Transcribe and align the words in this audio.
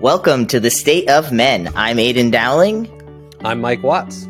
Welcome 0.00 0.46
to 0.48 0.60
the 0.60 0.70
State 0.70 1.08
of 1.08 1.32
Men. 1.32 1.72
I'm 1.74 1.96
Aydian 1.96 2.30
Dowling. 2.30 2.86
I'm 3.42 3.62
Mike 3.62 3.82
Watts. 3.82 4.24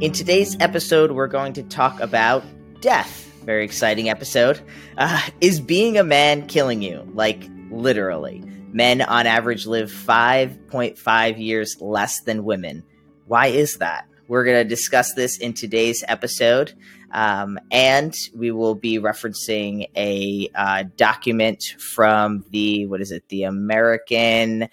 In 0.00 0.10
today's 0.10 0.56
episode, 0.58 1.12
we're 1.12 1.28
going 1.28 1.52
to 1.52 1.62
talk 1.62 2.00
about 2.00 2.42
death. 2.80 3.32
Very 3.44 3.64
exciting 3.64 4.08
episode. 4.08 4.60
Uh, 4.96 5.22
is 5.40 5.60
being 5.60 5.98
a 5.98 6.02
man 6.02 6.48
killing 6.48 6.82
you? 6.82 7.08
Like, 7.14 7.48
literally. 7.70 8.42
Men 8.72 9.00
on 9.00 9.28
average 9.28 9.66
live 9.66 9.88
5.5 9.88 11.38
years 11.38 11.80
less 11.80 12.20
than 12.22 12.42
women. 12.42 12.82
Why 13.26 13.46
is 13.46 13.76
that? 13.76 14.04
We're 14.26 14.44
going 14.44 14.64
to 14.64 14.68
discuss 14.68 15.14
this 15.14 15.38
in 15.38 15.54
today's 15.54 16.02
episode. 16.08 16.74
Um, 17.12 17.60
and 17.70 18.12
we 18.34 18.50
will 18.50 18.74
be 18.74 18.98
referencing 18.98 19.88
a 19.96 20.50
uh, 20.56 20.84
document 20.96 21.62
from 21.78 22.44
the, 22.50 22.86
what 22.86 23.00
is 23.00 23.12
it, 23.12 23.28
the 23.28 23.44
American 23.44 24.68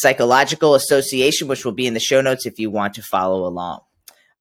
Psychological 0.00 0.74
Association, 0.74 1.48
which 1.48 1.64
will 1.64 1.72
be 1.72 1.86
in 1.86 1.94
the 1.94 2.00
show 2.00 2.20
notes 2.20 2.46
if 2.46 2.58
you 2.58 2.70
want 2.70 2.94
to 2.94 3.02
follow 3.02 3.46
along. 3.46 3.80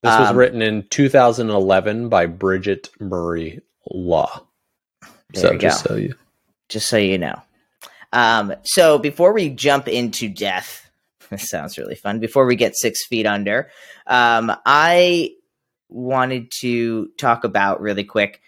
This 0.03 0.17
was 0.19 0.29
um, 0.29 0.37
written 0.37 0.61
in 0.61 0.87
2011 0.89 2.09
by 2.09 2.27
Bridget 2.27 2.89
Murray 2.99 3.61
Law. 3.89 4.43
So 5.33 5.57
just 5.57 5.83
go. 5.83 5.89
so 5.89 5.95
you, 5.97 6.15
just 6.69 6.87
so 6.87 6.97
you 6.97 7.17
know. 7.17 7.41
Um, 8.13 8.53
so 8.63 8.99
before 8.99 9.33
we 9.33 9.49
jump 9.49 9.87
into 9.87 10.29
death, 10.29 10.89
this 11.31 11.49
sounds 11.49 11.77
really 11.77 11.95
fun. 11.95 12.19
Before 12.19 12.45
we 12.45 12.55
get 12.55 12.77
six 12.77 13.05
feet 13.07 13.25
under, 13.25 13.69
um, 14.05 14.51
I 14.65 15.31
wanted 15.89 16.51
to 16.61 17.07
talk 17.17 17.43
about 17.43 17.81
really 17.81 18.03
quick. 18.03 18.41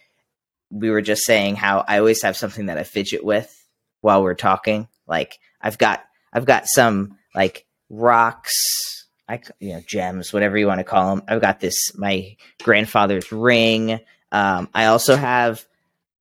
We 0.69 0.91
were 0.91 1.01
just 1.01 1.25
saying 1.25 1.55
how 1.55 1.83
I 1.87 1.97
always 1.97 2.21
have 2.21 2.37
something 2.37 2.67
that 2.67 2.77
I 2.77 2.83
fidget 2.83 3.25
with 3.25 3.65
while 4.01 4.21
we're 4.21 4.35
talking. 4.35 4.87
Like 5.07 5.39
I've 5.59 5.79
got 5.79 6.03
I've 6.33 6.45
got 6.45 6.67
some 6.67 7.17
like 7.35 7.65
rocks, 7.89 9.05
I 9.27 9.41
you 9.59 9.73
know 9.73 9.81
gems, 9.85 10.33
whatever 10.33 10.57
you 10.57 10.67
want 10.67 10.79
to 10.79 10.83
call 10.83 11.15
them. 11.15 11.25
I've 11.27 11.41
got 11.41 11.59
this 11.59 11.95
my 11.95 12.35
grandfather's 12.63 13.31
ring. 13.31 13.99
Um, 14.31 14.69
I 14.73 14.85
also 14.85 15.15
have 15.15 15.65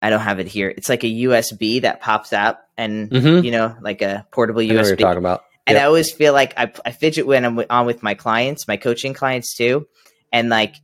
I 0.00 0.10
don't 0.10 0.20
have 0.20 0.40
it 0.40 0.46
here. 0.46 0.68
It's 0.68 0.88
like 0.88 1.04
a 1.04 1.12
USB 1.12 1.82
that 1.82 2.00
pops 2.00 2.32
out 2.32 2.58
and 2.76 3.10
mm-hmm. 3.10 3.44
you 3.44 3.50
know 3.50 3.76
like 3.80 4.02
a 4.02 4.26
portable 4.30 4.60
USB. 4.60 4.88
you're 4.88 4.96
talking 4.96 5.18
about. 5.18 5.44
And 5.66 5.74
yep. 5.74 5.82
I 5.82 5.86
always 5.86 6.10
feel 6.10 6.32
like 6.32 6.54
I, 6.56 6.72
I 6.86 6.92
fidget 6.92 7.26
when 7.26 7.44
I'm 7.44 7.62
on 7.68 7.84
with 7.84 8.02
my 8.02 8.14
clients, 8.14 8.66
my 8.66 8.78
coaching 8.78 9.12
clients 9.12 9.54
too. 9.54 9.86
And 10.32 10.48
like 10.48 10.76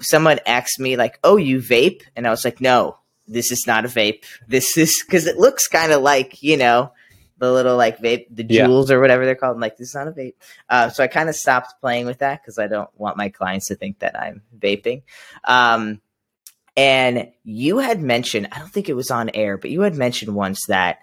someone 0.00 0.40
asked 0.46 0.78
me 0.78 0.96
like, 0.96 1.18
"Oh, 1.24 1.36
you 1.36 1.58
vape?" 1.58 2.02
And 2.16 2.26
I 2.26 2.30
was 2.30 2.44
like, 2.44 2.60
"No, 2.60 2.98
this 3.26 3.50
is 3.50 3.66
not 3.66 3.84
a 3.84 3.88
vape. 3.88 4.24
This 4.46 4.76
is 4.76 5.02
because 5.06 5.26
it 5.26 5.38
looks 5.38 5.68
kind 5.68 5.92
of 5.92 6.02
like 6.02 6.42
you 6.42 6.56
know 6.56 6.92
the 7.40 7.50
little 7.50 7.76
like 7.76 7.98
vape, 7.98 8.26
the 8.30 8.44
Juuls 8.44 8.90
yeah. 8.90 8.94
or 8.94 9.00
whatever 9.00 9.24
they're 9.24 9.34
called. 9.34 9.56
I'm 9.56 9.60
like, 9.60 9.78
this 9.78 9.88
is 9.88 9.94
not 9.94 10.08
a 10.08 10.12
vape. 10.12 10.34
Uh, 10.68 10.90
so 10.90 11.02
I 11.02 11.08
kind 11.08 11.28
of 11.28 11.34
stopped 11.34 11.80
playing 11.80 12.06
with 12.06 12.18
that 12.18 12.42
because 12.42 12.58
I 12.58 12.68
don't 12.68 12.90
want 12.96 13.16
my 13.16 13.30
clients 13.30 13.68
to 13.68 13.74
think 13.74 14.00
that 14.00 14.18
I'm 14.18 14.42
vaping. 14.56 15.02
Um, 15.44 16.00
and 16.76 17.32
you 17.42 17.78
had 17.78 18.00
mentioned, 18.00 18.48
I 18.52 18.58
don't 18.58 18.70
think 18.70 18.88
it 18.88 18.94
was 18.94 19.10
on 19.10 19.30
air, 19.30 19.56
but 19.56 19.70
you 19.70 19.80
had 19.80 19.94
mentioned 19.94 20.34
once 20.34 20.66
that 20.68 20.98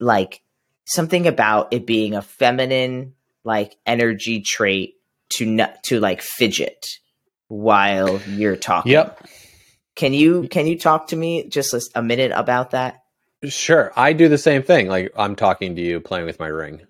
like 0.00 0.42
something 0.86 1.26
about 1.26 1.72
it 1.72 1.86
being 1.86 2.14
a 2.14 2.22
feminine 2.22 3.14
like 3.44 3.76
energy 3.86 4.40
trait 4.40 4.94
to 5.28 5.44
not 5.44 5.82
to 5.84 6.00
like 6.00 6.22
fidget 6.22 6.86
while 7.48 8.18
you're 8.28 8.56
talking. 8.56 8.92
Yep. 8.92 9.28
Can 9.94 10.14
you 10.14 10.48
can 10.48 10.66
you 10.66 10.78
talk 10.78 11.08
to 11.08 11.16
me 11.16 11.48
just 11.48 11.74
a, 11.74 11.82
a 11.94 12.02
minute 12.02 12.32
about 12.34 12.70
that? 12.70 13.02
Sure. 13.48 13.92
I 13.96 14.12
do 14.12 14.28
the 14.28 14.38
same 14.38 14.62
thing. 14.62 14.88
Like 14.88 15.12
I'm 15.16 15.36
talking 15.36 15.76
to 15.76 15.82
you 15.82 16.00
playing 16.00 16.26
with 16.26 16.38
my 16.38 16.48
ring. 16.48 16.82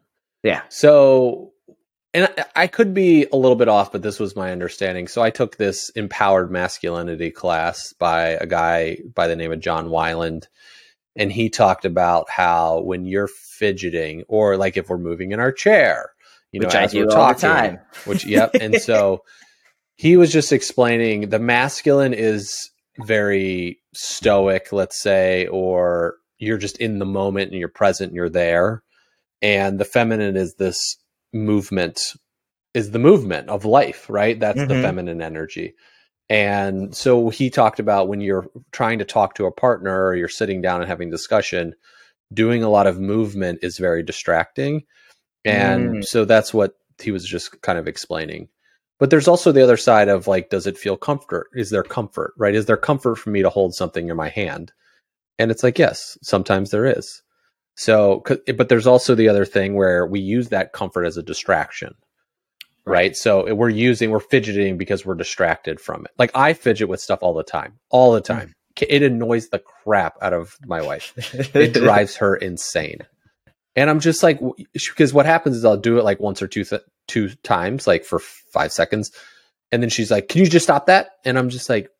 Yeah. 0.43 0.63
So 0.69 1.53
and 2.17 2.33
I 2.55 2.67
could 2.67 2.95
be 2.95 3.27
a 3.31 3.37
little 3.37 3.57
bit 3.57 3.69
off, 3.69 3.93
but 3.93 4.01
this 4.01 4.19
was 4.19 4.35
my 4.35 4.51
understanding. 4.51 5.07
So 5.07 5.21
I 5.21 5.29
took 5.29 5.57
this 5.57 5.91
empowered 5.91 6.51
masculinity 6.51 7.31
class 7.31 7.93
by 7.93 8.31
a 8.31 8.47
guy 8.47 8.99
by 9.15 9.29
the 9.29 9.37
name 9.37 9.53
of 9.53 9.61
John 9.61 9.89
Wineland. 9.89 10.47
And 11.15 11.31
he 11.31 11.51
talked 11.51 11.85
about 11.85 12.31
how 12.31 12.81
when 12.81 13.05
you're 13.05 13.29
fidgeting, 13.29 14.25
or 14.29 14.57
like 14.57 14.79
if 14.79 14.89
we're 14.89 14.97
moving 14.97 15.33
in 15.33 15.41
our 15.41 15.53
chair, 15.53 16.13
you 16.53 16.61
which 16.61 16.73
know, 16.73 16.81
I 16.81 16.83
as 16.85 16.95
we're 16.95 17.07
talking, 17.07 17.79
which 18.07 18.25
yep. 18.25 18.55
And 18.55 18.77
so 18.81 19.23
he 19.97 20.17
was 20.17 20.33
just 20.33 20.53
explaining 20.53 21.29
the 21.29 21.39
masculine 21.39 22.15
is 22.15 22.71
very 23.05 23.81
stoic, 23.95 24.73
let's 24.73 25.01
say, 25.01 25.49
or 25.49 26.17
you're 26.39 26.59
just 26.59 26.79
in 26.79 26.99
the 26.99 27.07
moment 27.07 27.51
and 27.51 27.59
you're 27.59 27.69
present 27.69 28.11
and 28.11 28.17
you're 28.17 28.29
there. 28.29 28.83
And 29.43 29.79
the 29.79 29.85
feminine 29.85 30.37
is 30.37 30.55
this 30.55 30.97
movement, 31.33 32.01
is 32.75 32.91
the 32.91 32.99
movement 32.99 33.49
of 33.49 33.65
life, 33.65 34.09
right? 34.09 34.39
That's 34.39 34.59
mm-hmm. 34.59 34.69
the 34.69 34.83
feminine 34.83 35.23
energy. 35.23 35.75
And 36.29 36.95
so 36.95 37.29
he 37.29 37.51
talked 37.51 37.79
about 37.79 38.09
when 38.09 38.21
you're 38.21 38.49
trying 38.73 38.99
to 38.99 39.05
talk 39.05 39.35
to 39.35 39.47
a 39.47 39.53
partner 39.53 40.07
or 40.07 40.17
you're 40.17 40.29
sitting 40.29 40.61
down 40.61 40.81
and 40.81 40.89
having 40.89 41.11
discussion, 41.11 41.75
doing 42.33 42.63
a 42.63 42.69
lot 42.69 42.87
of 42.87 42.99
movement 42.99 43.61
is 43.63 43.79
very 43.79 44.03
distracting. 44.03 44.83
And 45.45 45.97
mm. 45.97 46.05
so 46.05 46.25
that's 46.25 46.53
what 46.53 46.75
he 47.01 47.13
was 47.13 47.25
just 47.25 47.61
kind 47.63 47.79
of 47.79 47.87
explaining. 47.87 48.49
But 48.99 49.11
there's 49.11 49.29
also 49.29 49.53
the 49.53 49.63
other 49.63 49.77
side 49.77 50.09
of 50.09 50.27
like, 50.27 50.51
does 50.51 50.67
it 50.67 50.79
feel 50.79 50.97
comfort? 50.97 51.49
Is 51.55 51.71
there 51.71 51.83
comfort, 51.83 52.33
right? 52.39 52.55
Is 52.55 52.67
there 52.67 52.77
comfort 52.77 53.17
for 53.17 53.31
me 53.31 53.43
to 53.43 53.51
hold 53.51 53.75
something 53.75 54.09
in 54.09 54.17
my 54.17 54.31
hand? 54.31 54.73
And 55.39 55.51
it's 55.51 55.63
like, 55.63 55.79
yes, 55.79 56.17
sometimes 56.23 56.71
there 56.71 56.87
is. 56.87 57.23
So, 57.77 58.25
but 58.57 58.69
there's 58.69 58.87
also 58.87 59.15
the 59.15 59.29
other 59.29 59.45
thing 59.45 59.75
where 59.75 60.07
we 60.07 60.21
use 60.21 60.49
that 60.49 60.73
comfort 60.73 61.05
as 61.05 61.19
a 61.19 61.23
distraction, 61.23 61.95
right? 62.87 62.93
right? 62.95 63.17
So 63.17 63.55
we're 63.55 63.69
using, 63.69 64.11
we're 64.11 64.21
fidgeting 64.21 64.79
because 64.79 65.05
we're 65.05 65.15
distracted 65.15 65.79
from 65.79 66.07
it. 66.07 66.11
Like 66.19 66.31
I 66.35 66.55
fidget 66.55 66.89
with 66.89 67.01
stuff 67.01 67.19
all 67.23 67.35
the 67.35 67.45
time, 67.45 67.79
all 67.91 68.13
the 68.13 68.23
time. 68.23 68.49
Mm. 68.49 68.87
It 68.89 69.03
annoys 69.03 69.49
the 69.49 69.59
crap 69.59 70.17
out 70.23 70.33
of 70.33 70.57
my 70.65 70.83
wife. 70.83 71.13
it 71.55 71.75
drives 71.75 72.17
her 72.17 72.35
insane. 72.37 73.01
And 73.75 73.91
I'm 73.91 74.01
just 74.01 74.23
like, 74.23 74.41
because 74.73 75.13
what 75.13 75.27
happens 75.27 75.57
is 75.57 75.65
I'll 75.65 75.77
do 75.77 75.99
it 75.99 76.05
like 76.05 76.19
once 76.19 76.41
or 76.41 76.49
two, 76.49 76.65
th- 76.65 76.83
two 77.07 77.29
times, 77.43 77.87
like 77.87 78.05
for 78.05 78.19
five 78.19 78.73
seconds. 78.73 79.13
And 79.71 79.83
then 79.83 79.91
she's 79.91 80.11
like, 80.11 80.29
can 80.29 80.41
you 80.41 80.49
just 80.49 80.65
stop 80.65 80.87
that? 80.87 81.11
And 81.25 81.39
I'm 81.39 81.51
just 81.51 81.69
like, 81.69 81.91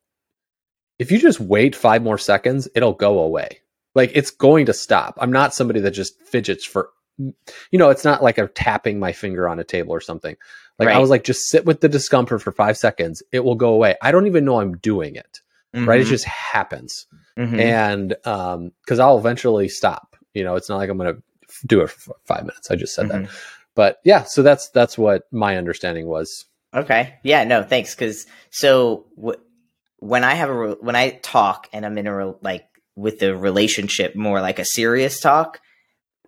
if 0.99 1.11
you 1.11 1.19
just 1.19 1.39
wait 1.39 1.75
five 1.75 2.03
more 2.03 2.17
seconds, 2.17 2.67
it'll 2.75 2.93
go 2.93 3.19
away. 3.19 3.61
Like 3.95 4.11
it's 4.13 4.31
going 4.31 4.67
to 4.67 4.73
stop. 4.73 5.17
I'm 5.19 5.31
not 5.31 5.53
somebody 5.53 5.79
that 5.81 5.91
just 5.91 6.21
fidgets 6.21 6.65
for, 6.65 6.89
you 7.17 7.33
know, 7.79 7.89
it's 7.89 8.05
not 8.05 8.21
like 8.21 8.37
I'm 8.37 8.49
tapping 8.49 8.99
my 8.99 9.11
finger 9.11 9.49
on 9.49 9.59
a 9.59 9.63
table 9.63 9.91
or 9.91 10.01
something. 10.01 10.35
Like 10.77 10.87
right. 10.87 10.95
I 10.95 10.99
was 10.99 11.09
like, 11.09 11.23
just 11.23 11.49
sit 11.49 11.65
with 11.65 11.81
the 11.81 11.89
discomfort 11.89 12.41
for 12.41 12.51
five 12.51 12.77
seconds. 12.77 13.23
It 13.31 13.43
will 13.43 13.55
go 13.55 13.73
away. 13.73 13.95
I 14.01 14.11
don't 14.11 14.27
even 14.27 14.45
know 14.45 14.59
I'm 14.59 14.77
doing 14.77 15.15
it. 15.15 15.41
Mm-hmm. 15.75 15.89
Right. 15.89 16.01
It 16.01 16.05
just 16.05 16.25
happens. 16.25 17.07
Mm-hmm. 17.37 17.59
And, 17.59 18.15
um, 18.25 18.71
cause 18.87 18.99
I'll 18.99 19.17
eventually 19.17 19.67
stop, 19.67 20.15
you 20.33 20.43
know, 20.43 20.55
it's 20.55 20.69
not 20.69 20.77
like 20.77 20.89
I'm 20.89 20.97
going 20.97 21.15
to 21.15 21.21
do 21.65 21.81
it 21.81 21.89
for 21.89 22.15
five 22.25 22.41
minutes. 22.41 22.69
I 22.69 22.75
just 22.75 22.93
said 22.93 23.07
mm-hmm. 23.07 23.23
that, 23.23 23.31
but 23.73 23.97
yeah, 24.03 24.23
so 24.23 24.43
that's, 24.43 24.69
that's 24.69 24.97
what 24.97 25.23
my 25.31 25.57
understanding 25.57 26.07
was. 26.07 26.45
Okay. 26.75 27.15
Yeah, 27.23 27.43
no, 27.45 27.63
thanks. 27.63 27.95
Cause 27.95 28.27
so 28.51 29.05
what, 29.15 29.43
when 29.97 30.23
I 30.23 30.35
have 30.35 30.49
a 30.49 30.77
when 30.79 30.95
I 30.95 31.09
talk 31.09 31.67
and 31.73 31.85
I'm 31.85 31.97
in 31.97 32.07
a 32.07 32.33
like 32.41 32.65
with 32.95 33.19
the 33.19 33.35
relationship 33.35 34.15
more 34.15 34.41
like 34.41 34.59
a 34.59 34.65
serious 34.65 35.19
talk, 35.19 35.59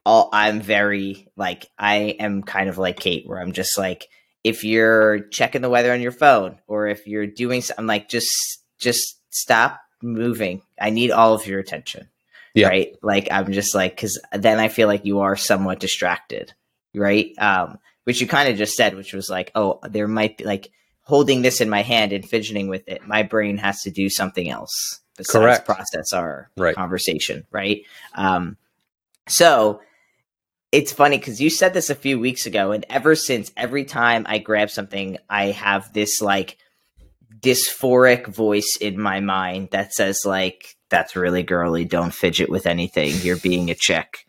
all 0.05 0.29
I'm 0.33 0.61
very 0.61 1.27
like 1.35 1.67
I 1.77 2.15
am 2.19 2.43
kind 2.43 2.69
of 2.69 2.77
like 2.77 2.99
Kate 2.99 3.27
where 3.27 3.39
I'm 3.39 3.51
just 3.51 3.77
like 3.77 4.07
if 4.43 4.63
you're 4.63 5.19
checking 5.29 5.61
the 5.61 5.69
weather 5.69 5.91
on 5.91 6.01
your 6.01 6.11
phone 6.11 6.59
or 6.67 6.87
if 6.87 7.07
you're 7.07 7.27
doing 7.27 7.61
something 7.61 7.87
like 7.87 8.09
just 8.09 8.29
just 8.79 9.17
stop 9.29 9.79
moving. 10.01 10.61
I 10.79 10.89
need 10.89 11.11
all 11.11 11.33
of 11.33 11.45
your 11.45 11.59
attention. 11.59 12.09
Yeah. 12.55 12.67
Right? 12.67 12.95
Like 13.03 13.27
I'm 13.31 13.51
just 13.51 13.75
like 13.75 13.97
cuz 13.97 14.19
then 14.33 14.59
I 14.59 14.69
feel 14.69 14.87
like 14.87 15.05
you 15.05 15.19
are 15.19 15.35
somewhat 15.35 15.79
distracted, 15.79 16.53
right? 16.95 17.31
Um 17.37 17.77
which 18.05 18.21
you 18.21 18.27
kind 18.27 18.49
of 18.49 18.57
just 18.57 18.75
said 18.75 18.95
which 18.95 19.13
was 19.13 19.29
like 19.29 19.51
oh 19.53 19.79
there 19.87 20.07
might 20.07 20.37
be 20.37 20.45
like 20.45 20.71
holding 21.09 21.41
this 21.41 21.59
in 21.59 21.71
my 21.71 21.81
hand 21.81 22.13
and 22.13 22.23
fidgeting 22.23 22.67
with 22.67 22.87
it, 22.87 23.01
my 23.07 23.23
brain 23.23 23.57
has 23.57 23.81
to 23.81 23.89
do 23.89 24.11
something 24.11 24.47
else 24.47 25.01
besides 25.17 25.43
Correct. 25.43 25.65
process 25.65 26.13
our 26.13 26.51
right. 26.55 26.75
conversation, 26.75 27.47
right? 27.49 27.81
Um, 28.13 28.57
so 29.27 29.81
it's 30.71 30.93
funny 30.93 31.17
because 31.17 31.41
you 31.41 31.49
said 31.49 31.73
this 31.73 31.89
a 31.89 31.95
few 31.95 32.19
weeks 32.19 32.45
ago, 32.45 32.71
and 32.73 32.85
ever 32.91 33.15
since, 33.15 33.51
every 33.57 33.85
time 33.85 34.27
I 34.29 34.37
grab 34.37 34.69
something, 34.69 35.17
I 35.27 35.45
have 35.45 35.91
this 35.93 36.21
like 36.21 36.57
dysphoric 37.39 38.27
voice 38.27 38.77
in 38.79 39.01
my 39.01 39.19
mind 39.19 39.69
that 39.71 39.93
says 39.93 40.19
like, 40.25 40.75
"That's 40.89 41.15
really 41.15 41.41
girly. 41.41 41.85
Don't 41.85 42.13
fidget 42.13 42.51
with 42.51 42.67
anything. 42.67 43.15
You're 43.23 43.37
being 43.37 43.71
a 43.71 43.75
chick." 43.75 44.27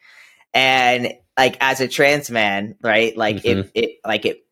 And 0.54 1.12
like 1.36 1.58
as 1.60 1.82
a 1.82 1.88
trans 1.88 2.30
man, 2.30 2.76
right? 2.82 3.14
Like 3.14 3.42
mm-hmm. 3.42 3.60
it, 3.60 3.70
it, 3.74 3.90
like 4.06 4.24
it 4.24 4.46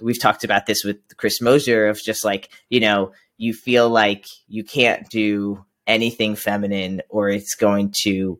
we've 0.00 0.20
talked 0.20 0.44
about 0.44 0.66
this 0.66 0.84
with 0.84 0.98
Chris 1.16 1.40
Mosier 1.40 1.88
of 1.88 2.00
just 2.00 2.24
like, 2.24 2.50
you 2.68 2.80
know, 2.80 3.12
you 3.36 3.54
feel 3.54 3.88
like 3.88 4.26
you 4.48 4.64
can't 4.64 5.08
do 5.08 5.64
anything 5.86 6.36
feminine 6.36 7.02
or 7.08 7.28
it's 7.28 7.54
going 7.54 7.92
to, 8.02 8.38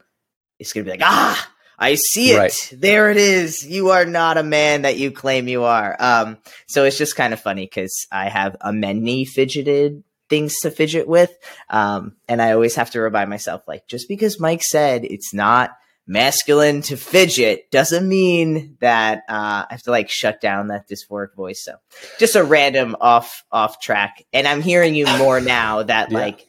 it's 0.59 0.73
going 0.73 0.85
to 0.85 0.91
be 0.91 0.99
like, 0.99 1.09
ah, 1.09 1.51
I 1.79 1.95
see 1.95 2.33
it. 2.33 2.39
Right. 2.39 2.75
There 2.77 3.11
it 3.11 3.17
is. 3.17 3.67
You 3.67 3.91
are 3.91 4.05
not 4.05 4.37
a 4.37 4.43
man 4.43 4.83
that 4.83 4.99
you 4.99 5.11
claim 5.11 5.49
you 5.49 5.65
are. 5.65 5.97
Um, 5.99 6.39
so 6.69 6.85
it's 6.85 6.99
just 6.99 7.17
kind 7.17 7.33
of 7.33 7.41
funny 7.41 7.65
because 7.65 8.07
I 8.13 8.29
have 8.29 8.57
a 8.61 8.73
many 8.73 9.25
fidgeted 9.25 10.05
things 10.29 10.55
to 10.61 10.71
fidget 10.71 11.09
with. 11.09 11.33
Um, 11.71 12.17
and 12.29 12.43
I 12.43 12.53
always 12.53 12.75
have 12.77 12.91
to 12.91 13.01
remind 13.01 13.31
myself, 13.31 13.63
like, 13.67 13.87
just 13.89 14.09
because 14.09 14.39
Mike 14.39 14.63
said 14.63 15.05
it's 15.05 15.33
not 15.33 15.71
masculine 16.11 16.83
to 16.83 16.97
fidget 16.97 17.71
doesn't 17.71 18.07
mean 18.09 18.77
that 18.81 19.19
uh, 19.29 19.65
I 19.65 19.67
have 19.71 19.83
to 19.83 19.91
like 19.93 20.11
shut 20.11 20.41
down 20.41 20.67
that 20.69 20.89
dysphoric 20.89 21.35
voice. 21.37 21.63
So 21.65 21.77
just 22.19 22.35
a 22.35 22.43
random 22.43 22.97
off 23.01 23.45
off 23.53 23.81
track. 23.81 24.27
And 24.33 24.49
I'm 24.49 24.61
hearing 24.61 24.97
you 24.97 25.07
more 25.19 25.41
now 25.41 25.85
that 25.85 26.11
Yeah. 26.11 26.19
like 26.19 26.47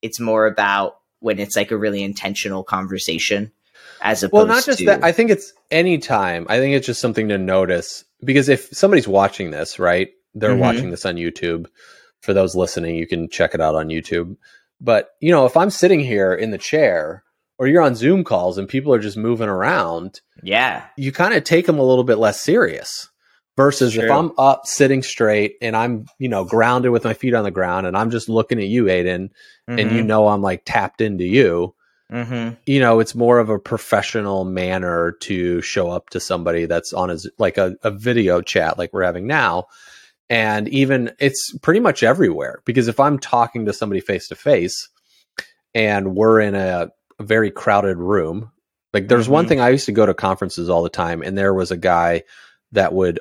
it's 0.00 0.18
more 0.18 0.46
about 0.46 0.96
when 1.20 1.38
it's 1.38 1.54
like 1.54 1.70
a 1.70 1.76
really 1.76 2.02
intentional 2.02 2.64
conversation 2.64 3.52
as 4.00 4.22
opposed 4.22 4.30
to 4.30 4.36
Well, 4.36 4.46
not 4.46 4.64
just 4.64 4.78
to 4.78 4.86
that. 4.86 5.04
I 5.04 5.12
think 5.12 5.30
it's 5.30 5.52
any 5.70 5.98
time. 5.98 6.46
I 6.48 6.58
think 6.58 6.74
it's 6.74 6.86
just 6.86 7.00
something 7.02 7.28
to 7.28 7.36
notice 7.36 8.04
because 8.24 8.48
if 8.48 8.68
somebody's 8.72 9.06
watching 9.08 9.50
this, 9.50 9.78
right? 9.78 10.08
They're 10.34 10.54
Mhm. 10.56 10.58
watching 10.60 10.90
this 10.90 11.04
on 11.06 11.16
YouTube. 11.16 11.66
For 12.22 12.32
those 12.32 12.54
listening, 12.56 12.96
you 12.96 13.06
can 13.06 13.28
check 13.28 13.54
it 13.54 13.60
out 13.60 13.74
on 13.74 13.88
YouTube. 13.88 14.36
But, 14.80 15.10
you 15.20 15.30
know, 15.30 15.44
if 15.44 15.56
I'm 15.58 15.68
sitting 15.70 16.00
here 16.00 16.32
in 16.34 16.50
the 16.52 16.58
chair 16.58 17.22
or 17.58 17.66
you're 17.66 17.82
on 17.82 17.94
Zoom 17.94 18.24
calls 18.24 18.58
and 18.58 18.68
people 18.68 18.92
are 18.92 18.98
just 18.98 19.16
moving 19.16 19.48
around, 19.48 20.20
yeah. 20.42 20.84
you 20.96 21.12
kind 21.12 21.34
of 21.34 21.44
take 21.44 21.66
them 21.66 21.78
a 21.78 21.84
little 21.84 22.04
bit 22.04 22.18
less 22.18 22.40
serious 22.40 23.08
versus 23.56 23.96
if 23.96 24.10
I'm 24.10 24.32
up 24.36 24.66
sitting 24.66 25.02
straight 25.02 25.56
and 25.62 25.76
I'm, 25.76 26.06
you 26.18 26.28
know, 26.28 26.44
grounded 26.44 26.90
with 26.90 27.04
my 27.04 27.14
feet 27.14 27.34
on 27.34 27.44
the 27.44 27.50
ground 27.50 27.86
and 27.86 27.96
I'm 27.96 28.10
just 28.10 28.28
looking 28.28 28.58
at 28.58 28.66
you, 28.66 28.84
Aydian, 28.84 29.30
and 29.68 29.92
you 29.92 30.02
know 30.02 30.28
I'm 30.28 30.42
like 30.42 30.62
tapped 30.64 31.00
into 31.00 31.24
you 31.24 31.74
hmm 32.10 32.50
you 32.66 32.80
know, 32.80 33.00
it's 33.00 33.14
more 33.14 33.38
of 33.38 33.48
a 33.48 33.58
professional 33.58 34.44
manner 34.44 35.12
to 35.20 35.60
show 35.62 35.90
up 35.90 36.10
to 36.10 36.20
somebody 36.20 36.66
that's 36.66 36.92
on 36.92 37.10
a, 37.10 37.16
like 37.38 37.58
a, 37.58 37.76
a 37.82 37.90
video 37.90 38.40
chat 38.40 38.78
like 38.78 38.92
we're 38.92 39.04
having 39.04 39.26
now. 39.26 39.66
And 40.30 40.68
even 40.68 41.12
it's 41.18 41.56
pretty 41.58 41.80
much 41.80 42.02
everywhere 42.02 42.62
because 42.64 42.88
if 42.88 43.00
I'm 43.00 43.18
talking 43.18 43.66
to 43.66 43.72
somebody 43.72 44.00
face 44.00 44.28
to 44.28 44.36
face 44.36 44.88
and 45.74 46.14
we're 46.14 46.40
in 46.40 46.54
a, 46.54 46.90
a 47.18 47.22
very 47.24 47.50
crowded 47.50 47.98
room, 47.98 48.50
like 48.92 49.08
there's 49.08 49.28
one 49.28 49.44
Mhm. 49.44 49.48
thing 49.48 49.60
I 49.60 49.70
used 49.70 49.86
to 49.86 49.92
go 49.92 50.06
to 50.06 50.14
conferences 50.14 50.68
all 50.68 50.82
the 50.82 50.88
time, 50.88 51.22
and 51.22 51.36
there 51.36 51.54
was 51.54 51.70
a 51.70 51.76
guy 51.76 52.22
that 52.72 52.92
would, 52.92 53.20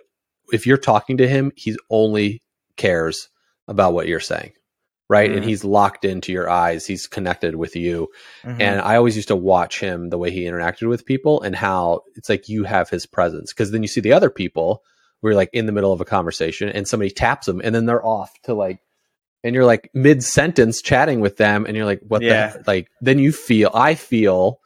if 0.52 0.66
you're 0.68 0.78
talking 0.78 1.18
to 1.18 1.28
him, 1.28 1.52
he 1.56 1.76
only 1.90 2.42
cares 2.78 3.30
about 3.68 3.94
what 3.94 4.08
you're 4.08 4.20
saying. 4.20 4.54
Right. 5.10 5.32
And 5.32 5.44
Mhm. 5.44 5.48
he's 5.48 5.64
locked 5.64 6.06
into 6.06 6.32
your 6.32 6.50
eyes. 6.50 6.88
He's 6.88 7.08
connected 7.08 7.56
with 7.56 7.76
you. 7.76 8.08
Mm-hmm. 8.44 8.62
And 8.62 8.82
I 8.82 8.96
always 8.96 9.16
used 9.16 9.28
to 9.28 9.36
watch 9.36 9.80
him 9.80 10.10
the 10.10 10.18
way 10.18 10.32
he 10.32 10.46
interacted 10.46 10.88
with 10.88 11.06
people 11.06 11.42
and 11.42 11.56
how 11.56 12.02
it's 12.16 12.30
like 12.30 12.50
you 12.50 12.64
have 12.64 12.90
his 12.90 13.06
presence. 13.06 13.52
Because 13.54 13.72
then 13.72 13.84
you 13.84 13.88
see 13.88 14.02
the 14.02 14.14
other 14.14 14.30
people 14.30 14.82
you're 15.22 15.36
like 15.36 15.50
in 15.54 15.66
the 15.68 15.72
middle 15.72 15.94
of 15.94 16.02
a 16.02 16.06
conversation 16.06 16.70
and 16.70 16.88
somebody 16.88 17.12
taps 17.12 17.46
them 17.46 17.62
and 17.64 17.76
then 17.76 17.86
they're 17.86 18.06
off 18.06 18.32
to 18.44 18.54
like, 18.54 18.80
and 19.44 19.54
you're 19.56 19.66
like 19.66 19.90
mid 19.94 20.24
sentence 20.24 20.82
chatting 20.82 21.20
with 21.20 21.38
them 21.38 21.66
and 21.66 21.76
you're 21.76 21.86
like, 21.86 22.02
what 22.08 22.22
Yeah. 22.22 22.54
the, 22.54 22.64
like, 22.66 22.88
then 23.02 23.20
you 23.20 23.32
feel, 23.32 23.70
I 23.74 23.96
feel 23.96 24.60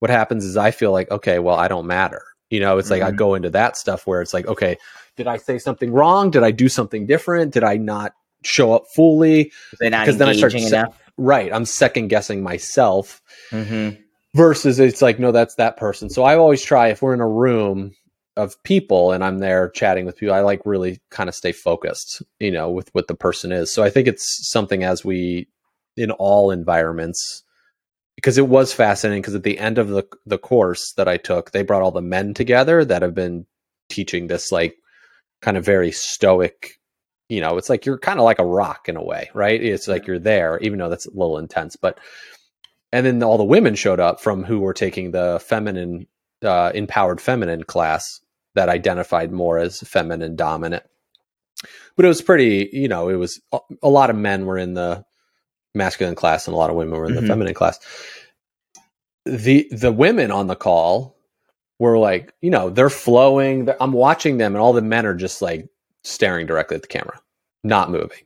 what 0.00 0.10
happens 0.10 0.44
is 0.44 0.56
I 0.56 0.70
feel 0.70 0.92
like, 0.92 1.10
okay, 1.10 1.38
well, 1.38 1.56
I 1.56 1.68
don't 1.68 1.86
matter. 1.86 2.22
You 2.50 2.60
know, 2.60 2.78
it's 2.78 2.90
like 2.90 3.02
I 3.02 3.12
Mhm. 3.12 3.16
go 3.16 3.34
into 3.34 3.50
that 3.50 3.76
stuff 3.76 4.06
where 4.06 4.20
it's 4.22 4.34
like, 4.34 4.46
okay, 4.46 4.76
did 5.16 5.26
I 5.26 5.36
say 5.36 5.58
something 5.58 5.92
wrong? 5.92 6.30
Did 6.30 6.42
I 6.42 6.50
do 6.50 6.68
something 6.68 7.06
different? 7.06 7.52
Did 7.52 7.64
I 7.64 7.76
not 7.76 8.12
show 8.42 8.72
up 8.72 8.84
fully? 8.94 9.52
because 10.04 10.16
then 10.18 10.28
I 10.28 10.32
start 10.32 10.52
se- 10.52 10.84
Right. 11.18 11.52
I'm 11.52 11.64
second 11.64 12.08
guessing 12.08 12.42
myself 12.42 13.20
hmm 13.50 13.90
versus 14.34 14.78
it's 14.78 15.02
like 15.02 15.18
no 15.18 15.32
that's 15.32 15.56
that 15.56 15.76
person 15.76 16.08
so 16.08 16.22
i 16.22 16.36
always 16.36 16.62
try 16.62 16.86
if 16.88 17.02
we're 17.02 17.12
in 17.14 17.20
a 17.20 17.26
room 17.28 17.92
of 18.36 18.62
people 18.62 19.12
and 19.12 19.24
i'm 19.24 19.38
there 19.38 19.68
chatting 19.70 20.06
with 20.06 20.16
people 20.16 20.34
i 20.34 20.40
like 20.40 20.60
really 20.64 21.00
kind 21.10 21.28
of 21.28 21.34
stay 21.34 21.52
focused 21.52 22.22
you 22.38 22.50
know 22.50 22.70
with 22.70 22.88
what 22.94 23.08
the 23.08 23.14
person 23.14 23.52
is. 23.52 23.72
So 23.72 23.82
i 23.82 23.90
think 23.90 24.06
it's 24.08 24.48
something 24.48 24.84
as 24.84 25.04
we 25.04 25.48
in 25.96 26.10
all 26.12 26.50
environments 26.50 27.42
because 28.16 28.38
it 28.38 28.48
was 28.48 28.72
fascinating 28.72 29.22
because 29.22 29.34
at 29.34 29.42
the 29.42 29.58
end 29.58 29.78
of 29.78 29.88
the 29.88 30.04
the 30.26 30.38
course 30.38 30.92
that 30.96 31.08
i 31.08 31.16
took 31.16 31.50
they 31.50 31.62
brought 31.62 31.82
all 31.82 31.90
the 31.90 32.00
men 32.00 32.32
together 32.32 32.84
that 32.84 33.02
have 33.02 33.14
been 33.14 33.46
teaching 33.88 34.26
this 34.26 34.52
like 34.52 34.76
kind 35.42 35.56
of 35.56 35.64
very 35.64 35.90
stoic 35.90 36.78
you 37.28 37.40
know 37.40 37.56
it's 37.58 37.68
like 37.68 37.84
you're 37.84 37.98
kind 37.98 38.20
of 38.20 38.24
like 38.24 38.38
a 38.38 38.46
rock 38.46 38.88
in 38.88 38.96
a 38.96 39.02
way 39.02 39.30
right? 39.34 39.62
It's 39.62 39.88
like 39.88 40.06
you're 40.06 40.18
there 40.18 40.58
even 40.60 40.78
though 40.78 40.88
that's 40.88 41.06
a 41.06 41.10
little 41.10 41.38
intense 41.38 41.76
but 41.76 41.98
and 42.92 43.06
then 43.06 43.22
all 43.22 43.38
the 43.38 43.44
women 43.44 43.74
showed 43.74 44.00
up 44.00 44.20
from 44.20 44.44
who 44.44 44.60
were 44.60 44.74
taking 44.74 45.10
the 45.10 45.40
feminine 45.44 46.06
uh, 46.44 46.72
empowered 46.74 47.20
feminine 47.20 47.64
class 47.64 48.20
that 48.54 48.68
identified 48.68 49.30
more 49.32 49.58
as 49.58 49.80
feminine 49.80 50.36
dominant. 50.36 50.82
But 51.96 52.04
it 52.04 52.08
was 52.08 52.22
pretty 52.22 52.70
you 52.72 52.88
know 52.88 53.08
it 53.08 53.16
was 53.16 53.40
a, 53.82 53.88
lot 53.88 54.10
of 54.10 54.16
men 54.16 54.46
were 54.46 54.58
in 54.58 54.74
the 54.74 55.04
masculine 55.74 56.14
class 56.14 56.46
and 56.46 56.54
a 56.54 56.56
lot 56.56 56.70
of 56.70 56.76
women 56.76 56.98
were 56.98 57.06
in 57.06 57.14
the 57.14 57.20
Mhm. 57.20 57.26
feminine 57.28 57.54
class. 57.54 57.78
The 59.26 59.68
the 59.70 59.92
women 59.92 60.30
on 60.30 60.46
the 60.46 60.56
call 60.56 61.16
were 61.78 61.98
like 61.98 62.32
you 62.40 62.50
know 62.50 62.70
they're 62.70 62.90
flowing 62.90 63.66
they're- 63.66 63.76
i'm 63.80 63.92
watching 63.92 64.38
them 64.38 64.54
and 64.54 64.62
all 64.62 64.72
the 64.72 64.82
men 64.82 65.06
are 65.06 65.14
just 65.14 65.40
like 65.42 65.68
staring 66.04 66.46
directly 66.46 66.74
at 66.74 66.82
the 66.82 66.88
camera 66.88 67.20
not 67.64 67.90
moving 67.90 68.22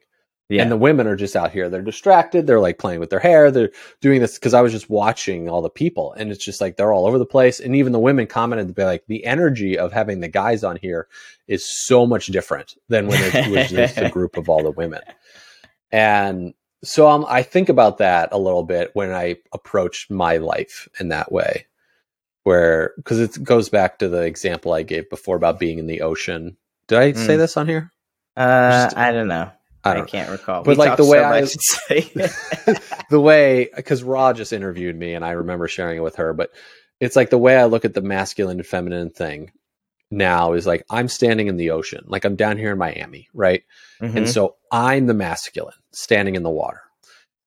Yeah. 0.55 0.63
and 0.63 0.71
the 0.73 0.77
women 0.77 1.07
are 1.07 1.17
just 1.17 1.37
out 1.37 1.51
here. 1.51 1.69
They're 1.69 1.83
distracted. 1.83 2.47
They're 2.47 2.61
like 2.61 2.79
playing 2.79 3.01
with 3.01 3.11
their 3.11 3.19
hair. 3.21 3.51
They're 3.51 3.71
doing 4.01 4.21
this 4.21 4.35
because 4.39 4.55
I 4.55 4.61
was 4.61 4.73
just 4.73 4.89
watching 4.91 5.49
all 5.49 5.63
the 5.63 5.71
people, 5.71 6.13
and 6.15 6.31
it's 6.31 6.45
just 6.45 6.61
like 6.61 6.77
they're 6.77 6.93
all 6.93 7.07
over 7.07 7.19
the 7.19 7.27
place. 7.27 7.61
And 7.61 7.75
even 7.77 7.93
the 7.93 7.99
women 7.99 8.27
commented 8.27 8.69
to 8.69 8.75
be 8.75 8.85
like, 8.85 9.05
the 9.09 9.25
energy 9.25 9.79
of 9.79 9.93
having 9.93 10.21
the 10.21 10.29
guys 10.29 10.65
on 10.65 10.77
here 10.77 11.09
is 11.49 11.65
so 11.87 12.07
much 12.07 12.27
different 12.27 12.75
than 12.89 13.07
when 13.07 13.21
it 13.23 13.51
was 13.51 13.71
just 13.71 13.99
a 13.99 14.09
group 14.17 14.37
of 14.37 14.49
all 14.49 14.63
the 14.63 14.71
women. 14.71 15.01
And 15.93 16.55
so 16.83 17.09
um, 17.09 17.25
I 17.29 17.43
think 17.43 17.69
about 17.69 17.99
that 17.99 18.29
a 18.33 18.39
little 18.39 18.63
bit 18.65 18.91
when 18.95 19.13
I 19.13 19.37
approach 19.53 20.09
my 20.11 20.37
life 20.39 20.89
in 21.01 21.09
that 21.09 21.33
way, 21.33 21.67
where 22.43 22.93
because 22.97 23.21
it 23.21 23.43
goes 23.43 23.69
back 23.69 23.99
to 23.99 24.09
the 24.09 24.23
example 24.23 24.73
I 24.73 24.83
gave 24.83 25.09
before 25.11 25.37
about 25.37 25.59
being 25.59 25.79
in 25.79 25.87
the 25.87 26.03
ocean. 26.03 26.57
Did 26.89 26.99
I 26.99 27.13
say 27.13 27.35
Mm. 27.35 27.39
this 27.39 27.57
on 27.57 27.67
here? 27.69 27.91
uh, 28.37 28.85
just- 28.87 28.97
I 28.97 29.13
don't 29.13 29.29
know. 29.29 29.51
I 29.85 30.01
I, 30.01 30.05
can't 30.05 30.31
recall. 30.31 30.63
But, 30.63 30.71
We 30.71 30.75
like, 30.77 30.97
the 30.97 31.05
way 31.05 31.19
so 31.19 31.25
I- 31.25 31.41
much, 31.41 31.55
it's 31.55 31.81
like- 31.91 33.09
the 33.11 33.21
way 33.21 33.69
because 33.77 34.03
Raw 34.03 34.33
just 34.33 34.53
interviewed 34.53 34.97
me 34.97 35.15
and 35.15 35.25
I 35.25 35.33
remember 35.33 35.69
sharing 35.69 35.99
it 35.99 36.03
with 36.03 36.17
her, 36.17 36.33
but 36.33 36.51
it's 37.01 37.17
like 37.17 37.31
the 37.31 37.39
way 37.39 37.57
I 37.57 37.65
look 37.65 37.85
at 37.85 37.95
the 37.95 38.01
masculine 38.01 38.59
and 38.59 38.67
feminine 38.67 39.11
thing 39.11 39.51
now 40.11 40.53
is 40.53 40.67
like 40.67 40.85
I'm 40.91 41.09
standing 41.09 41.49
in 41.49 41.57
the 41.57 41.71
ocean, 41.71 42.05
like 42.07 42.25
I'm 42.25 42.37
down 42.37 42.57
here 42.57 42.73
in 42.73 42.79
Miami, 42.79 43.29
right? 43.35 43.63
Mhm. 44.01 44.17
And 44.17 44.29
so 44.29 44.57
I'm 44.71 45.07
the 45.07 45.15
masculine 45.15 45.75
standing 45.93 46.35
in 46.37 46.43
the 46.43 46.51
water. 46.51 46.81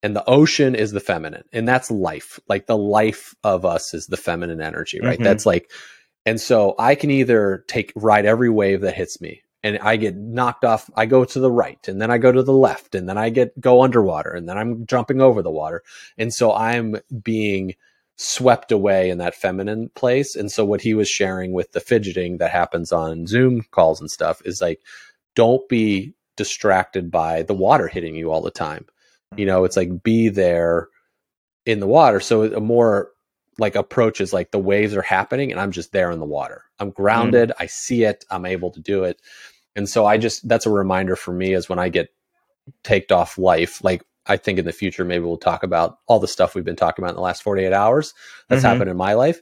And 0.03 0.15
the 0.15 0.24
ocean 0.29 0.75
is 0.75 0.91
the 0.91 1.00
feminine. 1.00 1.44
And 1.51 1.67
that's 1.67 1.89
life. 1.89 2.39
Like 2.48 2.67
the 2.67 2.77
life 2.77 3.34
of 3.44 3.65
us 3.65 3.94
is 3.94 4.06
the 4.08 4.17
feminine 4.17 4.62
energy, 4.62 5.00
right? 5.01 5.17
Mhm. 5.20 5.24
That's 5.24 5.46
like 5.46 5.72
and 6.25 6.41
so 6.41 6.75
I 6.77 6.96
can 6.96 7.10
either 7.10 7.63
take 7.70 7.94
ride 7.96 8.25
every 8.25 8.50
wave 8.50 8.82
that 8.82 8.96
hits 8.96 9.22
me 9.22 9.41
and 9.68 9.80
I 9.80 9.98
get 9.98 10.16
knocked 10.16 10.64
off. 10.64 10.90
I 10.96 11.06
go 11.06 11.26
to 11.26 11.40
the 11.40 11.52
right 11.52 11.86
and 11.88 12.02
then 12.02 12.10
I 12.10 12.18
go 12.18 12.32
to 12.32 12.42
the 12.42 12.54
left 12.54 12.96
and 12.96 13.08
then 13.08 13.18
I 13.18 13.30
get 13.30 13.60
go 13.60 13.84
underwater 13.84 14.32
and 14.32 14.48
then 14.48 14.58
I'm 14.58 14.86
jumping 14.86 15.22
over 15.22 15.42
the 15.42 15.52
water. 15.52 15.84
And 16.18 16.34
so 16.34 16.54
I'm 16.54 16.96
being 17.22 17.76
swept 18.16 18.72
away 18.72 19.10
in 19.10 19.18
that 19.18 19.36
feminine 19.36 19.90
place. 19.90 20.36
And 20.36 20.50
so 20.50 20.64
what 20.64 20.82
he 20.82 20.94
was 20.94 21.10
sharing 21.10 21.52
with 21.52 21.74
the 21.74 21.82
fidgeting 21.82 22.38
that 22.38 22.52
happens 22.52 22.94
on 22.94 23.28
Zoom 23.28 23.64
calls 23.72 24.00
and 24.00 24.10
stuff 24.10 24.42
is 24.46 24.62
like, 24.62 24.80
don't 25.36 25.68
be 25.68 26.14
distracted 26.38 27.12
by 27.12 27.44
the 27.44 27.54
water 27.54 27.88
hitting 27.88 28.16
you 28.16 28.32
all 28.32 28.42
the 28.42 28.50
time. 28.50 28.86
You 29.36 29.46
know, 29.46 29.66
it's 29.66 29.76
like 29.76 30.02
be 30.02 30.30
there 30.30 30.88
in 31.66 31.82
the 31.82 31.88
water. 31.88 32.22
So 32.22 32.44
a 32.44 32.62
more 32.62 33.12
like 33.60 33.76
approach 33.76 34.22
is 34.22 34.32
like 34.32 34.52
the 34.52 34.60
waves 34.60 34.96
are 34.96 35.02
happening 35.02 35.52
and 35.52 35.60
I'm 35.60 35.72
just 35.72 35.92
there 35.92 36.12
in 36.12 36.20
the 36.20 36.26
water. 36.26 36.64
I'm 36.80 36.88
hmm. 36.88 37.02
grounded. 37.02 37.52
I 37.60 37.66
see 37.66 38.04
it. 38.04 38.24
I'm 38.32 38.46
able 38.46 38.72
to 38.72 38.80
do 38.80 39.04
it. 39.04 39.22
And 39.77 39.88
so 39.88 40.05
I 40.05 40.17
just 40.17 40.48
that's 40.48 40.65
a 40.65 40.72
reminder 40.72 41.15
for 41.15 41.31
me 41.31 41.53
is 41.53 41.69
when 41.69 41.79
I 41.79 41.88
get 41.89 42.10
taked 42.84 43.12
off 43.12 43.38
life, 43.38 43.84
like 43.84 44.03
I 44.25 44.36
think 44.36 44.60
in 44.60 44.65
the 44.65 44.74
future 44.74 45.05
maybe 45.05 45.24
we'll 45.24 45.38
talk 45.38 45.63
about 45.63 46.00
all 46.07 46.19
the 46.19 46.27
stuff 46.27 46.55
we've 46.55 46.65
been 46.65 46.75
talking 46.75 47.03
about 47.03 47.12
in 47.12 47.15
the 47.15 47.22
last 47.22 47.43
48 47.43 47.72
hours 47.72 48.13
that's 48.50 48.63
Mhm. 48.63 48.65
happened 48.65 48.89
in 48.89 48.98
my 48.98 49.13
life. 49.13 49.39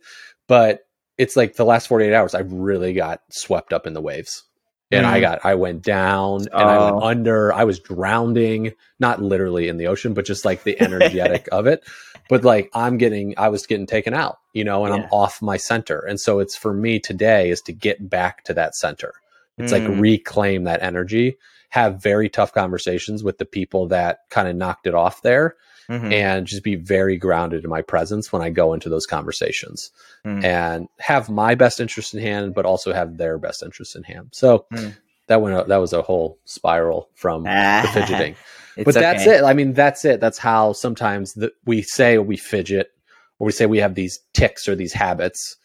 But 0.47 0.81
it's 1.17 1.35
like 1.35 1.55
the 1.55 1.65
last 1.65 1.87
48 1.87 2.13
hours 2.13 2.35
I 2.35 2.41
really 2.41 2.93
got 2.93 3.21
swept 3.31 3.73
up 3.73 3.87
in 3.87 3.93
the 3.93 4.01
waves. 4.01 4.43
And 4.91 5.05
I 5.07 5.19
Mhm. 5.19 5.21
got 5.21 5.45
I 5.45 5.55
went 5.55 5.81
down 5.81 6.47
and 6.57 6.69
I 6.69 6.77
went 6.79 6.97
Oh. 6.97 6.99
under. 7.01 7.53
I 7.53 7.63
was 7.63 7.79
drowning, 7.79 8.73
not 8.99 9.21
literally 9.21 9.69
in 9.69 9.77
the 9.77 9.87
ocean, 9.87 10.13
but 10.13 10.25
just 10.25 10.45
like 10.45 10.63
the 10.63 10.79
energetic 10.81 11.47
of 11.51 11.65
it. 11.65 11.83
But 12.27 12.43
like 12.43 12.69
I'm 12.73 12.97
getting 12.97 13.33
I 13.37 13.47
was 13.49 13.65
getting 13.65 13.87
taken 13.87 14.13
out, 14.13 14.37
you 14.53 14.65
know, 14.65 14.85
and 14.85 14.93
I'm 14.93 15.05
off 15.05 15.41
my 15.41 15.57
center. 15.57 15.99
And 15.99 16.19
so 16.19 16.39
it's 16.39 16.55
for 16.57 16.73
me 16.73 16.99
today 16.99 17.49
is 17.49 17.61
to 17.61 17.73
get 17.73 18.09
back 18.09 18.43
to 18.45 18.53
that 18.55 18.75
center. 18.75 19.13
It's 19.57 19.71
like 19.71 19.83
Mm. 19.83 19.99
reclaim 20.01 20.63
that 20.65 20.81
energy, 20.83 21.37
have 21.69 22.01
very 22.01 22.29
tough 22.29 22.53
conversations 22.53 23.23
with 23.23 23.37
the 23.37 23.45
people 23.45 23.87
that 23.87 24.19
kind 24.29 24.47
of 24.47 24.55
knocked 24.55 24.87
it 24.87 24.93
off 24.95 25.21
there 25.21 25.55
Mhm. 25.89 26.11
and 26.11 26.47
just 26.47 26.63
be 26.63 26.75
very 26.75 27.15
grounded 27.17 27.63
in 27.63 27.69
my 27.69 27.81
presence 27.81 28.31
when 28.31 28.41
I 28.41 28.49
go 28.49 28.73
into 28.73 28.89
those 28.89 29.05
conversations 29.05 29.91
Mm. 30.25 30.43
and 30.43 30.87
have 30.99 31.29
my 31.29 31.55
best 31.55 31.79
interest 31.79 32.13
in 32.13 32.19
hand, 32.21 32.53
but 32.53 32.65
also 32.65 32.91
have 32.93 33.17
their 33.17 33.37
best 33.37 33.61
interest 33.63 33.95
in 33.95 34.03
hand. 34.03 34.29
So 34.31 34.65
Mm. 34.73 34.95
that 35.27 35.41
went 35.41 35.67
that 35.67 35.77
was 35.77 35.93
a 35.93 36.01
whole 36.01 36.37
spiral 36.45 37.09
from 37.15 37.43
the 37.83 37.89
fidgeting. 37.93 38.35
But 38.83 38.93
that's 38.93 39.21
okay. 39.23 39.37
it. 39.37 39.43
I 39.43 39.53
mean, 39.53 39.73
that's 39.73 40.03
it. 40.05 40.19
That's 40.19 40.37
how 40.37 40.73
sometimes 40.73 41.33
the, 41.33 41.51
we 41.65 41.81
say 41.81 42.17
we 42.17 42.35
fidget 42.35 42.91
or 43.39 43.45
we 43.45 43.51
say 43.53 43.65
we 43.65 43.77
have 43.79 43.95
these 43.95 44.19
ticks 44.33 44.67
or 44.67 44.75
these 44.75 44.93
habits, 44.93 45.55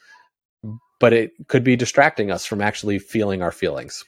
but 1.00 1.12
it 1.12 1.32
could 1.48 1.64
be 1.64 1.74
distracting 1.74 2.30
us 2.30 2.46
from 2.46 2.60
actually 2.60 2.98
feeling 3.00 3.42
our 3.42 3.50
feelings. 3.52 4.04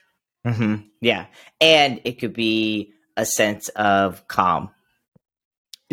hmm 0.47 0.77
Yeah, 1.01 1.27
and 1.61 2.01
it 2.05 2.21
could 2.21 2.33
be 2.35 2.93
a 3.17 3.27
sense 3.27 3.69
of 3.71 4.27
calm, 4.29 4.71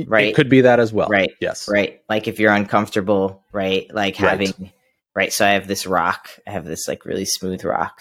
Right. 0.08 0.28
It 0.30 0.36
could 0.36 0.50
be 0.50 0.62
that 0.62 0.80
as 0.80 0.94
well. 0.94 1.10
Right. 1.10 1.32
Yes. 1.42 1.68
right? 1.68 2.02
Like 2.10 2.28
if 2.28 2.40
you're 2.40 2.54
uncomfortable, 2.54 3.44
right? 3.52 3.94
Like 3.94 4.16
having, 4.16 4.72
right? 5.14 5.34
So 5.34 5.46
I 5.46 5.50
have 5.52 5.68
this 5.68 5.86
rock. 5.86 6.30
I 6.48 6.52
have 6.52 6.64
this 6.66 6.88
like 6.88 7.06
really 7.06 7.26
smooth 7.26 7.64
rock, 7.66 8.00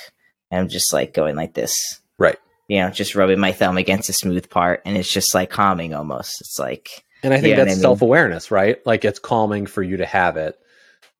and 0.50 0.61
I'm 0.61 0.69
just 0.69 0.93
like 0.93 1.12
going 1.14 1.35
like 1.37 1.55
this, 1.55 1.73
Right. 2.19 2.38
You 2.69 2.81
know, 2.81 2.90
just 2.90 3.14
rubbing 3.14 3.40
my 3.40 3.50
thumb 3.52 3.78
against 3.78 4.09
a 4.11 4.12
smooth 4.12 4.49
part, 4.50 4.83
and 4.85 4.97
it's 4.97 5.12
just 5.12 5.35
like 5.35 5.50
calming 5.50 5.95
almost. 5.95 6.33
It's 6.40 6.59
like, 6.59 6.88
And 7.25 7.33
I 7.35 7.38
think 7.38 7.49
You 7.49 7.55
know 7.55 7.62
what 7.62 7.64
that's 7.64 7.75
I 7.75 7.78
mean? 7.78 7.83
self 7.83 8.02
awareness, 8.02 8.50
right? 8.52 8.85
Like 8.87 9.05
it's 9.05 9.19
calming 9.19 9.67
for 9.67 9.83
you 9.83 9.97
to 9.97 10.07
have 10.07 10.37
it, 10.37 10.57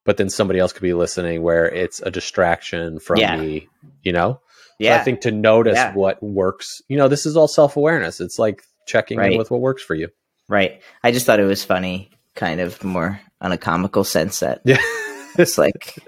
but 0.08 0.16
then 0.16 0.30
somebody 0.30 0.58
else 0.58 0.72
could 0.72 0.80
be 0.82 0.94
listening 0.94 1.42
where 1.42 1.66
it's 1.66 2.00
a 2.00 2.10
distraction 2.10 2.98
from 2.98 3.18
Yeah. 3.18 3.36
me, 3.36 3.68
you 4.02 4.10
know? 4.10 4.40
So 4.42 4.74
yeah, 4.78 4.96
I 4.96 5.00
think 5.04 5.20
to 5.22 5.30
notice 5.30 5.74
Yeah. 5.76 5.92
what 5.92 6.22
works, 6.22 6.80
you 6.88 6.96
know, 6.96 7.08
this 7.08 7.26
is 7.26 7.36
all 7.36 7.46
self 7.46 7.76
awareness. 7.76 8.18
It's 8.18 8.38
like 8.38 8.62
checking 8.86 9.18
Right. 9.18 9.32
in 9.32 9.38
with 9.38 9.50
what 9.50 9.60
works 9.60 9.82
for 9.82 9.94
you. 9.94 10.08
right. 10.48 10.80
I 11.04 11.12
just 11.12 11.26
thought 11.26 11.40
it 11.40 11.44
was 11.44 11.62
funny, 11.62 12.10
kind 12.34 12.58
of 12.60 12.82
more 12.82 13.20
on 13.42 13.52
a 13.52 13.58
comical 13.58 14.02
sense 14.02 14.40
that 14.40 14.62
Yeah. 14.64 14.78
it's 15.38 15.58
like 15.58 15.98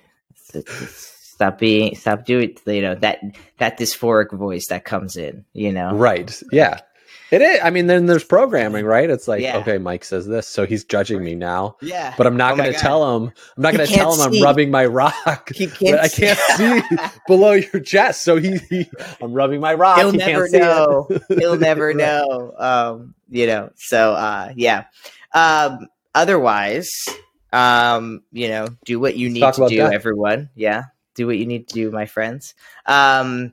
stop 0.89 1.59
being 1.59 1.95
stop 1.95 2.25
doing 2.25 2.57
you 2.67 2.81
know 2.83 2.95
that 2.95 3.19
that 3.59 3.79
dysphoric 3.79 4.33
voice 4.33 4.69
that 4.69 4.85
comes 4.85 5.17
in 5.17 5.45
you 5.53 5.73
know 5.73 5.95
right. 5.95 6.43
Yeah. 6.53 6.81
It 7.31 7.43
is. 7.43 7.61
I 7.63 7.71
mean, 7.71 7.87
then 7.87 8.07
there's 8.07 8.25
programming, 8.25 8.85
right? 8.85 9.09
It's 9.09 9.29
like, 9.29 9.41
Yeah. 9.43 9.59
okay, 9.59 9.79
Mike 9.79 10.05
says 10.05 10.27
this, 10.27 10.49
so 10.49 10.67
he's 10.67 10.85
judging 10.85 11.23
me 11.23 11.35
now. 11.35 11.77
yeah 11.81 12.15
But 12.17 12.27
I'm 12.27 12.37
not 12.37 12.55
Oh 12.55 12.57
going 12.57 12.73
to 12.73 12.79
tell 12.79 13.17
him. 13.17 13.33
I'm 13.57 13.63
not 13.63 13.73
going 13.75 13.87
to 13.87 13.95
tell 13.95 14.13
him 14.15 14.21
I'm 14.35 14.43
rubbing 14.43 14.71
my 14.71 14.87
rock. 14.87 15.51
he 15.55 15.67
can't 15.69 15.81
But 15.81 16.01
I 16.01 16.09
can't 16.09 16.39
see 16.39 16.83
below 17.27 17.53
your 17.53 17.81
chest. 17.83 18.23
So 18.23 18.37
he, 18.37 18.59
he 18.69 18.91
I'm 19.23 19.33
rubbing 19.33 19.61
my 19.61 19.75
rock. 19.75 19.99
he'll 19.99 20.13
He 20.13 20.19
never 20.19 20.49
see 20.49 20.59
know 20.59 21.09
he'll 21.29 21.57
never 21.57 21.87
Right. 21.89 21.97
know 21.97 22.55
um 22.59 23.15
you 23.29 23.47
know 23.47 23.71
so 23.77 24.13
uh 24.15 24.53
yeah 24.57 24.85
um 25.33 25.87
otherwise 26.15 26.91
um 27.53 28.23
you 28.33 28.49
know 28.49 28.67
do 28.85 28.99
what 28.99 29.17
you 29.17 29.29
need 29.31 29.53
to 29.55 29.69
do 29.69 29.77
that. 29.79 29.93
everyone 29.93 30.51
yeah 30.57 30.85
do 31.15 31.27
what 31.27 31.37
you 31.39 31.47
need 31.47 31.69
to 31.69 31.75
do 31.75 31.91
my 31.91 32.07
friends 32.07 32.55
um 32.87 33.53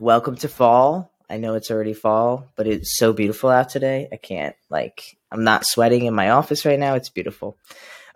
welcome 0.00 0.36
to 0.36 0.48
fall 0.48 1.12
i 1.30 1.36
know 1.36 1.54
it's 1.54 1.70
already 1.70 1.94
fall 1.94 2.46
but 2.56 2.66
it's 2.66 2.96
so 2.98 3.12
beautiful 3.12 3.50
out 3.50 3.68
today 3.68 4.08
i 4.12 4.16
can't 4.16 4.56
like 4.70 5.16
i'm 5.30 5.44
not 5.44 5.64
sweating 5.66 6.04
in 6.06 6.14
my 6.14 6.30
office 6.30 6.64
right 6.64 6.78
now 6.78 6.94
it's 6.94 7.08
beautiful 7.08 7.56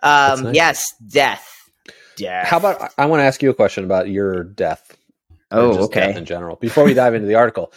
um 0.01 0.43
nice. 0.43 0.55
yes 0.55 0.85
death 1.07 1.69
death 2.15 2.47
How 2.49 2.57
about 2.57 2.91
I 2.97 3.05
want 3.07 3.21
to 3.21 3.25
ask 3.25 3.41
you 3.41 3.49
a 3.49 3.53
question 3.53 3.83
about 3.85 4.07
your 4.09 4.43
death. 4.43 4.95
oh 5.51 5.73
just 5.77 5.91
okay 5.91 6.07
death 6.07 6.17
in 6.17 6.25
general. 6.25 6.55
Before 6.57 6.83
we 6.83 6.93
dive 6.93 7.15
into 7.15 7.27
the 7.27 7.35
article, 7.35 7.71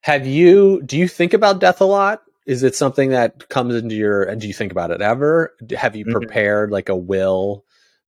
have 0.00 0.26
you 0.26 0.82
do 0.82 0.96
you 0.96 1.06
think 1.08 1.34
about 1.34 1.60
death 1.60 1.80
a 1.80 1.84
lot? 1.84 2.22
Is 2.46 2.62
it 2.62 2.74
something 2.74 3.10
that 3.10 3.48
comes 3.50 3.74
into 3.74 3.94
your? 3.94 4.22
And 4.22 4.40
do 4.40 4.46
you 4.46 4.54
think 4.54 4.72
about 4.72 4.90
it 4.90 5.02
ever? 5.02 5.54
Have 5.76 5.96
you 5.96 6.06
Mhm. 6.06 6.12
prepared 6.12 6.70
like 6.70 6.88
a 6.88 6.96
will? 6.96 7.64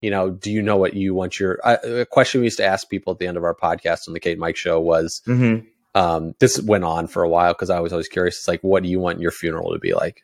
You 0.02 0.10
know, 0.10 0.32
do 0.32 0.52
you 0.52 0.62
know 0.62 0.78
what 0.78 0.96
you 0.96 1.14
want 1.14 1.40
your? 1.40 1.60
Uh, 1.64 1.78
a 2.02 2.06
question 2.06 2.42
we 2.42 2.48
used 2.48 2.58
to 2.58 2.66
ask 2.66 2.90
people 2.90 3.14
at 3.14 3.20
the 3.20 3.28
end 3.28 3.38
of 3.38 3.44
our 3.44 3.56
podcast 3.56 4.08
on 4.08 4.14
the 4.14 4.20
Kate 4.20 4.40
Mike 4.40 4.58
show 4.58 4.80
was, 4.82 5.22
hmm 5.26 5.58
um, 5.96 6.34
this 6.40 6.60
went 6.62 6.84
on 6.84 7.08
for 7.08 7.24
a 7.24 7.30
while 7.30 7.54
because 7.54 7.70
I 7.70 7.80
was 7.80 7.92
always 7.94 8.08
curious. 8.08 8.38
It's 8.38 8.48
like, 8.48 8.62
what 8.62 8.84
do 8.84 8.90
you 8.90 9.00
want 9.00 9.20
your 9.20 9.32
funeral 9.32 9.74
to 9.74 9.80
be 9.80 9.94
like? 9.94 10.24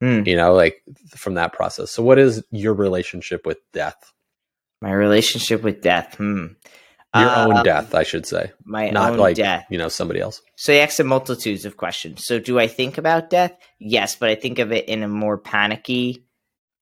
Hmm. 0.00 0.22
You 0.26 0.36
know, 0.36 0.54
like 0.54 0.82
from 1.16 1.34
that 1.34 1.52
process. 1.52 1.90
So, 1.90 2.02
what 2.02 2.18
is 2.18 2.44
your 2.50 2.74
relationship 2.74 3.46
with 3.46 3.58
death? 3.72 4.12
my 4.80 4.92
relationship 4.92 5.62
with 5.64 5.80
death 5.82 6.14
hmm 6.18 6.46
Your 7.16 7.30
own 7.30 7.56
Um, 7.56 7.62
death, 7.64 7.96
I 7.96 8.04
should 8.04 8.26
say. 8.26 8.52
my 8.64 8.90
Not 8.90 9.12
own 9.14 9.18
like 9.18 9.34
death 9.36 9.64
you 9.70 9.76
know 9.78 9.88
somebody 9.88 10.20
else. 10.20 10.40
So 10.54 10.70
you 10.70 10.78
asked 10.78 11.00
a 11.00 11.04
multitudes 11.04 11.64
of 11.64 11.76
questions. 11.76 12.24
So 12.24 12.38
do 12.38 12.60
I 12.60 12.68
think 12.68 12.96
about 12.96 13.28
death? 13.28 13.56
Yes, 13.80 14.14
but 14.14 14.28
I 14.28 14.36
think 14.36 14.60
of 14.60 14.70
it 14.70 14.88
in 14.88 15.02
a 15.02 15.08
more 15.08 15.36
panicky 15.36 16.24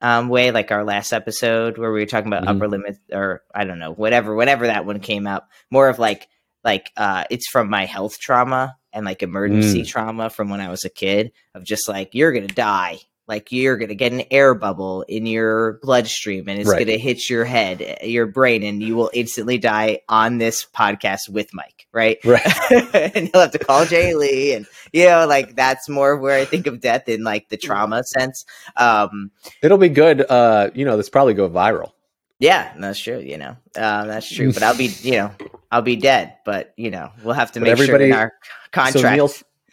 um, 0.02 0.28
way, 0.28 0.50
like 0.50 0.70
our 0.72 0.84
last 0.84 1.14
episode 1.14 1.78
where 1.78 1.90
we 1.90 2.00
were 2.00 2.06
talking 2.06 2.26
about 2.30 2.42
Mhm. 2.44 2.56
upper 2.56 2.68
limit, 2.68 2.98
or 3.10 3.42
I 3.54 3.64
don't 3.64 3.78
know, 3.78 3.92
whatever, 3.94 4.34
whenever 4.34 4.66
that 4.66 4.84
one 4.84 5.00
came 5.00 5.26
up. 5.26 5.48
More 5.70 5.88
of 5.88 5.98
like, 5.98 6.28
like 6.66 6.92
uh, 6.98 7.24
it's 7.30 7.48
from 7.48 7.70
my 7.70 7.86
health 7.86 8.18
trauma 8.18 8.76
and 8.92 9.06
like 9.06 9.22
emergency 9.22 9.82
Mm. 9.82 9.88
trauma 9.88 10.28
from 10.30 10.50
when 10.50 10.60
I 10.60 10.68
was 10.68 10.84
a 10.84 10.90
kid 10.90 11.32
of 11.54 11.64
just 11.64 11.88
like 11.88 12.14
you're 12.14 12.32
gonna 12.32 12.46
die. 12.48 12.98
Like 13.28 13.50
you're 13.50 13.76
gonna 13.76 13.96
get 13.96 14.12
an 14.12 14.22
air 14.30 14.54
bubble 14.54 15.02
in 15.08 15.26
your 15.26 15.80
bloodstream, 15.82 16.48
and 16.48 16.60
it's 16.60 16.68
Right. 16.70 16.86
gonna 16.86 16.96
hit 16.98 17.28
your 17.28 17.44
head, 17.44 17.98
your 18.04 18.26
brain, 18.26 18.62
and 18.62 18.80
you 18.80 18.94
will 18.94 19.10
instantly 19.12 19.58
die 19.58 20.00
on 20.08 20.38
this 20.38 20.64
podcast 20.64 21.28
with 21.28 21.52
Mike, 21.52 21.88
right? 21.92 22.18
Right. 22.24 22.46
and 23.16 23.28
you'll 23.32 23.42
have 23.42 23.50
to 23.50 23.58
call 23.58 23.84
Jay 23.84 24.14
Lee, 24.14 24.52
and 24.54 24.64
you 24.92 25.06
know, 25.06 25.26
like 25.26 25.56
that's 25.56 25.88
more 25.88 26.12
of 26.12 26.20
where 26.20 26.38
I 26.38 26.44
think 26.44 26.68
of 26.68 26.80
death 26.80 27.08
in 27.08 27.24
like 27.24 27.48
the 27.48 27.56
trauma 27.56 28.04
sense. 28.04 28.44
Um, 28.76 29.32
It'll 29.60 29.76
be 29.78 29.88
good. 29.88 30.24
Uh, 30.28 30.70
you 30.74 30.84
know, 30.84 30.96
this 30.96 31.08
probably 31.10 31.34
go 31.34 31.48
viral. 31.50 31.90
yeah, 32.38 32.72
that's 32.78 33.00
true. 33.00 33.18
You 33.18 33.38
know, 33.38 33.56
um, 33.76 34.06
that's 34.08 34.28
true. 34.32 34.52
But 34.52 34.62
I'll 34.62 34.76
be, 34.76 34.86
you 35.02 35.12
know, 35.12 35.32
I'll 35.70 35.82
be 35.82 35.96
dead. 35.96 36.36
But 36.44 36.72
you 36.76 36.90
know, 36.90 37.10
we'll 37.22 37.34
have 37.34 37.52
to 37.52 37.60
But 37.60 37.66
make 37.78 37.86
sure 37.86 38.00
in 38.00 38.12
our 38.12 38.32
contract 38.72 39.02
So 39.02 39.10
Neil 39.10 39.30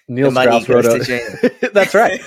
Neil 0.07 0.31
Strauss 0.31 0.69
wrote 0.69 0.85
a. 0.85 1.69
That's 1.73 1.93
right. 1.93 2.21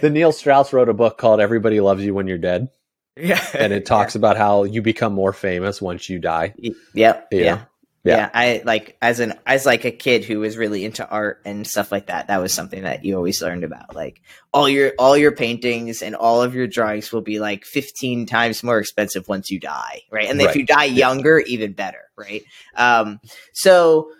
The 0.00 0.10
Neil 0.12 0.32
Strauss 0.32 0.72
wrote 0.72 0.88
a 0.88 0.94
book 0.94 1.18
called 1.18 1.40
"Everybody 1.40 1.80
Loves 1.80 2.04
You 2.04 2.14
When 2.14 2.26
You're 2.26 2.38
Dead," 2.38 2.68
yeah, 3.16 3.44
and 3.54 3.72
it 3.72 3.86
talks 3.86 4.14
about 4.14 4.36
how 4.36 4.64
you 4.64 4.82
become 4.82 5.12
more 5.12 5.32
famous 5.32 5.80
once 5.80 6.08
you 6.08 6.18
die. 6.18 6.54
Yep. 6.94 7.28
Yeah. 7.30 7.40
Yeah. 7.40 7.64
Yeah. 8.04 8.16
yeah. 8.16 8.30
I 8.34 8.62
like 8.64 8.96
as 9.00 9.20
an 9.20 9.34
as 9.46 9.64
like 9.64 9.84
a 9.84 9.92
kid 9.92 10.24
who 10.24 10.40
was 10.40 10.56
really 10.56 10.84
into 10.84 11.08
art 11.08 11.40
and 11.44 11.66
stuff 11.66 11.92
like 11.92 12.06
that. 12.06 12.26
That 12.26 12.40
was 12.40 12.52
something 12.52 12.82
that 12.82 13.04
you 13.04 13.16
always 13.16 13.40
learned 13.40 13.62
about. 13.62 13.94
Like 13.94 14.20
all 14.52 14.68
your 14.68 14.92
all 14.98 15.16
your 15.16 15.32
paintings 15.32 16.02
and 16.02 16.16
all 16.16 16.42
of 16.42 16.54
your 16.54 16.66
drawings 16.66 17.12
will 17.12 17.20
be 17.20 17.38
like 17.38 17.64
fifteen 17.64 18.26
times 18.26 18.62
more 18.62 18.78
expensive 18.78 19.28
once 19.28 19.50
you 19.50 19.60
die, 19.60 20.02
right? 20.10 20.28
And 20.28 20.40
if 20.40 20.56
you 20.56 20.66
die 20.66 20.84
younger, 20.84 21.38
even 21.38 21.72
better, 21.72 22.10
right? 22.16 22.42
Um, 22.74 23.20
so 23.52 24.10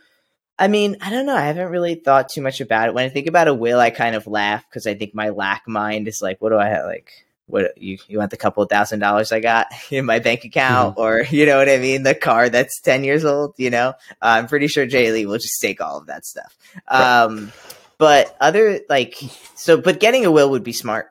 I 0.58 0.68
mean, 0.68 0.98
I 1.00 1.10
don't 1.10 1.26
know. 1.26 1.34
I 1.34 1.46
haven't 1.46 1.70
really 1.70 1.96
thought 1.96 2.28
too 2.28 2.40
much 2.40 2.60
about 2.60 2.88
it. 2.88 2.94
When 2.94 3.04
I 3.04 3.08
think 3.08 3.26
about 3.26 3.48
a 3.48 3.54
will, 3.54 3.80
I 3.80 3.90
kind 3.90 4.14
of 4.14 4.28
laugh 4.28 4.64
because 4.68 4.86
I 4.86 4.94
think 4.94 5.12
my 5.12 5.30
lack 5.30 5.66
mind 5.66 6.06
is 6.06 6.20
like, 6.22 6.40
what 6.40 6.50
do 6.50 6.58
I 6.58 6.68
have? 6.68 6.84
Like, 6.84 7.10
what 7.46 7.76
you 7.76 7.98
you 8.08 8.18
want 8.18 8.30
the 8.30 8.36
couple 8.36 8.62
of 8.62 8.68
thousand 8.68 9.00
dollars 9.00 9.32
I 9.32 9.40
got 9.40 9.68
in 9.90 10.04
my 10.04 10.18
bank 10.18 10.44
account, 10.44 10.96
or 10.98 11.24
you 11.30 11.46
know 11.46 11.58
what 11.58 11.68
I 11.68 11.78
mean, 11.78 12.02
the 12.02 12.14
car 12.14 12.48
that's 12.48 12.80
ten 12.80 13.04
years 13.04 13.24
old. 13.24 13.54
You 13.58 13.70
know, 13.70 13.88
uh, 13.88 13.92
I'm 14.20 14.46
pretty 14.46 14.68
sure 14.68 14.86
Jay 14.86 15.12
Lee 15.12 15.26
will 15.26 15.38
just 15.38 15.60
take 15.60 15.80
all 15.80 15.98
of 15.98 16.06
that 16.06 16.24
stuff. 16.24 16.56
Um, 16.88 17.52
but 17.98 18.36
other 18.40 18.80
like 18.88 19.16
so, 19.54 19.76
but 19.76 20.00
getting 20.00 20.24
a 20.24 20.30
will 20.30 20.50
would 20.50 20.64
be 20.64 20.72
smart. 20.72 21.10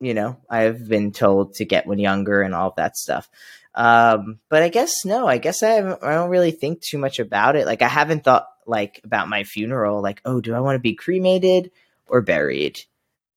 You 0.00 0.12
know, 0.12 0.36
I've 0.50 0.86
been 0.86 1.12
told 1.12 1.54
to 1.54 1.64
get 1.64 1.86
when 1.86 1.98
younger 1.98 2.42
and 2.42 2.54
all 2.54 2.68
of 2.68 2.76
that 2.76 2.96
stuff. 2.96 3.30
Um, 3.74 4.40
but 4.48 4.62
I 4.62 4.70
guess 4.70 5.04
no, 5.04 5.26
I 5.26 5.38
guess 5.38 5.62
I 5.62 5.70
haven't, 5.70 6.02
I 6.02 6.14
don't 6.14 6.30
really 6.30 6.50
think 6.50 6.80
too 6.80 6.98
much 6.98 7.18
about 7.18 7.56
it. 7.56 7.66
Like 7.66 7.82
I 7.82 7.88
haven't 7.88 8.24
thought 8.24 8.46
like 8.66 9.00
about 9.04 9.28
my 9.28 9.44
funeral, 9.44 10.02
like, 10.02 10.20
oh, 10.24 10.40
do 10.40 10.54
I 10.54 10.60
want 10.60 10.76
to 10.76 10.80
be 10.80 10.94
cremated 10.94 11.70
or 12.06 12.22
buried? 12.22 12.80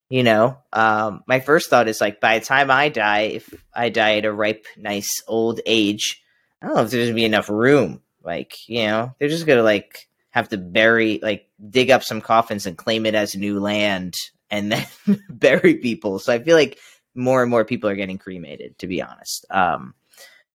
You 0.10 0.24
know, 0.24 0.58
um, 0.74 1.24
my 1.28 1.40
first 1.40 1.70
thought 1.70 1.88
is 1.88 2.02
like, 2.02 2.20
by 2.20 2.40
the 2.40 2.46
time 2.46 2.72
I 2.72 2.90
die, 2.90 3.22
if 3.34 3.54
I 3.74 3.90
die 3.90 4.18
at 4.18 4.26
a 4.26 4.34
ripe, 4.34 4.66
nice 4.76 5.22
old 5.28 5.60
age, 5.68 6.22
I 6.62 6.66
don't 6.68 6.76
know 6.76 6.82
if 6.84 6.90
there's 6.92 7.06
gonna 7.08 7.16
be 7.16 7.26
enough 7.26 7.48
room. 7.50 8.02
Like, 8.24 8.68
you 8.68 8.88
know, 8.88 9.14
they're 9.20 9.30
just 9.30 9.46
gonna 9.46 9.64
like 9.64 10.08
have 10.32 10.50
to 10.50 10.58
bury, 10.58 11.20
like, 11.22 11.48
dig 11.70 11.92
up 11.92 12.04
some 12.04 12.22
coffins 12.22 12.66
and 12.66 12.78
claim 12.78 13.06
it 13.06 13.14
as 13.16 13.36
new 13.36 13.60
land, 13.60 14.16
and 14.50 14.72
then 14.72 14.88
bury 15.30 15.76
people. 15.76 16.18
So 16.20 16.34
I 16.34 16.40
feel 16.40 16.56
like 16.58 16.80
more 17.16 17.42
and 17.42 17.52
more 17.52 17.64
people 17.66 17.90
are 17.90 17.96
getting 17.96 18.18
cremated. 18.18 18.80
To 18.80 18.88
be 18.88 19.02
honest, 19.04 19.46
um, 19.52 19.94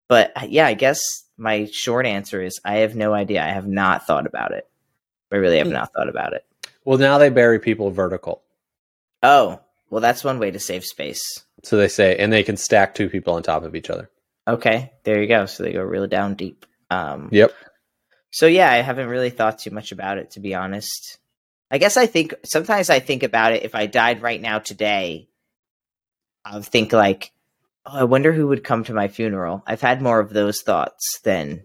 but 0.07 0.31
uh, 0.35 0.45
yeah, 0.49 0.65
I 0.65 0.73
guess 0.73 0.99
my 1.37 1.65
short 1.71 2.05
answer 2.05 2.41
is 2.41 2.59
I 2.65 2.77
have 2.77 2.95
no 2.95 3.13
idea. 3.13 3.43
I 3.43 3.49
have 3.49 3.67
not 3.67 4.05
thought 4.07 4.25
about 4.27 4.51
it. 4.51 4.67
I 5.31 5.35
really 5.37 5.57
have 5.59 5.67
Hmm. 5.67 5.73
not 5.73 5.93
thought 5.93 6.09
about 6.09 6.33
it. 6.33 6.43
Well, 6.85 6.97
now 6.99 7.17
they 7.17 7.29
bury 7.29 7.59
people 7.59 7.89
vertical, 7.91 8.42
Oh, 9.23 9.59
well, 9.89 10.01
that's 10.01 10.23
one 10.23 10.37
way 10.39 10.51
to 10.51 10.59
save 10.59 10.83
space. 10.83 11.21
so 11.63 11.77
they 11.77 11.87
say, 11.87 12.17
and 12.17 12.31
they 12.31 12.43
can 12.43 12.57
stack 12.57 12.93
two 12.93 13.09
people 13.09 13.33
on 13.35 13.43
top 13.43 13.63
of 13.63 13.75
each 13.75 13.89
other. 13.89 14.09
Okay, 14.47 14.91
there 15.03 15.21
you 15.21 15.27
go. 15.27 15.45
So 15.45 15.63
they 15.63 15.71
go 15.71 15.81
really 15.81 16.09
down 16.09 16.35
deep. 16.35 16.65
Um, 16.89 17.29
Yep. 17.31 17.53
So 18.31 18.47
yeah, 18.47 18.69
I 18.71 18.77
haven't 18.77 19.07
really 19.07 19.29
thought 19.29 19.59
too 19.59 19.69
much 19.71 19.91
about 19.91 20.17
it 20.17 20.31
to 20.31 20.39
be 20.39 20.53
honest. 20.55 21.19
I 21.71 21.77
guess 21.77 21.97
I 21.97 22.07
think 22.07 22.33
sometimes 22.43 22.89
I 22.89 22.99
think 22.99 23.23
about 23.23 23.53
it 23.53 23.63
if 23.63 23.75
I 23.75 23.85
died 23.85 24.21
right 24.21 24.41
now 24.41 24.59
today, 24.59 25.29
I'll 26.43 26.61
think 26.61 26.91
like, 26.91 27.31
oh, 27.85 27.99
I 27.99 28.03
wonder 28.03 28.33
who 28.33 28.47
would 28.47 28.63
come 28.63 28.83
to 28.85 28.93
my 28.93 29.07
funeral. 29.07 29.63
I've 29.65 29.81
had 29.81 30.01
more 30.01 30.19
of 30.19 30.33
those 30.33 30.61
thoughts 30.61 31.19
than 31.23 31.63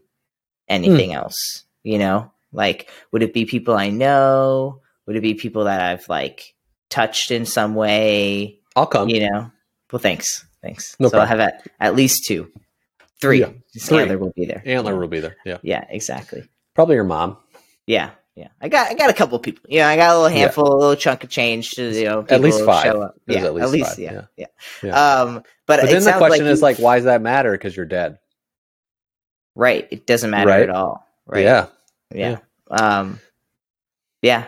anything 0.69 1.12
else. 1.15 1.65
You 1.83 1.99
know, 1.99 2.31
like 2.53 2.91
would 3.11 3.23
it 3.23 3.35
be 3.35 3.45
people 3.47 3.75
I 3.75 3.88
know? 3.91 4.83
Would 5.07 5.17
it 5.17 5.23
be 5.23 5.35
people 5.35 5.65
that 5.65 5.81
I've 5.81 6.09
like 6.09 6.55
touched 6.90 7.30
in 7.30 7.45
some 7.47 7.75
way? 7.75 8.59
I'll 8.76 8.87
come. 8.87 9.09
You 9.09 9.28
know. 9.30 9.50
Well, 9.92 10.00
thanks, 10.00 10.45
thanks. 10.62 10.95
No 10.99 11.09
so 11.09 11.18
I'll 11.18 11.26
have 11.26 11.40
at, 11.40 11.66
at 11.80 11.95
least 11.97 12.25
two, 12.26 12.50
three. 13.21 13.40
Yeah, 13.40 13.50
three. 13.80 14.00
Antler 14.00 14.18
will 14.18 14.33
be 14.37 14.45
there. 14.47 14.62
Antler 14.66 14.97
will 14.99 15.09
be 15.09 15.21
there. 15.21 15.37
Yeah. 15.45 15.59
Yeah, 15.62 15.85
exactly. 15.88 16.45
Probably 16.75 16.95
your 16.97 17.04
mom. 17.04 17.38
Yeah, 17.87 18.11
yeah. 18.35 18.49
I 18.61 18.68
got 18.68 18.90
I 18.90 18.95
got 18.95 19.09
a 19.11 19.14
couple 19.14 19.37
of 19.37 19.42
people. 19.42 19.64
Yeah, 19.68 19.88
I 19.88 19.97
got 19.97 20.14
a 20.14 20.21
little 20.21 20.30
Yeah. 20.37 20.45
handful, 20.45 20.73
a 20.73 20.76
little 20.76 20.95
chunk 20.97 21.25
of 21.25 21.30
change 21.30 21.71
to 21.71 21.90
you 21.90 22.04
know. 22.04 22.26
At 22.28 22.40
least 22.42 22.64
five. 22.64 22.85
Show 22.85 23.02
up. 23.02 23.14
Yeah, 23.26 23.45
at 23.45 23.54
least 23.54 23.90
five, 23.90 23.99
yeah, 23.99 24.25
yeah. 24.37 24.47
Yeah. 24.83 24.90
Um, 25.21 25.42
but, 25.66 25.80
But 25.80 25.90
then 25.90 26.02
the 26.04 26.12
question 26.12 26.45
like 26.47 26.52
is 26.52 26.59
you- 26.61 26.62
like, 26.62 26.78
why 26.78 26.97
does 26.97 27.04
that 27.07 27.23
matter? 27.23 27.52
Because 27.52 27.76
you're 27.76 27.87
dead. 27.87 28.18
right. 29.54 29.88
It 29.90 30.07
doesn't 30.07 30.30
matter 30.30 30.49
Right. 30.50 30.62
at 30.62 30.71
all. 30.71 31.07
Right. 31.26 31.45
Yeah. 31.45 31.66
Yeah. 32.14 32.38
Um. 32.71 33.21
Yeah. 34.23 34.45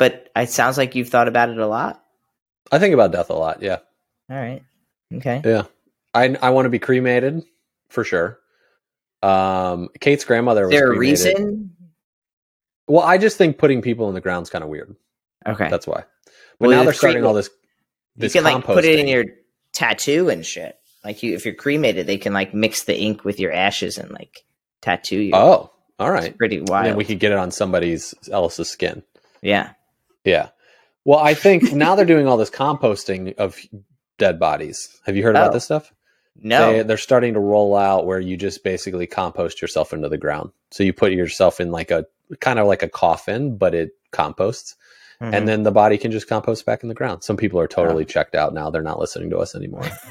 But 0.00 0.30
it 0.34 0.48
sounds 0.50 0.78
like 0.78 0.94
you've 0.94 1.10
thought 1.10 1.28
about 1.28 1.50
it 1.50 1.58
a 1.58 1.66
lot. 1.66 2.02
I 2.72 2.78
think 2.78 2.94
about 2.94 3.12
death 3.12 3.28
a 3.30 3.34
lot. 3.34 3.62
Yeah. 3.62 3.78
All 4.30 4.36
right. 4.36 4.62
Okay. 5.14 5.42
Yeah. 5.44 5.64
I 6.14 6.36
I 6.42 6.50
want 6.50 6.64
to 6.66 6.70
be 6.70 6.78
cremated 6.78 7.42
for 7.90 8.02
sure. 8.02 8.38
Um, 9.22 9.90
Kate's 10.00 10.24
grandmother 10.24 10.62
Is 10.62 10.66
was 10.68 10.72
there 10.74 10.92
a 10.92 10.96
cremated. 10.96 11.36
reason? 11.38 11.76
Well, 12.88 13.04
I 13.04 13.18
just 13.18 13.36
think 13.36 13.58
putting 13.58 13.82
people 13.82 14.08
in 14.08 14.14
the 14.14 14.20
ground 14.22 14.44
is 14.44 14.50
kind 14.50 14.64
of 14.64 14.70
weird. 14.70 14.96
Okay. 15.46 15.68
That's 15.68 15.86
why. 15.86 16.04
But 16.58 16.68
Well, 16.68 16.70
now 16.70 16.84
they're 16.84 16.92
starting 16.94 17.24
all 17.24 17.34
this. 17.34 17.50
you 18.16 18.22
This 18.22 18.32
can 18.32 18.44
like 18.44 18.64
put 18.64 18.84
it 18.86 18.98
in 18.98 19.06
your 19.06 19.24
tattoo 19.72 20.28
and 20.30 20.44
shit. 20.46 20.76
Like 21.04 21.22
you, 21.22 21.34
if 21.34 21.44
you're 21.44 21.54
cremated, 21.54 22.06
they 22.06 22.18
can 22.18 22.32
like 22.32 22.54
mix 22.54 22.84
the 22.84 22.98
ink 22.98 23.24
with 23.24 23.38
your 23.38 23.52
ashes 23.52 23.98
and 23.98 24.10
like 24.10 24.44
tattoo 24.80 25.18
you. 25.20 25.32
Oh, 25.34 25.70
all 25.98 26.10
right, 26.10 26.28
It's 26.28 26.36
pretty 26.38 26.56
And 26.58 26.68
wild. 26.68 26.86
then 26.86 26.96
we 26.96 27.04
could 27.04 27.20
get 27.20 27.32
it 27.32 27.38
on 27.38 27.50
somebody's 27.50 28.14
else's 28.32 28.70
skin. 28.70 29.02
yeah. 29.42 29.72
Yeah. 30.24 30.50
Well, 31.04 31.18
I 31.18 31.34
think 31.34 31.72
now 31.72 31.94
they're 31.94 32.04
doing 32.04 32.26
all 32.26 32.36
this 32.36 32.50
composting 32.50 33.34
of 33.36 33.58
dead 34.18 34.38
bodies. 34.38 35.00
Have 35.06 35.16
you 35.16 35.22
heard 35.22 35.36
about 35.36 35.50
Oh. 35.50 35.54
this 35.54 35.64
stuff? 35.64 35.92
No. 36.42 36.72
They, 36.72 36.82
they're 36.84 36.96
starting 36.96 37.34
to 37.34 37.40
roll 37.40 37.76
out 37.76 38.06
where 38.06 38.20
you 38.20 38.36
just 38.36 38.62
basically 38.64 39.06
compost 39.06 39.60
yourself 39.60 39.92
into 39.92 40.08
the 40.08 40.18
ground. 40.18 40.50
So 40.70 40.82
you 40.84 40.92
put 40.92 41.12
yourself 41.12 41.60
in 41.60 41.70
like 41.70 41.90
a 41.90 42.06
kind 42.40 42.58
of 42.58 42.66
like 42.66 42.82
a 42.82 42.88
coffin, 42.88 43.56
but 43.56 43.74
it 43.74 43.90
composts, 44.12 44.76
Mhm. 45.20 45.34
and 45.34 45.48
then 45.48 45.64
the 45.64 45.70
body 45.72 45.98
can 45.98 46.10
just 46.12 46.28
compost 46.28 46.64
back 46.64 46.82
in 46.82 46.88
the 46.88 46.94
ground. 46.94 47.22
Some 47.24 47.36
people 47.36 47.60
are 47.60 47.66
totally 47.68 48.04
checked 48.06 48.34
out 48.34 48.54
now. 48.54 48.70
They're 48.70 48.80
not 48.80 48.98
listening 48.98 49.28
to 49.30 49.38
us 49.38 49.54
anymore. 49.54 49.82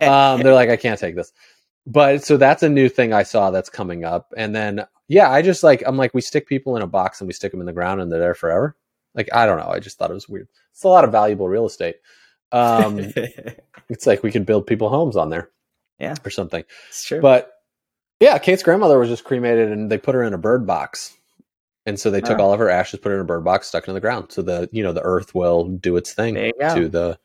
Um, 0.00 0.42
they're 0.42 0.54
like, 0.54 0.70
I 0.70 0.76
can't 0.76 0.98
take 0.98 1.14
this. 1.16 1.32
But 1.86 2.24
so 2.24 2.36
that's 2.36 2.62
a 2.62 2.68
new 2.68 2.88
thing 2.88 3.12
I 3.12 3.22
saw 3.24 3.50
that's 3.50 3.68
coming 3.68 4.04
up. 4.04 4.32
And 4.36 4.54
then, 4.54 4.84
yeah, 5.08 5.30
I 5.30 5.42
just 5.42 5.62
like, 5.62 5.82
I'm 5.86 5.96
like, 5.96 6.14
we 6.14 6.20
stick 6.22 6.48
people 6.48 6.76
in 6.76 6.82
a 6.82 6.86
box 6.86 7.20
and 7.20 7.28
we 7.28 7.34
stick 7.34 7.50
them 7.52 7.60
in 7.60 7.66
the 7.66 7.72
ground 7.72 8.00
and 8.00 8.10
they're 8.10 8.20
there 8.20 8.34
forever. 8.34 8.76
Like, 9.14 9.28
I 9.32 9.46
don't 9.46 9.58
know. 9.58 9.68
I 9.68 9.78
just 9.80 9.98
thought 9.98 10.10
it 10.10 10.14
was 10.14 10.28
weird. 10.28 10.48
It's 10.72 10.84
a 10.84 10.88
lot 10.88 11.04
of 11.04 11.12
valuable 11.12 11.48
real 11.48 11.66
estate. 11.66 11.96
Um, 12.52 12.98
it's 13.88 14.06
like 14.06 14.22
we 14.22 14.32
could 14.32 14.46
build 14.46 14.66
people 14.66 14.88
homes 14.88 15.16
on 15.16 15.30
there. 15.30 15.50
Yeah. 15.98 16.14
Or 16.24 16.30
something. 16.30 16.64
it's 16.88 17.04
true. 17.04 17.20
But 17.20 17.52
yeah, 18.20 18.38
Kate's 18.38 18.62
grandmother 18.62 18.98
was 18.98 19.08
just 19.08 19.24
cremated 19.24 19.70
and 19.70 19.90
they 19.90 19.98
put 19.98 20.14
her 20.14 20.22
in 20.22 20.34
a 20.34 20.38
bird 20.38 20.66
box. 20.66 21.14
And 21.86 22.00
so 22.00 22.10
they 22.10 22.20
took 22.20 22.38
Oh. 22.38 22.44
all 22.44 22.52
of 22.52 22.58
her 22.60 22.70
ashes, 22.70 22.98
put 23.00 23.10
her 23.10 23.16
in 23.16 23.20
a 23.20 23.24
bird 23.26 23.44
box, 23.44 23.68
stuck 23.68 23.84
it 23.84 23.90
in 23.90 23.94
the 23.94 24.00
ground. 24.00 24.32
So 24.32 24.42
the, 24.42 24.68
you 24.72 24.82
know, 24.82 24.92
the 24.92 25.02
earth 25.02 25.34
will 25.34 25.64
do 25.68 25.96
its 25.96 26.12
thing 26.12 26.34
there 26.34 26.46
you 26.46 26.52
go. 26.58 26.74
to 26.74 26.88
the 26.88 27.18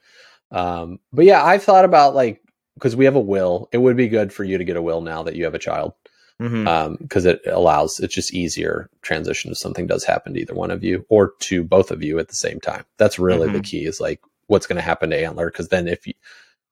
um 0.52 1.00
but 1.14 1.26
yeah 1.26 1.44
i've 1.46 1.62
thought 1.62 1.86
about 1.86 2.16
like 2.16 2.42
because 2.74 2.96
we 2.96 3.06
have 3.06 3.16
a 3.16 3.20
will 3.20 3.70
it 3.72 3.78
would 3.78 3.96
be 3.96 4.08
good 4.08 4.34
for 4.34 4.44
you 4.44 4.58
to 4.58 4.64
get 4.64 4.78
a 4.78 4.82
will 4.82 5.00
now 5.00 5.22
that 5.22 5.36
you 5.36 5.44
have 5.44 5.54
a 5.54 5.60
child 5.60 5.94
Mhm. 6.42 6.68
um 6.68 6.98
because 7.02 7.26
it 7.26 7.42
allows 7.48 8.00
it's 8.00 8.16
just 8.16 8.34
easier 8.34 8.90
transition 9.02 9.52
if 9.52 9.58
something 9.58 9.88
does 9.88 10.04
happen 10.06 10.34
to 10.34 10.40
either 10.40 10.54
one 10.54 10.72
of 10.72 10.84
you 10.84 11.06
or 11.10 11.34
to 11.40 11.64
both 11.64 11.92
of 11.92 12.02
you 12.02 12.18
at 12.20 12.28
the 12.30 12.36
same 12.36 12.60
time 12.62 12.86
that's 12.98 13.20
really 13.20 13.50
the 13.52 13.60
Mhm. 13.60 13.64
key 13.66 13.86
is 13.86 14.00
like 14.00 14.22
what's 14.48 14.66
going 14.66 14.78
to 14.78 14.82
happen 14.82 15.10
to 15.10 15.18
antler 15.22 15.52
because 15.52 15.68
then 15.68 15.88
if 15.88 16.08
you 16.08 16.14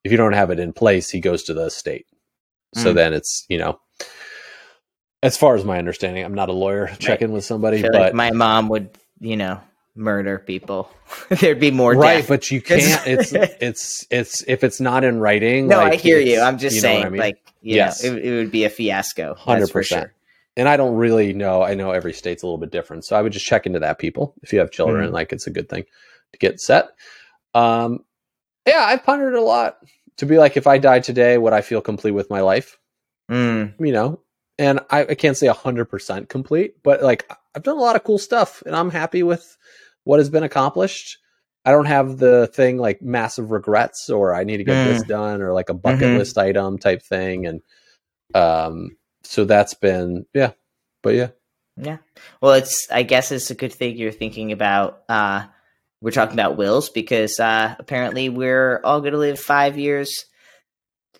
if 0.04 0.10
you 0.12 0.16
don't 0.18 0.32
have 0.32 0.50
it 0.50 0.58
in 0.58 0.72
place 0.72 1.10
he 1.10 1.20
goes 1.20 1.42
to 1.44 1.52
the 1.54 1.66
estate 1.66 2.06
so 2.74 2.92
Mm. 2.92 2.94
then 2.94 3.12
it's 3.14 3.44
you 3.48 3.58
know 3.58 3.78
as 5.22 5.36
far 5.36 5.54
as 5.54 5.64
my 5.64 5.78
understanding 5.78 6.24
i'm 6.24 6.34
not 6.34 6.48
a 6.48 6.52
lawyer 6.52 6.88
check 6.98 7.20
in 7.22 7.32
with 7.32 7.44
somebody 7.44 7.82
but 7.82 7.92
like 7.94 8.14
my 8.14 8.30
mom 8.30 8.68
would, 8.68 8.90
you 9.20 9.36
know, 9.36 9.60
murder 9.98 10.38
people. 10.38 10.90
There'd 11.28 11.60
be 11.60 11.70
more 11.70 11.92
right 11.92 12.18
death. 12.18 12.28
but 12.28 12.50
you 12.50 12.60
can't 12.62 13.06
it's 13.06 13.32
it's 13.32 14.06
it's 14.10 14.42
if 14.46 14.64
it's 14.64 14.80
not 14.80 15.04
in 15.04 15.18
writing 15.20 15.66
no, 15.68 15.78
like, 15.78 15.92
I 15.94 15.96
hear 15.96 16.18
you. 16.20 16.40
I'm 16.40 16.56
just 16.58 16.76
you 16.76 16.80
saying, 16.80 17.04
I 17.04 17.08
mean? 17.10 17.20
like, 17.20 17.38
Yes. 17.60 18.02
know, 18.04 18.14
it, 18.14 18.24
it 18.24 18.36
would 18.36 18.52
be 18.52 18.64
a 18.64 18.70
fiasco. 18.70 19.34
Hundred 19.34 19.70
percent. 19.70 20.04
sure. 20.04 20.14
And 20.56 20.68
I 20.68 20.76
don't 20.76 20.94
really 20.96 21.32
know. 21.34 21.62
I 21.62 21.74
know 21.74 21.90
every 21.92 22.12
state's 22.12 22.42
a 22.42 22.46
little 22.46 22.58
bit 22.58 22.70
different, 22.72 23.04
so 23.04 23.16
I 23.16 23.22
would 23.22 23.32
just 23.32 23.46
check 23.46 23.66
into 23.66 23.78
that. 23.80 23.98
People, 23.98 24.34
if 24.42 24.52
you 24.52 24.58
have 24.60 24.70
children, 24.70 25.10
Mhm. 25.10 25.12
like 25.12 25.32
it's 25.32 25.46
a 25.46 25.50
good 25.50 25.68
thing 25.68 25.84
to 26.32 26.38
get 26.38 26.60
set. 26.60 26.88
Um, 27.54 28.04
yeah, 28.66 28.80
I've 28.84 29.02
pondered 29.04 29.34
a 29.34 29.40
lot 29.40 29.78
to 30.18 30.26
be 30.26 30.36
like, 30.38 30.56
if 30.56 30.66
I 30.66 30.78
died 30.78 31.04
today, 31.04 31.38
would 31.38 31.52
I 31.52 31.60
feel 31.60 31.80
complete 31.80 32.10
with 32.12 32.28
my 32.30 32.40
life? 32.40 32.78
Mm, 33.30 33.74
You 33.78 33.92
know, 33.92 34.20
and 34.58 34.80
I, 34.90 35.00
I 35.02 35.14
can't 35.14 35.36
say 35.36 35.46
hundred 35.48 35.86
percent 35.86 36.28
complete, 36.28 36.82
but 36.82 37.02
like 37.02 37.30
I've 37.54 37.62
done 37.62 37.76
a 37.76 37.80
lot 37.80 37.96
of 37.96 38.04
cool 38.04 38.18
stuff, 38.18 38.62
and 38.66 38.74
I'm 38.74 38.90
happy 38.90 39.22
with 39.22 39.56
what 40.08 40.20
has 40.20 40.30
been 40.30 40.42
accomplished. 40.42 41.18
I 41.66 41.70
don't 41.70 41.84
have 41.84 42.16
the 42.16 42.46
thing 42.46 42.78
like 42.78 43.02
massive 43.02 43.50
regrets 43.50 44.08
or 44.08 44.34
I 44.34 44.44
need 44.44 44.56
to 44.56 44.64
get 44.64 44.82
this 44.86 45.02
done 45.02 45.42
or 45.42 45.52
like 45.52 45.68
a 45.68 45.74
bucket 45.74 46.08
Mhm. 46.08 46.16
list 46.16 46.38
item 46.38 46.78
type 46.78 47.02
thing, 47.02 47.44
and 47.46 47.60
um, 48.34 48.96
so 49.22 49.44
that's 49.44 49.74
been 49.74 50.24
yeah, 50.32 50.52
but 51.02 51.14
yeah. 51.14 51.28
yeah. 51.76 51.98
Well, 52.40 52.54
it's. 52.54 52.88
I 52.90 53.02
guess 53.02 53.32
it's 53.32 53.50
a 53.50 53.54
good 53.54 53.72
thing 53.74 53.98
you're 53.98 54.10
thinking 54.12 54.50
about. 54.52 55.02
uh 55.10 55.44
We're 56.00 56.12
talking 56.12 56.34
about 56.40 56.56
wills 56.56 56.88
because 56.88 57.38
uh 57.38 57.74
apparently 57.78 58.30
we're 58.30 58.80
all 58.82 59.00
going 59.00 59.12
to 59.12 59.18
live 59.18 59.38
five 59.38 59.76
years 59.76 60.24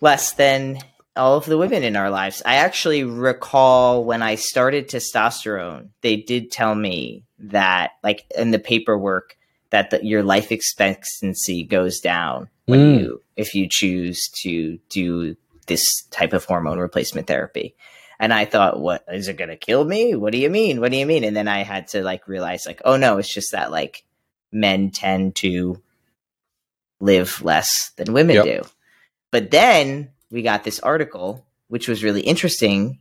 less 0.01 0.33
than 0.33 0.79
all 1.15 1.37
of 1.37 1.45
the 1.45 1.57
women 1.59 1.83
in 1.83 1.95
our 1.95 2.09
lives. 2.09 2.41
I 2.45 2.55
actually 2.55 3.03
recall 3.03 4.03
when 4.03 4.23
I 4.23 4.35
started 4.35 4.87
testosterone, 4.87 5.89
they 6.01 6.15
did 6.15 6.49
tell 6.49 6.73
me 6.73 7.25
that, 7.39 7.91
like 8.03 8.25
in 8.37 8.51
the 8.51 8.59
paperwork, 8.59 9.37
that 9.71 9.91
the, 9.91 10.03
your 10.05 10.23
life 10.23 10.51
expectancy 10.51 11.63
goes 11.63 11.99
down 11.99 12.49
when 12.65 12.79
Mm. 12.79 12.99
you 12.99 13.21
if 13.35 13.53
you 13.55 13.67
choose 13.69 14.29
to 14.43 14.79
do 14.89 15.35
this 15.67 15.83
type 16.11 16.33
of 16.33 16.45
hormone 16.45 16.79
replacement 16.79 17.27
therapy. 17.27 17.75
And 18.19 18.33
I 18.33 18.45
thought, 18.45 18.79
what 18.79 19.05
is 19.07 19.27
it 19.29 19.37
going 19.37 19.49
to 19.49 19.55
kill 19.55 19.85
me? 19.85 20.13
What 20.15 20.33
do 20.33 20.39
you 20.39 20.49
mean? 20.49 20.81
What 20.81 20.91
do 20.91 20.97
you 20.97 21.05
mean? 21.05 21.23
And 21.23 21.37
then 21.37 21.47
I 21.47 21.63
had 21.63 21.87
to 21.89 22.01
like 22.03 22.27
realize, 22.27 22.65
like, 22.65 22.81
oh 22.83 22.97
no, 22.97 23.17
it's 23.17 23.33
just 23.33 23.51
that 23.53 23.71
like 23.71 24.03
men 24.51 24.89
tend 24.91 25.35
to 25.37 25.81
live 26.99 27.41
less 27.43 27.91
than 27.95 28.13
women 28.13 28.35
Yep. 28.37 28.45
do. 28.45 28.61
But 29.31 29.51
then 29.51 30.09
we 30.31 30.41
got 30.41 30.63
this 30.63 30.79
article, 30.79 31.45
which 31.67 31.87
was 31.87 32.03
really 32.03 32.21
interesting. 32.21 32.99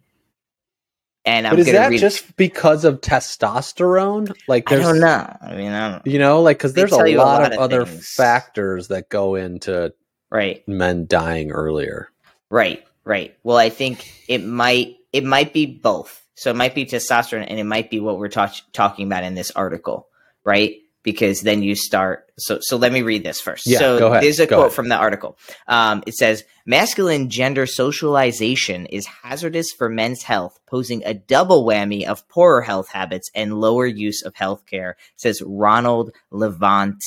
And 1.24 1.46
I'm 1.46 1.52
but 1.52 1.61
is 1.61 1.66
that 1.72 1.90
read. 1.90 2.00
just 2.00 2.37
because 2.37 2.85
of 2.85 3.00
testosterone? 3.00 4.35
Like, 4.46 4.70
I 4.70 4.76
there's, 4.76 4.87
don't 4.87 5.00
know. 5.00 5.37
I 5.42 5.54
mean, 5.57 5.72
I 5.72 5.90
don't. 5.90 6.07
know. 6.07 6.11
you 6.12 6.18
know, 6.18 6.40
like 6.42 6.59
because 6.59 6.72
there's 6.74 6.92
a 6.92 6.96
lot, 6.96 7.07
a 7.09 7.16
lot 7.16 7.46
of, 7.46 7.52
of 7.52 7.59
other 7.59 7.87
factors 7.87 8.88
that 8.88 9.09
go 9.09 9.35
into 9.35 9.92
Right. 10.31 10.66
men 10.68 11.07
dying 11.07 11.50
earlier. 11.50 12.11
Right, 12.50 12.85
right. 13.04 13.37
Well, 13.42 13.57
I 13.57 13.68
think 13.70 14.11
it 14.28 14.44
might 14.44 14.96
it 15.12 15.24
might 15.24 15.52
be 15.52 15.66
both. 15.66 16.24
So 16.35 16.50
it 16.50 16.57
might 16.57 16.74
be 16.74 16.87
testosterone, 16.87 17.46
and 17.48 17.59
it 17.59 17.64
might 17.64 17.90
be 17.90 17.98
what 17.98 18.18
we're 18.18 18.28
talk- 18.28 18.54
talking 18.72 19.07
about 19.07 19.24
in 19.24 19.35
this 19.35 19.50
article, 19.50 20.09
right? 20.44 20.76
Because 21.12 21.40
then 21.40 21.62
you 21.62 21.75
start. 21.75 22.31
So 22.38 22.59
so 22.61 22.77
let 22.77 22.92
me 22.92 23.03
read 23.03 23.25
this 23.25 23.40
first. 23.40 23.66
Yeah, 23.66 23.79
so 23.79 23.99
go 23.99 24.07
ahead, 24.09 24.23
there's 24.23 24.38
a 24.40 24.47
go 24.47 24.57
quote 24.57 24.66
ahead. 24.66 24.77
from 24.77 24.88
the 24.88 24.97
article. 24.97 25.38
Um, 25.66 26.03
it 26.07 26.14
says 26.14 26.44
masculine 26.66 27.31
gender 27.31 27.66
socialization 27.66 28.87
is 28.87 29.07
hazardous 29.07 29.73
for 29.73 29.88
men's 29.88 30.23
health, 30.23 30.59
posing 30.66 31.03
a 31.05 31.14
double 31.14 31.64
whammy 31.64 32.05
of 32.05 32.29
poorer 32.29 32.62
health 32.62 32.88
habits 32.88 33.31
and 33.35 33.61
lower 33.61 33.87
use 33.87 34.23
of 34.23 34.35
healthcare. 34.35 34.94
Says 35.16 35.42
Ronald 35.44 36.12
Levant, 36.31 37.03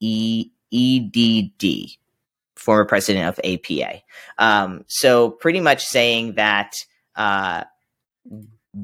E 0.00 0.50
EDD, 0.72 1.98
former 2.54 2.84
president 2.84 3.26
of 3.26 3.40
APA. 3.44 4.02
Um, 4.38 4.84
so 4.86 5.30
pretty 5.30 5.60
much 5.60 5.84
saying 5.84 6.34
that 6.34 6.72
uh, 7.16 7.64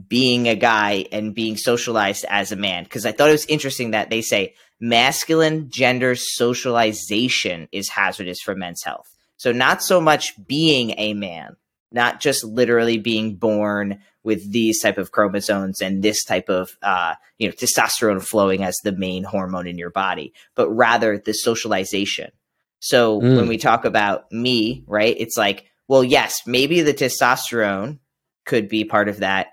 being 0.09 0.49
a 0.49 0.57
guy 0.57 1.07
and 1.13 1.35
being 1.35 1.57
socialized 1.57 2.25
as 2.29 2.53
a 2.53 2.57
man, 2.57 2.85
because 2.85 3.07
I 3.07 3.13
thought 3.13 3.29
it 3.29 3.33
was 3.33 3.47
interesting 3.47 3.93
that 3.93 4.11
they 4.11 4.21
say 4.23 4.55
masculine 4.81 5.71
gender 5.71 6.15
socialization 6.17 7.69
is 7.73 7.89
hazardous 7.89 8.41
for 8.41 8.55
men's 8.55 8.83
health. 8.83 9.07
So 9.37 9.53
not 9.53 9.83
so 9.83 10.01
much 10.01 10.35
being 10.47 10.95
a 10.99 11.15
man, 11.15 11.57
not 11.93 12.21
just 12.21 12.45
literally 12.45 12.99
being 12.99 13.37
born 13.37 14.01
with 14.25 14.51
these 14.51 14.81
type 14.83 14.99
of 14.99 15.13
chromosomes 15.13 15.81
and 15.81 16.03
this 16.03 16.25
type 16.25 16.49
of 16.49 16.71
uh, 16.83 17.15
you 17.39 17.47
know 17.49 17.55
testosterone 17.55 18.23
flowing 18.23 18.65
as 18.65 18.77
the 18.83 18.93
main 18.93 19.23
hormone 19.23 19.69
in 19.69 19.79
your 19.79 19.91
body, 19.91 20.33
but 20.57 20.69
rather 20.71 21.17
the 21.19 21.33
socialization 21.33 22.31
So 22.81 23.21
Mm. 23.21 23.37
when 23.37 23.49
we 23.49 23.57
talk 23.57 23.85
about 23.85 24.31
me, 24.33 24.85
right, 24.87 25.15
it's 25.19 25.37
like, 25.37 25.67
well, 25.89 26.05
yes, 26.05 26.43
maybe 26.47 26.83
the 26.83 26.93
testosterone 26.93 27.99
could 28.45 28.69
be 28.69 28.85
part 28.85 29.09
of 29.09 29.19
that. 29.21 29.49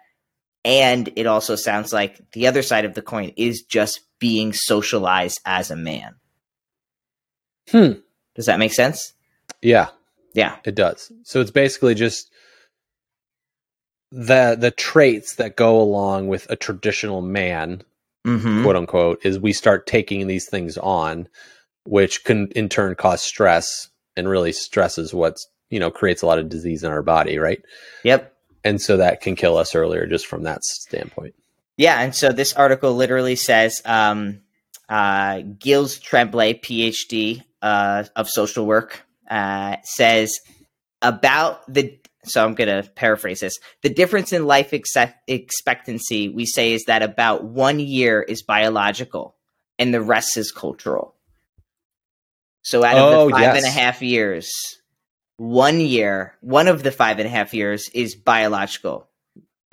And 0.66 1.10
it 1.16 1.28
also 1.28 1.56
sounds 1.56 1.92
like 1.92 2.32
the 2.32 2.48
other 2.48 2.62
side 2.62 2.86
of 2.86 2.94
the 2.94 3.02
coin 3.02 3.34
is 3.36 3.64
just 3.64 4.00
being 4.20 4.54
socialized 4.54 5.42
as 5.46 5.72
a 5.72 5.76
man. 5.76 6.16
Hmm. 7.70 7.92
Does 8.36 8.46
that 8.46 8.60
make 8.60 8.74
sense? 8.74 9.14
Yeah, 9.62 9.90
Yeah. 10.34 10.58
it 10.66 10.76
does. 10.76 11.12
So 11.24 11.42
it's 11.42 11.52
basically 11.52 11.96
just 11.96 12.30
the 14.12 14.56
the 14.60 14.72
traits 14.72 15.36
that 15.36 15.56
go 15.56 15.80
along 15.82 16.28
with 16.28 16.50
a 16.50 16.56
traditional 16.56 17.22
man, 17.22 17.84
Mm-hmm. 18.26 18.64
quote 18.64 18.76
unquote, 18.78 19.26
is 19.26 19.38
we 19.38 19.52
start 19.52 19.86
taking 19.86 20.28
these 20.28 20.48
things 20.48 20.78
on, 20.78 21.28
which 21.86 22.24
can 22.24 22.48
in 22.56 22.70
turn 22.70 22.96
cause 22.96 23.22
stress, 23.22 23.90
and 24.16 24.30
really 24.30 24.54
stress 24.54 24.98
is 24.98 25.14
what's 25.14 25.46
you 25.70 25.80
know 25.80 25.92
creates 25.92 26.22
a 26.22 26.26
lot 26.26 26.40
of 26.40 26.48
disease 26.48 26.84
in 26.84 26.92
our 26.92 27.02
body, 27.04 27.38
right? 27.38 27.62
Yep. 28.04 28.33
And 28.64 28.82
so 28.82 28.98
that 28.98 29.22
can 29.22 29.36
kill 29.36 29.58
us 29.58 29.76
earlier 29.76 30.06
just 30.06 30.26
from 30.26 30.44
that 30.44 30.64
standpoint. 30.64 31.36
Yeah, 31.78 32.00
and 32.02 32.16
so 32.16 32.32
this 32.32 32.54
article 32.54 32.94
literally 32.94 33.36
says 33.36 33.82
um, 33.84 34.42
uh, 34.88 35.42
Gilles 35.60 36.00
Tremblay, 36.00 36.62
PhD 36.62 37.44
uh, 37.62 38.04
of 38.16 38.30
social 38.30 38.66
work, 38.66 39.04
uh, 39.30 39.78
says 39.84 40.40
about 41.02 41.62
the. 41.72 42.00
So 42.26 42.46
I'm 42.46 42.54
going 42.54 42.70
to 42.84 42.90
paraphrase 42.90 43.42
this. 43.42 43.60
The 43.82 43.90
difference 43.90 44.32
in 44.32 44.46
life 44.46 44.72
ex- 44.72 44.94
expectancy, 45.28 46.30
we 46.30 46.46
say, 46.46 46.72
is 46.72 46.86
that 46.86 47.04
about 47.04 47.44
one 47.44 47.82
year 47.82 48.22
is 48.22 48.44
biological, 48.44 49.36
and 49.78 49.94
the 49.94 50.02
rest 50.02 50.38
is 50.38 50.52
cultural. 50.54 51.16
So 52.62 52.86
out 52.86 52.98
of 52.98 53.14
Oh, 53.14 53.26
the 53.26 53.32
five 53.32 53.56
and 53.56 53.66
a 53.66 53.70
half 53.70 54.02
years, 54.02 54.50
one 55.44 55.82
year, 55.82 56.36
one 56.40 56.70
of 56.70 56.84
the 56.84 56.92
five 56.92 57.20
and 57.20 57.28
a 57.28 57.30
half 57.30 57.54
years 57.54 57.90
is 57.90 58.16
biological. 58.16 59.10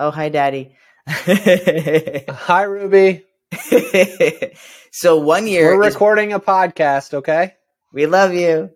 Oh, 0.01 0.11
hi, 0.11 0.29
Daddy. 0.29 0.75
Hi, 1.07 2.63
Ruby. 2.63 3.25
so 4.91 5.19
one 5.19 5.47
year 5.47 5.77
We're 5.77 5.87
is- 5.87 5.95
recording 5.95 6.33
a 6.33 6.41
podcast, 6.41 7.15
okay? 7.15 7.55
we 7.93 8.07
love 8.07 8.35
you. 8.35 8.71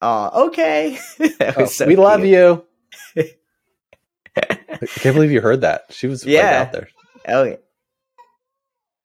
Oh, 0.00 0.46
okay. 0.48 0.98
That 1.38 1.56
was 1.56 1.70
oh, 1.70 1.72
so 1.72 1.86
we 1.86 1.96
love 1.96 2.24
you. 2.24 2.64
I 3.16 4.86
can't 4.86 5.14
believe 5.14 5.32
you 5.32 5.40
heard 5.40 5.62
that. 5.62 5.86
She 5.90 6.06
was 6.06 6.24
right 6.24 6.34
Yeah. 6.34 6.62
out 6.62 6.72
there. 6.72 6.88
Oh, 7.26 7.42
yeah. 7.44 7.56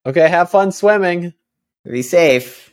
Okay, 0.06 0.28
have 0.28 0.52
fun 0.52 0.72
swimming. 0.72 1.34
be 1.84 2.02
safe. 2.04 2.73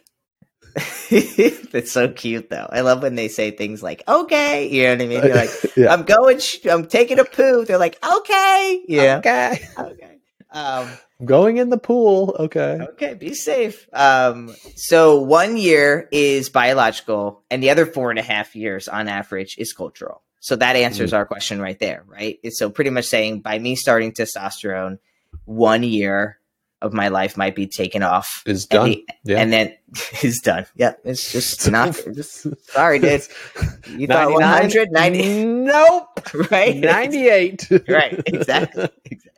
That's 1.73 1.93
so 1.93 2.09
cute, 2.09 2.51
though. 2.51 2.69
I 2.71 2.81
love 2.83 3.03
when 3.03 3.15
they 3.15 3.29
say 3.29 3.51
things 3.51 3.83
like 3.83 4.03
"okay." 4.09 4.69
You 4.69 4.85
know 4.85 4.93
what 4.93 5.03
I 5.03 5.07
mean? 5.07 5.21
They're 5.21 5.35
like, 5.35 5.51
yeah. 5.77 5.93
"I'm 5.93 6.03
going. 6.05 6.39
Sh- 6.39 6.67
I'm 6.71 6.87
taking 6.87 7.19
a 7.19 7.25
poo." 7.25 7.65
They're 7.65 7.79
like, 7.79 7.99
"Okay." 8.05 8.83
Yeah. 8.89 9.19
Okay. 9.19 9.69
Okay. 9.79 10.17
Um, 10.53 10.89
I'm 11.21 11.27
going 11.27 11.59
in 11.59 11.69
the 11.69 11.79
pool. 11.79 12.35
Okay. 12.39 12.79
Okay, 12.93 13.15
be 13.15 13.35
safe. 13.35 13.89
Um, 13.93 14.55
so 14.75 15.21
one 15.21 15.57
year 15.57 16.09
is 16.11 16.49
biological, 16.49 17.43
and 17.51 17.63
the 17.63 17.71
other 17.71 17.87
four 17.87 18.11
and 18.11 18.19
a 18.19 18.23
half 18.23 18.57
years, 18.57 18.89
on 18.89 19.07
average, 19.07 19.57
is 19.59 19.73
cultural. 19.73 20.23
So 20.41 20.57
that 20.57 20.75
answers 20.75 21.13
our 21.13 21.27
question 21.27 21.61
right 21.61 21.79
there, 21.79 22.03
right? 22.07 22.39
It's 22.43 22.59
so 22.59 22.71
pretty 22.71 22.91
much 22.91 23.05
saying 23.05 23.43
by 23.43 23.59
me 23.59 23.77
starting 23.77 24.13
testosterone, 24.13 24.99
one 25.45 25.83
year 25.83 26.40
of 26.83 26.93
my 26.93 27.09
life 27.09 27.37
might 27.37 27.55
be 27.55 27.67
taken 27.67 28.03
off, 28.03 28.43
and, 28.47 28.69
done. 28.69 28.91
the- 28.91 29.07
yeah. 29.25 29.39
and 29.39 29.53
then 29.53 29.75
it's 30.23 30.41
done. 30.41 30.67
Yep, 30.77 31.01
it's 31.05 31.33
just 31.33 31.71
not. 31.77 31.99
Just, 32.15 32.47
sorry, 32.71 32.99
dude. 32.99 33.23
You 33.97 34.07
thought 34.07 34.31
99? 34.39 34.41
100, 34.41 34.93
90, 34.93 35.45
Nope. 35.45 36.51
right? 36.51 36.77
98. 36.77 37.69
right, 37.89 38.23
exactly. 38.27 38.89
exactly. 39.05 39.31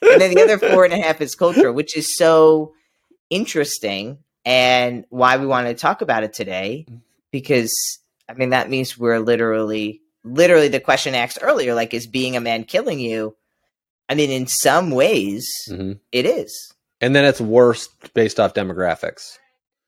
And 0.00 0.20
then 0.20 0.34
the 0.34 0.42
other 0.42 0.58
four 0.58 0.84
and 0.84 0.92
a 0.94 0.96
half 1.00 1.20
is 1.20 1.34
culture, 1.34 1.72
which 1.72 1.96
is 1.96 2.16
so 2.16 2.72
interesting 3.30 4.18
and 4.44 5.04
why 5.10 5.36
we 5.36 5.46
want 5.46 5.66
to 5.66 5.74
talk 5.74 6.00
about 6.02 6.22
it 6.22 6.32
today. 6.32 6.86
Because 7.30 7.72
I 8.28 8.34
mean 8.34 8.50
that 8.50 8.70
means 8.70 8.96
we're 8.96 9.18
literally 9.18 10.00
literally 10.24 10.68
the 10.68 10.80
question 10.80 11.14
asked 11.14 11.38
earlier, 11.42 11.74
like, 11.74 11.92
is 11.94 12.06
being 12.06 12.36
a 12.36 12.40
man 12.40 12.64
killing 12.64 12.98
you? 13.00 13.36
I 14.08 14.14
mean, 14.14 14.30
in 14.30 14.46
some 14.46 14.90
ways 14.90 15.46
Mhm. 15.68 15.98
it 16.12 16.24
is. 16.26 16.72
And 17.00 17.14
then 17.14 17.24
it's 17.24 17.40
worse 17.40 17.88
based 18.14 18.40
off 18.40 18.54
demographics, 18.54 19.38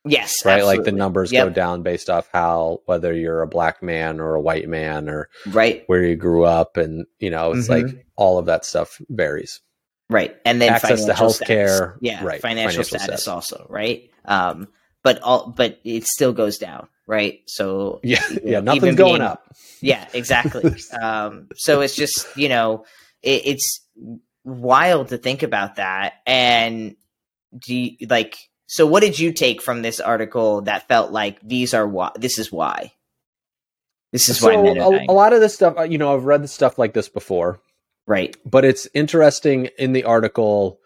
Yes. 0.05 0.45
right? 0.45 0.65
Like 0.65 0.85
the 0.85 0.93
numbers 0.93 1.33
Yep. 1.33 1.47
go 1.49 1.53
down 1.53 1.83
based 1.83 2.09
off 2.09 2.29
how, 2.33 2.81
whether 2.87 3.13
you're 3.13 3.43
a 3.43 3.47
black 3.49 3.83
man 3.83 4.21
or 4.21 4.35
a 4.35 4.41
white 4.41 4.69
man 4.69 5.09
or 5.09 5.29
Right. 5.49 5.83
where 5.89 6.03
you 6.05 6.15
grew 6.17 6.45
up. 6.45 6.77
And, 6.77 7.07
you 7.19 7.31
know, 7.31 7.53
it's 7.53 7.69
Mhm. 7.69 7.85
like 7.85 8.07
all 8.17 8.39
of 8.39 8.47
that 8.47 8.65
stuff 8.65 9.01
varies. 9.09 9.61
Right. 10.09 10.37
And 10.45 10.61
then 10.61 10.73
Access 10.73 11.05
to 11.05 11.13
healthcare, 11.13 11.77
status. 11.77 11.99
Yeah. 12.01 12.25
right, 12.25 12.41
Financial, 12.41 12.71
financial 12.83 12.85
status 12.85 13.05
status. 13.23 13.29
also, 13.29 13.67
right? 13.69 14.11
Um, 14.25 14.69
but 15.03 15.21
all 15.23 15.53
but 15.57 15.79
it 15.85 16.05
still 16.05 16.33
goes 16.33 16.59
down, 16.59 16.89
right? 17.07 17.41
So 17.47 18.01
Yeah. 18.03 18.23
you 18.31 18.41
Yeah. 18.45 18.61
know, 18.61 18.75
Nothing's 18.75 18.97
going 18.97 19.13
being- 19.15 19.23
up. 19.23 19.45
Yeah, 19.81 20.07
exactly. 20.13 20.75
um, 21.03 21.49
so 21.57 21.81
it's 21.81 21.95
just 21.97 22.27
you 22.37 22.49
know, 22.49 22.85
it, 23.23 23.43
it's 23.47 23.81
wild 24.45 25.09
to 25.09 25.19
think 25.19 25.43
about 25.43 25.77
that. 25.77 26.15
And 26.27 26.97
do 27.59 27.75
you, 27.75 28.07
like, 28.09 28.37
so 28.67 28.87
what 28.87 29.01
did 29.01 29.19
you 29.19 29.33
take 29.33 29.61
from 29.63 29.83
this 29.83 30.01
article 30.01 30.63
that 30.63 30.89
felt 30.89 31.11
like 31.13 31.41
these 31.43 31.75
are 31.75 31.87
why? 31.87 32.11
This 32.17 32.39
is 32.39 32.53
why. 32.53 32.93
This 34.13 34.29
is 34.29 34.41
why 34.43 34.53
So 34.53 34.81
are 34.81 34.95
a, 34.95 35.07
a 35.09 35.13
lot 35.13 35.33
of 35.33 35.41
this 35.41 35.55
stuff, 35.55 35.75
uh, 35.79 35.83
you 35.83 35.99
know, 35.99 36.15
I've 36.15 36.25
read 36.25 36.43
the 36.43 36.49
stuff 36.49 36.79
like 36.79 36.93
this 36.95 37.09
before. 37.09 37.61
right? 38.07 38.37
but 38.45 38.65
it's 38.65 38.89
interesting 38.95 39.69
in 39.79 39.93
the 39.93 40.05
article 40.05 40.79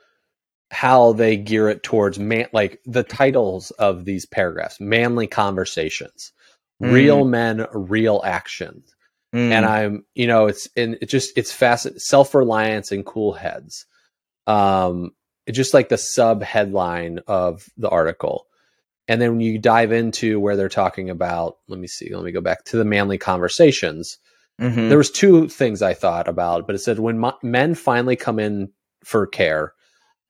how 0.71 1.13
they 1.13 1.37
gear 1.37 1.69
it 1.69 1.83
towards 1.83 2.19
man 2.19 2.47
like 2.53 2.81
the 2.85 3.03
titles 3.05 3.71
of 3.73 4.05
these 4.05 4.27
paragraphs 4.27 4.81
manly 4.81 5.27
conversations 5.27 6.33
Mm. 6.83 6.93
real 6.93 7.25
men 7.25 7.67
real 7.73 8.21
action 8.25 8.83
Mm, 9.33 9.53
and 9.53 9.65
i'm 9.65 10.05
you 10.17 10.27
know 10.27 10.47
it's 10.47 10.69
and 10.77 10.99
it 11.01 11.07
just 11.09 11.37
it's 11.39 11.53
fast 11.53 11.87
self-reliance 12.01 12.91
and 12.91 13.07
cool 13.07 13.33
heads 13.33 13.87
um 14.49 15.13
just 15.53 15.75
like 15.75 15.89
the 15.89 15.99
sub 15.99 16.43
headline 16.43 17.21
of 17.27 17.69
the 17.77 17.89
article 17.89 18.47
and 19.07 19.21
then 19.21 19.33
when 19.33 19.41
you 19.41 19.59
dive 19.59 19.93
into 19.93 20.41
where 20.41 20.57
they're 20.57 20.69
talking 20.69 21.11
about 21.11 21.57
let 21.69 21.79
me 21.79 21.87
see 21.87 22.15
let 22.15 22.25
me 22.25 22.33
go 22.33 22.41
back 22.41 22.65
to 22.65 22.77
the 22.77 22.85
manly 22.85 23.19
conversations 23.19 24.19
mhm. 24.61 24.89
there 24.89 24.99
was 24.99 25.11
two 25.11 25.49
things 25.49 25.83
I 25.83 25.95
thought 25.95 26.29
about, 26.29 26.67
but 26.67 26.77
it 26.77 26.79
said 26.79 26.99
when 27.01 27.19
mo- 27.19 27.39
men 27.43 27.75
finally 27.75 28.17
come 28.17 28.39
in 28.39 28.71
for 29.05 29.27
care, 29.27 29.75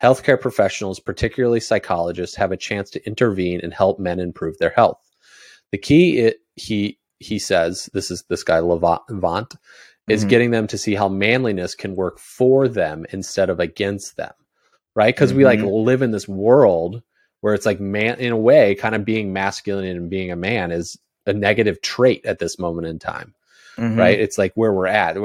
healthcare 0.03 0.41
professionals, 0.41 0.99
particularly 0.99 1.61
psychologists, 1.61 2.37
have 2.37 2.51
a 2.51 2.57
chance 2.57 2.91
to 2.91 3.07
intervene 3.07 3.61
and 3.63 3.73
help 3.75 3.99
men 3.99 4.19
improve 4.21 4.57
their 4.59 4.71
health. 4.71 4.99
The 5.73 5.79
key, 5.79 6.19
it, 6.19 6.39
he 6.55 6.99
he 7.19 7.39
says, 7.39 7.89
this 7.93 8.11
is 8.11 8.25
this 8.29 8.43
guy 8.43 8.59
Levant, 8.61 9.55
is 10.09 10.25
Mhm. 10.25 10.29
getting 10.29 10.51
them 10.51 10.67
to 10.69 10.79
see 10.79 10.95
how 10.95 11.09
manliness 11.09 11.75
can 11.75 11.95
work 11.95 12.19
for 12.19 12.67
them 12.67 13.07
instead 13.13 13.51
of 13.51 13.61
against 13.61 14.17
them, 14.17 14.33
right? 14.95 15.15
Because 15.15 15.33
we 15.35 15.45
like 15.45 15.61
Mhm. 15.61 15.85
live 15.85 16.03
in 16.03 16.11
this 16.11 16.29
world 16.29 17.03
where 17.41 17.55
it's 17.55 17.67
like 17.67 17.81
man, 17.81 18.19
in 18.19 18.33
a 18.33 18.37
way, 18.37 18.75
kind 18.75 18.95
of 18.95 19.05
being 19.05 19.33
masculine 19.33 19.85
and 19.85 20.09
being 20.11 20.31
a 20.31 20.37
man 20.37 20.71
is 20.71 20.99
a 21.27 21.33
negative 21.33 21.81
trait 21.83 22.25
at 22.25 22.39
this 22.39 22.59
moment 22.59 22.87
in 22.87 22.99
time 22.99 23.35
Mhm. 23.77 23.99
right? 23.99 24.21
It's 24.21 24.39
like 24.39 24.53
where 24.55 24.73
we're 24.73 24.87
at. 24.87 25.17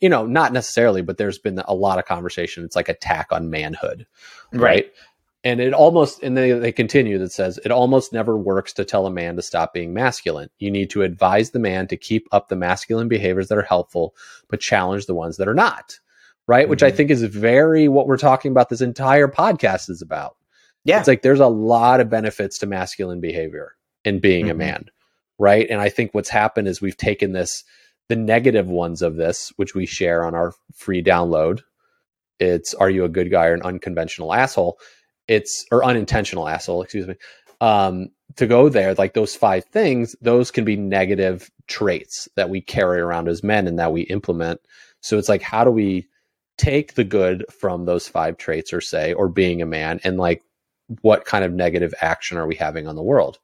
You 0.00 0.08
know, 0.08 0.24
not 0.24 0.52
necessarily, 0.52 1.02
but 1.02 1.18
there's 1.18 1.38
been 1.38 1.60
a 1.66 1.74
lot 1.74 1.98
of 1.98 2.04
conversation. 2.04 2.64
It's 2.64 2.76
like 2.76 2.88
attack 2.88 3.28
on 3.32 3.50
manhood, 3.50 4.06
right? 4.52 4.62
Right. 4.62 4.92
And 5.44 5.60
it 5.60 5.72
almost, 5.72 6.22
and 6.22 6.36
they, 6.36 6.52
they 6.52 6.72
continue 6.72 7.18
that 7.18 7.32
says, 7.32 7.58
it 7.64 7.70
almost 7.72 8.12
never 8.12 8.36
works 8.36 8.72
to 8.74 8.84
tell 8.84 9.06
a 9.06 9.10
man 9.10 9.36
to 9.36 9.42
stop 9.42 9.72
being 9.72 9.94
masculine. 9.94 10.50
You 10.58 10.70
need 10.70 10.90
to 10.90 11.02
advise 11.02 11.50
the 11.50 11.58
man 11.58 11.86
to 11.88 11.96
keep 11.96 12.28
up 12.32 12.48
the 12.48 12.56
masculine 12.56 13.08
behaviors 13.08 13.48
that 13.48 13.58
are 13.58 13.62
helpful, 13.62 14.14
but 14.48 14.60
challenge 14.60 15.06
the 15.06 15.14
ones 15.14 15.36
that 15.38 15.48
are 15.48 15.54
not, 15.54 15.98
right? 16.48 16.68
Which 16.68 16.82
I 16.82 16.90
Mhm. 16.90 16.96
think 16.96 17.10
is 17.10 17.22
very 17.22 17.86
what 17.86 18.08
we're 18.08 18.16
talking 18.16 18.50
about 18.50 18.68
this 18.70 18.80
entire 18.80 19.28
podcast 19.28 19.88
is 19.90 20.02
about. 20.02 20.36
Yeah. 20.84 20.98
It's 20.98 21.06
like 21.08 21.22
there's 21.22 21.38
a 21.40 21.46
lot 21.46 22.00
of 22.00 22.08
benefits 22.10 22.58
to 22.58 22.66
masculine 22.66 23.20
behavior 23.20 23.76
and 24.04 24.20
being 24.20 24.48
a 24.50 24.54
Mhm. 24.54 24.58
man, 24.58 24.84
right? 25.38 25.66
And 25.68 25.80
I 25.80 25.90
think 25.90 26.14
what's 26.14 26.30
happened 26.30 26.66
is 26.66 26.80
we've 26.80 26.96
taken 26.96 27.32
this, 27.32 27.62
the 28.08 28.16
negative 28.16 28.68
ones 28.68 29.02
of 29.02 29.16
this, 29.16 29.52
which 29.56 29.74
we 29.74 29.84
share 29.86 30.24
on 30.24 30.34
our 30.34 30.54
free 30.74 31.02
download. 31.02 31.60
It's 32.40 32.72
are 32.74 32.88
you 32.90 33.04
a 33.04 33.08
good 33.08 33.30
guy 33.30 33.46
or 33.48 33.54
an 33.54 33.62
unconventional 33.62 34.32
asshole? 34.32 34.78
It's 35.26 35.66
or 35.70 35.84
unintentional 35.84 36.48
asshole, 36.48 36.82
excuse 36.82 37.06
me. 37.06 37.16
Um, 37.60 38.08
to 38.36 38.46
go 38.46 38.68
there, 38.68 38.94
like 38.94 39.14
those 39.14 39.34
five 39.34 39.64
things, 39.66 40.14
those 40.22 40.50
can 40.50 40.64
be 40.64 40.76
negative 40.76 41.50
traits 41.66 42.28
that 42.36 42.48
we 42.48 42.60
carry 42.60 43.00
around 43.00 43.28
as 43.28 43.42
men 43.42 43.66
and 43.66 43.78
that 43.78 43.92
we 43.92 44.02
implement. 44.02 44.60
So 45.00 45.18
it's 45.18 45.28
like, 45.28 45.42
how 45.42 45.64
do 45.64 45.70
we 45.70 46.06
take 46.58 46.94
the 46.94 47.04
good 47.04 47.44
from 47.50 47.86
those 47.86 48.06
five 48.06 48.36
traits 48.36 48.72
or 48.72 48.80
say, 48.80 49.14
or 49.14 49.28
being 49.28 49.62
a 49.62 49.66
man 49.66 50.00
and 50.04 50.18
like 50.18 50.42
what 51.00 51.24
kind 51.24 51.44
of 51.44 51.52
negative 51.52 51.94
action 52.00 52.36
are 52.36 52.46
we 52.46 52.56
having 52.56 52.86
on 52.86 52.96
the 52.96 53.02
world? 53.02 53.38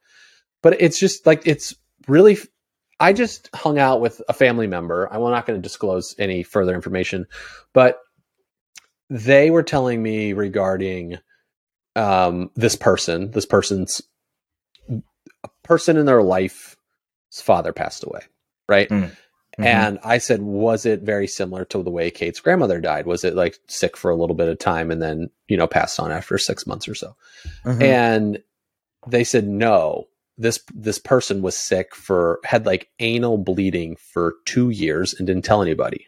But 0.61 0.81
it's 0.81 0.99
just 0.99 1.25
like 1.25 1.43
it's 1.45 1.75
really, 2.07 2.37
I 2.99 3.13
just 3.13 3.49
hung 3.55 3.79
out 3.79 4.01
with 4.01 4.21
a 4.27 4.33
family 4.33 4.67
member. 4.67 5.11
I'm 5.11 5.21
not 5.21 5.45
going 5.45 5.59
to 5.59 5.63
disclose 5.63 6.15
any 6.19 6.43
further 6.43 6.75
information, 6.75 7.25
but 7.73 7.99
they 9.09 9.49
were 9.49 9.63
telling 9.63 10.01
me 10.01 10.33
regarding 10.33 11.19
um, 11.95 12.51
this 12.55 12.75
person, 12.75 13.31
this 13.31 13.45
person's 13.45 14.01
person 15.63 15.97
in 15.97 16.05
their 16.05 16.23
life's 16.23 16.75
father 17.31 17.73
passed 17.73 18.03
away, 18.03 18.21
right? 18.67 18.89
Mm. 18.89 19.15
Mhm. 19.57 19.65
And 19.65 19.99
I 20.03 20.17
said, 20.17 20.41
was 20.41 20.85
it 20.85 21.01
very 21.01 21.27
similar 21.27 21.65
to 21.65 21.81
the 21.81 21.89
way 21.89 22.11
Kate's 22.11 22.39
grandmother 22.39 22.81
died? 22.81 23.05
Was 23.05 23.23
it 23.23 23.35
like 23.35 23.57
sick 23.67 23.95
for 23.95 24.11
a 24.11 24.15
little 24.15 24.35
bit 24.35 24.49
of 24.49 24.59
time 24.59 24.91
and 24.91 25.01
then, 25.01 25.29
you 25.47 25.55
know, 25.57 25.67
passed 25.67 25.99
on 25.99 26.11
after 26.11 26.37
six 26.37 26.67
months 26.67 26.87
or 26.87 26.95
so? 26.95 27.15
Mhm. 27.63 27.81
And 27.81 28.43
they 29.07 29.23
said, 29.23 29.47
no, 29.47 30.07
this, 30.37 30.59
this 30.73 30.99
person 30.99 31.41
was 31.41 31.55
sick 31.55 31.95
for, 31.95 32.39
had 32.43 32.65
like 32.65 32.89
anal 32.99 33.37
bleeding 33.37 33.95
for 33.95 34.35
two 34.45 34.69
years 34.69 35.13
and 35.13 35.25
didn't 35.25 35.45
tell 35.45 35.61
anybody. 35.61 36.07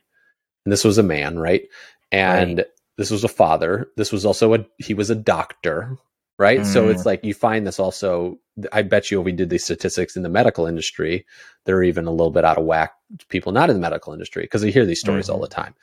And 0.65 0.71
this 0.71 0.83
was 0.83 0.97
a 0.97 1.03
man, 1.03 1.39
right? 1.39 1.63
And 2.11 2.65
this 2.97 3.11
was 3.11 3.23
a 3.23 3.29
father. 3.29 3.89
This 3.95 4.11
was 4.11 4.25
also 4.25 4.53
a, 4.55 4.65
he 4.77 4.93
was 4.93 5.09
a 5.09 5.15
doctor, 5.15 5.97
right? 6.37 6.65
So 6.65 6.87
Mm. 6.87 6.91
it's 6.91 7.05
like 7.05 7.23
you 7.23 7.33
find 7.33 7.65
this 7.65 7.79
also, 7.79 8.39
I 8.71 8.83
bet 8.83 9.09
you 9.09 9.19
if 9.19 9.25
we 9.25 9.31
did 9.31 9.49
these 9.49 9.63
statistics 9.63 10.15
in 10.15 10.23
the 10.23 10.29
medical 10.29 10.65
industry, 10.67 11.25
they're 11.65 11.83
even 11.83 12.05
a 12.05 12.11
little 12.11 12.31
bit 12.31 12.45
out 12.45 12.57
of 12.57 12.65
whack 12.65 12.93
people 13.29 13.51
not 13.51 13.69
in 13.69 13.75
the 13.75 13.81
medical 13.81 14.13
industry 14.13 14.43
because 14.43 14.63
we 14.63 14.71
hear 14.71 14.85
these 14.85 14.99
stories 14.99 15.29
all 15.29 15.39
Mhm. 15.39 15.41
the 15.41 15.47
time. 15.47 15.75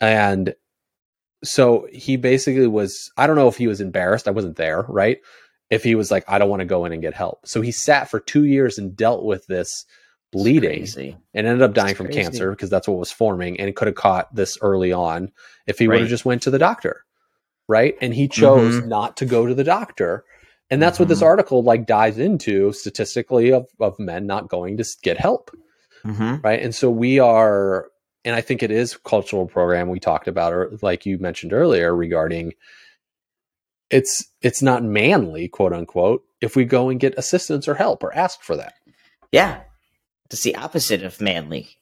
And 0.00 0.54
so 1.44 1.86
he 1.92 2.16
basically 2.16 2.66
was, 2.66 3.12
I 3.16 3.26
don't 3.26 3.36
know 3.36 3.48
if 3.48 3.56
he 3.56 3.66
was 3.66 3.80
embarrassed. 3.80 4.28
I 4.28 4.32
wasn't 4.32 4.56
there, 4.56 4.82
right? 4.88 5.18
If 5.70 5.84
he 5.84 5.94
was 5.94 6.10
like, 6.10 6.24
I 6.28 6.38
don't 6.38 6.48
want 6.50 6.60
to 6.60 6.66
go 6.66 6.84
in 6.84 6.92
and 6.92 7.02
get 7.02 7.14
help. 7.14 7.46
So 7.46 7.60
he 7.60 7.72
sat 7.72 8.08
for 8.10 8.20
two 8.20 8.44
years 8.44 8.78
and 8.78 8.96
dealt 8.96 9.24
with 9.24 9.46
this 9.46 9.84
bleeding 10.32 10.86
and 11.34 11.46
ended 11.46 11.62
up 11.62 11.74
dying 11.74 11.94
from 11.94 12.06
cancer 12.08 12.50
because 12.50 12.70
that's 12.70 12.88
what 12.88 12.98
was 12.98 13.12
forming 13.12 13.58
and 13.60 13.74
could 13.76 13.88
have 13.88 13.94
caught 13.94 14.34
this 14.34 14.58
early 14.60 14.92
on 14.92 15.32
if 15.66 15.78
he 15.78 15.88
would 15.88 16.00
have 16.00 16.08
just 16.10 16.24
went 16.24 16.42
to 16.42 16.50
the 16.50 16.58
doctor 16.58 17.04
right 17.68 17.96
and 18.00 18.14
he 18.14 18.26
chose 18.28 18.74
Mhm. 18.80 18.86
not 18.88 19.16
to 19.18 19.26
go 19.26 19.46
to 19.46 19.54
the 19.54 19.64
doctor 19.64 20.24
and 20.70 20.82
that's 20.82 20.98
what 20.98 21.08
this 21.08 21.20
Mhm. 21.20 21.26
article 21.26 21.62
like 21.62 21.86
dives 21.86 22.18
into 22.18 22.72
statistically 22.72 23.52
of, 23.52 23.66
of 23.80 23.98
men 23.98 24.26
not 24.26 24.48
going 24.48 24.76
to 24.78 24.84
get 25.02 25.18
help 25.18 25.50
Mhm. 26.04 26.42
right 26.42 26.60
and 26.62 26.74
so 26.74 26.90
we 26.90 27.18
are 27.18 27.90
and 28.24 28.34
i 28.34 28.40
think 28.40 28.62
it 28.62 28.70
is 28.70 28.96
cultural 28.96 29.46
program 29.46 29.88
we 29.88 30.00
talked 30.00 30.28
about 30.28 30.52
or 30.52 30.70
like 30.82 31.04
you 31.06 31.18
mentioned 31.18 31.52
earlier 31.52 31.94
regarding 31.94 32.52
it's 33.90 34.24
it's 34.42 34.62
not 34.62 34.82
manly 34.84 35.48
quote 35.48 35.72
unquote 35.72 36.22
if 36.40 36.54
we 36.56 36.64
go 36.64 36.88
and 36.88 37.00
get 37.00 37.18
assistance 37.18 37.66
or 37.66 37.74
help 37.74 38.02
or 38.02 38.14
ask 38.14 38.42
for 38.42 38.56
that 38.56 38.74
Yeah. 39.32 39.60
It's 40.30 40.42
the 40.42 40.56
opposite 40.56 41.02
of 41.02 41.20
manly. 41.22 41.77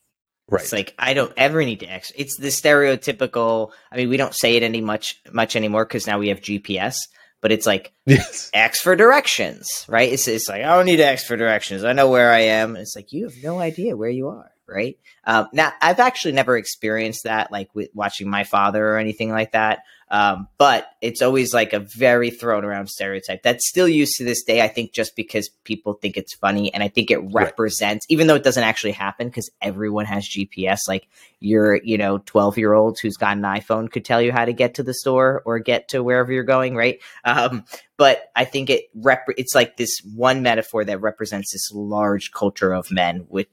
Right 0.49 0.63
It's 0.63 0.73
like 0.73 0.95
I 0.99 1.15
don't 1.15 1.33
ever 1.37 1.65
need 1.65 1.81
to 1.81 1.87
ex. 1.87 2.13
It's 2.17 2.37
the 2.37 2.49
stereotypical. 2.49 3.73
I 3.91 3.97
mean, 3.97 4.09
we 4.09 4.17
don't 4.17 4.35
say 4.35 4.57
it 4.57 4.63
any 4.63 4.81
much 4.81 5.21
much 5.33 5.57
anymore 5.57 5.85
because 5.85 6.07
now 6.07 6.19
we 6.19 6.29
have 6.29 6.41
GPS. 6.41 6.97
But 7.43 7.53
it's 7.53 7.67
like 7.67 7.93
yes 8.07 8.51
ask 8.55 8.83
for 8.83 8.97
directions, 8.97 9.85
right? 9.89 10.13
It's, 10.13 10.27
it's 10.27 10.49
like 10.49 10.63
I 10.63 10.75
don't 10.77 10.87
need 10.87 10.97
to 10.97 11.07
ask 11.07 11.27
for 11.27 11.37
directions. 11.37 11.85
I 11.85 11.93
know 11.93 12.09
where 12.11 12.33
I 12.33 12.41
am. 12.41 12.77
It's 12.77 12.97
like 12.97 13.13
you 13.13 13.25
have 13.25 13.35
no 13.43 13.59
idea 13.61 13.97
where 13.97 14.11
you 14.11 14.29
are, 14.29 14.51
right? 14.69 14.99
Um, 15.25 15.49
now 15.53 15.73
I've 15.81 16.01
actually 16.01 16.33
never 16.33 16.57
experienced 16.57 17.25
that, 17.25 17.51
like 17.53 17.75
with 17.75 17.91
watching 17.95 18.29
my 18.29 18.45
father 18.45 18.87
or 18.87 18.99
anything 18.99 19.31
like 19.31 19.53
that. 19.53 19.81
Um, 20.09 20.47
but 20.57 20.89
it's 21.01 21.21
always 21.21 21.53
like 21.53 21.73
a 21.73 21.81
very 21.81 22.31
thrown 22.31 22.65
around 22.65 22.89
stereotype 22.89 23.43
that's 23.43 23.69
still 23.69 23.89
used 23.89 24.15
to 24.17 24.25
this 24.25 24.45
day. 24.45 24.63
I 24.63 24.69
think 24.69 24.93
just 24.93 25.17
because 25.17 25.49
people 25.65 25.95
think 25.95 26.17
it's 26.17 26.35
funny, 26.35 26.73
and 26.73 26.83
I 26.83 26.89
think 26.89 27.11
it 27.11 27.19
represents, 27.33 28.07
even 28.09 28.29
though 28.29 28.37
it 28.37 28.45
doesn't 28.45 28.63
actually 28.63 28.93
happen, 28.93 29.27
because 29.27 29.51
everyone 29.61 30.05
has 30.07 30.29
GPS. 30.29 30.81
Like 30.87 31.09
your, 31.41 31.81
you 31.83 31.99
know, 31.99 32.19
twelve 32.19 32.57
year 32.57 32.73
old 32.73 32.99
who's 33.03 33.17
got 33.17 33.37
an 33.37 33.43
iPhone 33.43 33.91
could 33.91 34.05
tell 34.05 34.23
you 34.23 34.31
how 34.31 34.45
to 34.45 34.53
get 34.53 34.75
to 34.75 34.85
the 34.85 34.95
store 34.95 35.43
or 35.45 35.59
get 35.59 35.89
to 35.89 36.05
wherever 36.05 36.33
you're 36.33 36.45
going, 36.45 36.77
right? 36.77 37.01
Um, 37.25 37.65
but 37.97 38.31
I 38.37 38.45
think 38.45 38.71
it 38.71 38.85
rep- 38.95 39.27
it's 39.37 39.57
like 39.57 39.77
this 39.77 39.99
one 40.15 40.43
metaphor 40.43 40.85
that 40.85 41.01
represents 41.01 41.53
this 41.53 41.73
large 41.73 42.31
culture 42.31 42.73
of 42.73 42.93
men 42.93 43.27
with 43.29 43.49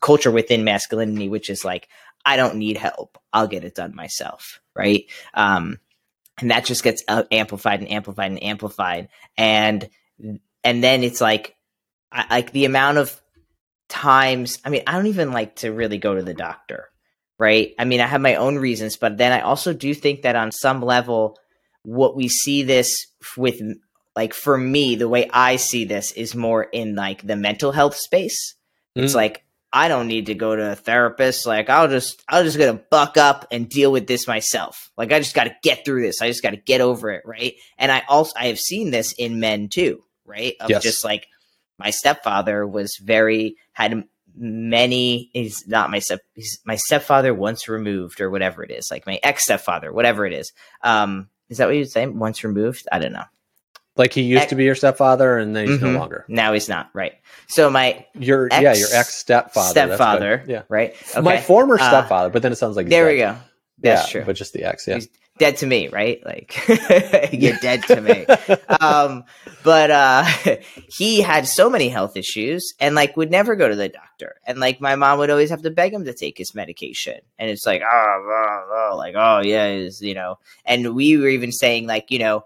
culture 0.00 0.30
within 0.30 0.64
masculinity, 0.64 1.28
which 1.28 1.50
is 1.50 1.64
like, 1.64 1.88
I 2.24 2.36
don't 2.36 2.56
need 2.56 2.76
help. 2.76 3.18
I'll 3.32 3.48
get 3.48 3.64
it 3.64 3.74
done 3.74 3.94
myself. 3.94 4.60
Right. 4.74 5.06
Um, 5.34 5.78
and 6.40 6.50
that 6.50 6.64
just 6.64 6.82
gets 6.82 7.02
uh, 7.08 7.24
amplified 7.30 7.80
and 7.80 7.90
amplified 7.90 8.30
and 8.30 8.42
amplified. 8.42 9.08
And, 9.36 9.88
and 10.64 10.82
then 10.82 11.02
it's 11.02 11.20
like, 11.20 11.56
I, 12.10 12.26
like 12.30 12.52
the 12.52 12.64
amount 12.64 12.98
of 12.98 13.20
times, 13.88 14.58
I 14.64 14.70
mean, 14.70 14.82
I 14.86 14.92
don't 14.92 15.06
even 15.06 15.32
like 15.32 15.56
to 15.56 15.72
really 15.72 15.98
go 15.98 16.14
to 16.14 16.22
the 16.22 16.34
doctor. 16.34 16.88
Right. 17.38 17.74
I 17.78 17.84
mean, 17.84 18.00
I 18.00 18.06
have 18.06 18.20
my 18.20 18.36
own 18.36 18.56
reasons, 18.56 18.96
but 18.96 19.18
then 19.18 19.32
I 19.32 19.40
also 19.40 19.72
do 19.72 19.92
think 19.94 20.22
that 20.22 20.36
on 20.36 20.52
some 20.52 20.80
level, 20.80 21.38
what 21.82 22.14
we 22.16 22.28
see 22.28 22.62
this 22.62 23.06
with 23.36 23.60
like 24.14 24.34
for 24.34 24.56
me 24.56 24.94
the 24.94 25.08
way 25.08 25.28
i 25.32 25.56
see 25.56 25.84
this 25.84 26.12
is 26.12 26.34
more 26.34 26.62
in 26.62 26.94
like 26.94 27.26
the 27.26 27.34
mental 27.34 27.72
health 27.72 27.96
space 27.96 28.54
it's 28.94 29.14
Mm. 29.14 29.16
like 29.16 29.44
i 29.72 29.88
don't 29.88 30.06
need 30.08 30.26
to 30.26 30.34
go 30.34 30.54
to 30.54 30.72
a 30.72 30.74
therapist. 30.76 31.46
Like 31.46 31.70
i'll 31.70 31.88
just 31.88 32.22
i'll 32.28 32.44
just 32.44 32.58
gonna 32.58 32.80
buck 32.90 33.16
up 33.16 33.46
and 33.50 33.68
deal 33.68 33.90
with 33.92 34.06
this 34.06 34.26
myself. 34.26 34.90
Like 34.96 35.12
i 35.12 35.18
just 35.18 35.34
gotta 35.34 35.56
get 35.62 35.84
through 35.84 36.02
this. 36.02 36.20
I 36.20 36.28
just 36.28 36.42
gotta 36.42 36.56
get 36.56 36.80
over 36.80 37.10
it 37.10 37.22
right? 37.24 37.54
And 37.78 37.90
i 37.90 38.02
also 38.08 38.32
i 38.38 38.46
have 38.46 38.58
seen 38.58 38.90
this 38.90 39.12
in 39.12 39.40
men 39.40 39.68
too 39.68 40.02
right? 40.24 40.54
Of 40.60 40.70
Yes. 40.70 40.82
just 40.82 41.04
like 41.04 41.26
my 41.78 41.90
stepfather 41.90 42.66
was 42.66 42.96
very 43.02 43.56
had 43.72 44.04
many 44.34 45.30
he's 45.32 45.66
not 45.66 45.90
my 45.90 45.98
step 45.98 46.20
he's 46.34 46.60
my 46.64 46.76
stepfather 46.76 47.34
once 47.34 47.68
removed 47.68 48.20
or 48.20 48.30
whatever 48.30 48.62
it 48.62 48.70
is. 48.70 48.88
Like 48.90 49.06
my 49.06 49.18
ex 49.22 49.44
stepfather 49.44 49.92
whatever 49.92 50.24
it 50.26 50.32
is. 50.32 50.52
Um 50.82 51.28
is 51.48 51.58
that 51.58 51.66
what 51.66 51.74
you 51.74 51.80
would 51.80 51.90
say 51.90 52.06
once 52.06 52.44
removed? 52.44 52.86
I 52.90 52.98
don't 52.98 53.12
know 53.12 53.24
Like 53.96 54.12
he 54.14 54.22
used 54.22 54.42
Ex- 54.44 54.50
to 54.50 54.56
be 54.56 54.64
your 54.64 54.74
stepfather, 54.74 55.36
and 55.38 55.54
then 55.54 55.66
he's 55.68 55.78
Mhm. 55.78 55.92
no 55.92 55.98
longer. 55.98 56.24
now 56.28 56.52
he's 56.52 56.68
not 56.68 56.88
right 56.94 57.12
so 57.46 57.68
my 57.68 58.06
Your 58.14 58.48
Ex- 58.50 58.62
yeah, 58.62 58.74
your 58.74 58.88
ex 58.94 59.14
stepfather. 59.14 59.68
stepfather 59.70 60.44
Yeah. 60.46 60.62
right 60.68 60.94
My 61.20 61.34
Okay. 61.34 61.42
former 61.42 61.74
Uh, 61.78 61.88
stepfather, 61.88 62.30
but 62.30 62.40
then 62.42 62.52
it 62.52 62.56
sounds 62.56 62.76
like 62.76 62.88
there 62.88 63.06
we 63.06 63.18
go 63.18 63.36
that's 63.78 64.06
yeah, 64.06 64.12
true 64.12 64.24
But 64.24 64.36
just 64.36 64.52
the 64.54 64.64
ex, 64.64 64.86
yeah. 64.86 64.94
He's 64.94 65.08
dead 65.38 65.56
to 65.56 65.66
me 65.66 65.88
right 65.88 66.24
like 66.24 66.54
you're 67.32 67.56
dead 67.60 67.82
to 67.88 68.00
me 68.00 68.26
um 68.80 69.24
but 69.64 69.90
uh 69.90 70.24
he 70.96 71.20
had 71.22 71.48
so 71.48 71.68
many 71.70 71.88
health 71.88 72.16
issues 72.16 72.74
and 72.78 72.94
like 72.94 73.16
would 73.16 73.30
never 73.30 73.56
go 73.56 73.66
to 73.68 73.74
the 73.74 73.88
doctor 73.88 74.36
and 74.46 74.60
like 74.60 74.80
my 74.80 74.94
mom 74.94 75.18
would 75.18 75.30
always 75.30 75.50
have 75.50 75.62
to 75.62 75.70
beg 75.70 75.92
him 75.92 76.04
to 76.04 76.12
take 76.14 76.36
his 76.38 76.54
medication 76.54 77.18
and 77.38 77.50
it's 77.50 77.66
like 77.66 77.82
oh, 77.82 77.86
oh, 78.30 78.88
oh 78.92 78.96
like 78.96 79.14
oh 79.16 79.40
yeah 79.42 79.66
is 79.68 80.00
you 80.02 80.14
know 80.14 80.38
and 80.66 80.94
we 80.94 81.16
were 81.16 81.28
even 81.28 81.50
saying 81.50 81.86
like 81.86 82.10
you 82.10 82.18
know 82.18 82.44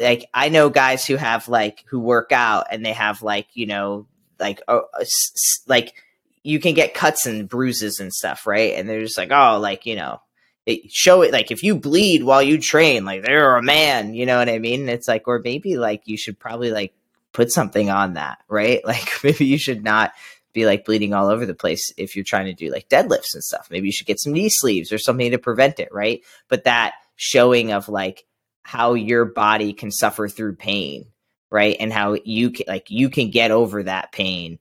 like 0.00 0.28
i 0.34 0.48
know 0.48 0.68
guys 0.68 1.06
who 1.06 1.16
have 1.16 1.48
like 1.48 1.84
who 1.88 2.00
work 2.00 2.32
out 2.32 2.66
and 2.70 2.84
they 2.84 2.92
have 2.92 3.22
like 3.22 3.46
you 3.54 3.66
know 3.66 4.06
like 4.40 4.60
uh, 4.68 4.80
s- 5.00 5.30
s- 5.34 5.60
like 5.68 5.94
you 6.42 6.58
can 6.60 6.74
get 6.74 6.92
cuts 6.92 7.24
and 7.26 7.48
bruises 7.48 8.00
and 8.00 8.12
stuff 8.12 8.46
right? 8.46 8.74
And 8.74 8.88
they're 8.88 9.00
just 9.00 9.16
like 9.16 9.30
oh 9.30 9.58
like 9.60 9.86
you 9.86 9.96
know 9.96 10.20
it, 10.66 10.90
show 10.90 11.22
it 11.22 11.32
like 11.32 11.50
if 11.50 11.62
you 11.62 11.76
bleed 11.76 12.22
while 12.24 12.42
you 12.42 12.58
train 12.58 13.04
like 13.04 13.22
they're 13.22 13.56
a 13.56 13.62
man 13.62 14.12
you 14.14 14.26
know 14.26 14.38
what 14.38 14.48
i 14.48 14.58
mean? 14.58 14.88
It's 14.88 15.08
like 15.08 15.28
or 15.28 15.40
maybe 15.42 15.76
like 15.76 16.02
you 16.06 16.16
should 16.16 16.38
probably 16.38 16.70
like 16.70 16.92
put 17.32 17.52
something 17.52 17.90
on 17.90 18.14
that 18.14 18.38
right? 18.48 18.80
Like 18.86 19.08
maybe 19.22 19.46
you 19.46 19.56
should 19.58 19.84
not 19.84 20.12
be 20.52 20.66
like 20.66 20.84
bleeding 20.84 21.14
all 21.14 21.28
over 21.28 21.46
the 21.46 21.54
place 21.54 21.92
if 21.96 22.14
you're 22.14 22.24
trying 22.24 22.46
to 22.46 22.54
do 22.54 22.70
like 22.70 22.88
deadlifts 22.88 23.34
and 23.34 23.42
stuff. 23.42 23.68
Maybe 23.70 23.86
you 23.86 23.92
should 23.92 24.06
get 24.06 24.20
some 24.20 24.32
knee 24.32 24.48
sleeves 24.50 24.92
or 24.92 24.98
something 24.98 25.30
to 25.30 25.38
prevent 25.38 25.78
it 25.78 25.88
right? 25.92 26.22
But 26.48 26.64
that 26.64 26.94
showing 27.16 27.72
of 27.72 27.88
like 27.88 28.24
how 28.64 28.94
your 28.94 29.24
body 29.24 29.72
can 29.72 29.90
suffer 29.92 30.28
through 30.28 30.56
pain 30.56 31.06
right? 31.50 31.76
And 31.78 31.92
how 31.92 32.16
you 32.24 32.50
can 32.50 32.64
like 32.66 32.90
you 32.90 33.08
can 33.08 33.30
get 33.30 33.52
over 33.52 33.84
that 33.84 34.10
pain 34.10 34.58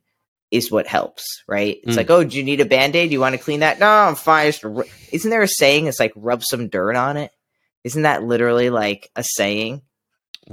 is 0.51 0.69
what 0.69 0.85
helps 0.85 1.41
right? 1.47 1.77
It's 1.83 1.93
Mm. 1.93 1.97
like 1.97 2.09
oh 2.11 2.23
do 2.23 2.37
you 2.37 2.43
need 2.43 2.61
a 2.61 2.65
band-aid? 2.65 3.09
Do 3.09 3.13
you 3.13 3.19
want 3.19 3.33
to 3.33 3.41
clean 3.41 3.61
that? 3.61 3.79
No 3.79 3.87
i'm 3.87 4.13
fine. 4.15 4.53
Isn't 5.11 5.29
there 5.31 5.41
a 5.41 5.47
saying 5.47 5.87
it's 5.87 5.99
like 5.99 6.13
rub 6.15 6.43
some 6.43 6.67
dirt 6.67 6.95
on 6.95 7.17
it? 7.17 7.31
Isn't 7.83 8.03
that 8.03 8.23
literally 8.23 8.69
like 8.69 9.09
a 9.15 9.23
saying? 9.23 9.81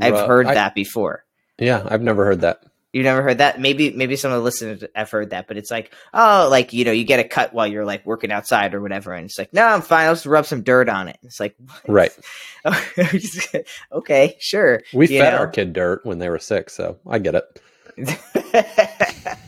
I've 0.01 0.27
heard 0.27 0.47
I- 0.47 0.55
that 0.55 0.75
before. 0.75 1.25
Yeah, 1.59 1.87
I've 1.87 2.01
never 2.01 2.25
heard 2.25 2.41
that. 2.41 2.63
You've 2.93 3.05
never 3.05 3.23
heard 3.23 3.39
that 3.39 3.61
maybe 3.61 3.91
maybe 3.93 4.17
some 4.17 4.33
of 4.33 4.39
the 4.39 4.43
listeners 4.43 4.83
have 4.95 5.11
heard 5.11 5.31
that 5.31 5.47
but 5.47 5.57
it's 5.57 5.71
like 5.71 5.95
oh 6.13 6.49
like 6.51 6.73
you 6.73 6.85
know 6.85 6.93
you 6.93 7.05
get 7.05 7.21
a 7.21 7.25
cut 7.25 7.55
while 7.55 7.67
you're 7.67 7.85
like 7.85 8.05
working 8.05 8.33
outside 8.33 8.75
or 8.75 8.81
whatever 8.81 9.13
and 9.13 9.27
it's 9.27 9.39
like 9.39 9.53
no 9.53 9.65
i'm 9.65 9.83
fine 9.83 10.07
i'll 10.07 10.15
just 10.15 10.27
rub 10.27 10.45
some 10.45 10.63
dirt 10.63 10.89
on 10.89 11.09
it 11.09 11.19
it's 11.23 11.39
like 11.41 11.55
what? 11.59 11.89
Right. 11.89 12.19
okay 13.93 14.37
sure 14.41 14.83
We 14.93 15.09
You 15.09 15.21
fed 15.21 15.33
know? 15.35 15.39
our 15.39 15.49
kid 15.49 15.73
dirt 15.73 16.05
when 16.05 16.19
they 16.19 16.29
were 16.29 16.39
sick, 16.39 16.69
so 16.71 16.99
I 17.07 17.19
get 17.19 17.35
it. 17.37 17.63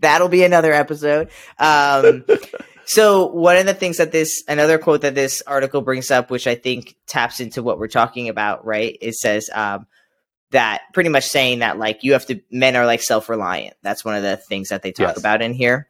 That'll 0.00 0.28
be 0.28 0.44
another 0.44 0.72
episode. 0.72 1.30
Um, 1.58 2.24
so 2.84 3.26
one 3.26 3.56
of 3.56 3.66
the 3.66 3.74
things 3.74 3.96
that 3.96 4.12
this, 4.12 4.44
another 4.46 4.78
quote 4.78 5.00
that 5.02 5.14
this 5.14 5.42
article 5.46 5.80
brings 5.80 6.10
up, 6.10 6.30
which 6.30 6.46
I 6.46 6.54
think 6.54 6.96
taps 7.06 7.40
into 7.40 7.62
what 7.62 7.78
we're 7.78 7.88
talking 7.88 8.28
about, 8.28 8.64
right? 8.66 8.96
It 9.00 9.14
says 9.14 9.48
um, 9.54 9.86
that 10.56 10.82
pretty 10.94 11.10
much 11.10 11.24
saying 11.24 11.58
that 11.58 11.78
like 11.78 12.02
you 12.02 12.14
have 12.14 12.24
to 12.26 12.40
men 12.50 12.76
are 12.76 12.86
like 12.86 13.02
self-reliant. 13.02 13.76
That's 13.82 14.04
one 14.04 14.14
of 14.16 14.22
the 14.22 14.38
things 14.38 14.70
that 14.70 14.82
they 14.82 14.90
talk 14.90 15.08
Yes. 15.08 15.18
about 15.18 15.42
in 15.42 15.52
here. 15.52 15.88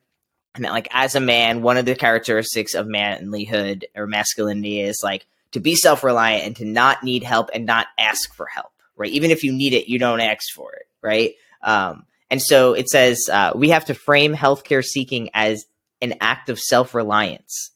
And 0.57 0.65
that 0.65 0.73
like 0.73 0.89
as 0.91 1.15
a 1.15 1.21
man, 1.21 1.63
one 1.63 1.77
of 1.77 1.87
the 1.87 1.95
characteristics 1.95 2.75
of 2.75 2.87
manlyhood 2.87 3.85
or 3.95 4.07
masculinity 4.07 4.81
is 4.81 5.01
like 5.05 5.27
to 5.53 5.61
be 5.61 5.77
self-reliant 5.77 6.45
and 6.47 6.57
to 6.57 6.65
not 6.65 7.05
need 7.05 7.23
help 7.23 7.51
and 7.55 7.65
not 7.65 7.87
ask 7.97 8.35
for 8.35 8.47
help, 8.47 8.73
right? 8.97 9.13
Even 9.13 9.31
if 9.31 9.45
you 9.45 9.53
need 9.53 9.73
it, 9.73 9.89
you 9.89 9.99
don't 10.01 10.21
ask 10.21 10.53
for 10.53 10.73
it, 10.73 10.87
right? 11.01 11.35
Um, 11.63 12.05
and 12.29 12.43
so 12.43 12.73
it 12.73 12.89
says 12.89 13.29
uh, 13.31 13.53
we 13.55 13.69
have 13.71 13.85
to 13.85 13.95
frame 13.95 14.35
healthcare 14.35 14.85
seeking 14.85 15.31
as 15.33 15.65
an 16.03 16.15
act 16.21 16.49
of 16.49 16.59
self-reliance. 16.59 17.71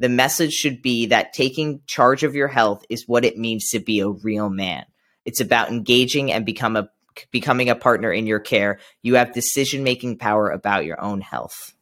The 0.00 0.08
message 0.08 0.52
should 0.52 0.82
be 0.82 1.06
that 1.06 1.32
taking 1.32 1.82
charge 1.86 2.24
of 2.24 2.34
your 2.34 2.48
health 2.48 2.84
is 2.90 3.06
what 3.06 3.24
it 3.24 3.38
means 3.38 3.68
to 3.68 3.78
be 3.78 4.00
a 4.00 4.08
real 4.08 4.50
man. 4.50 4.84
It's 5.24 5.40
about 5.40 5.70
engaging 5.70 6.32
and 6.32 6.44
become 6.44 6.76
a 6.76 6.88
becoming 7.30 7.68
a 7.68 7.74
partner 7.74 8.12
in 8.12 8.26
your 8.26 8.40
care. 8.40 8.78
You 9.02 9.16
have 9.16 9.34
decision 9.34 9.84
making 9.84 10.18
power 10.18 10.50
about 10.50 10.84
your 10.84 11.00
own 11.00 11.20
health. 11.20 11.72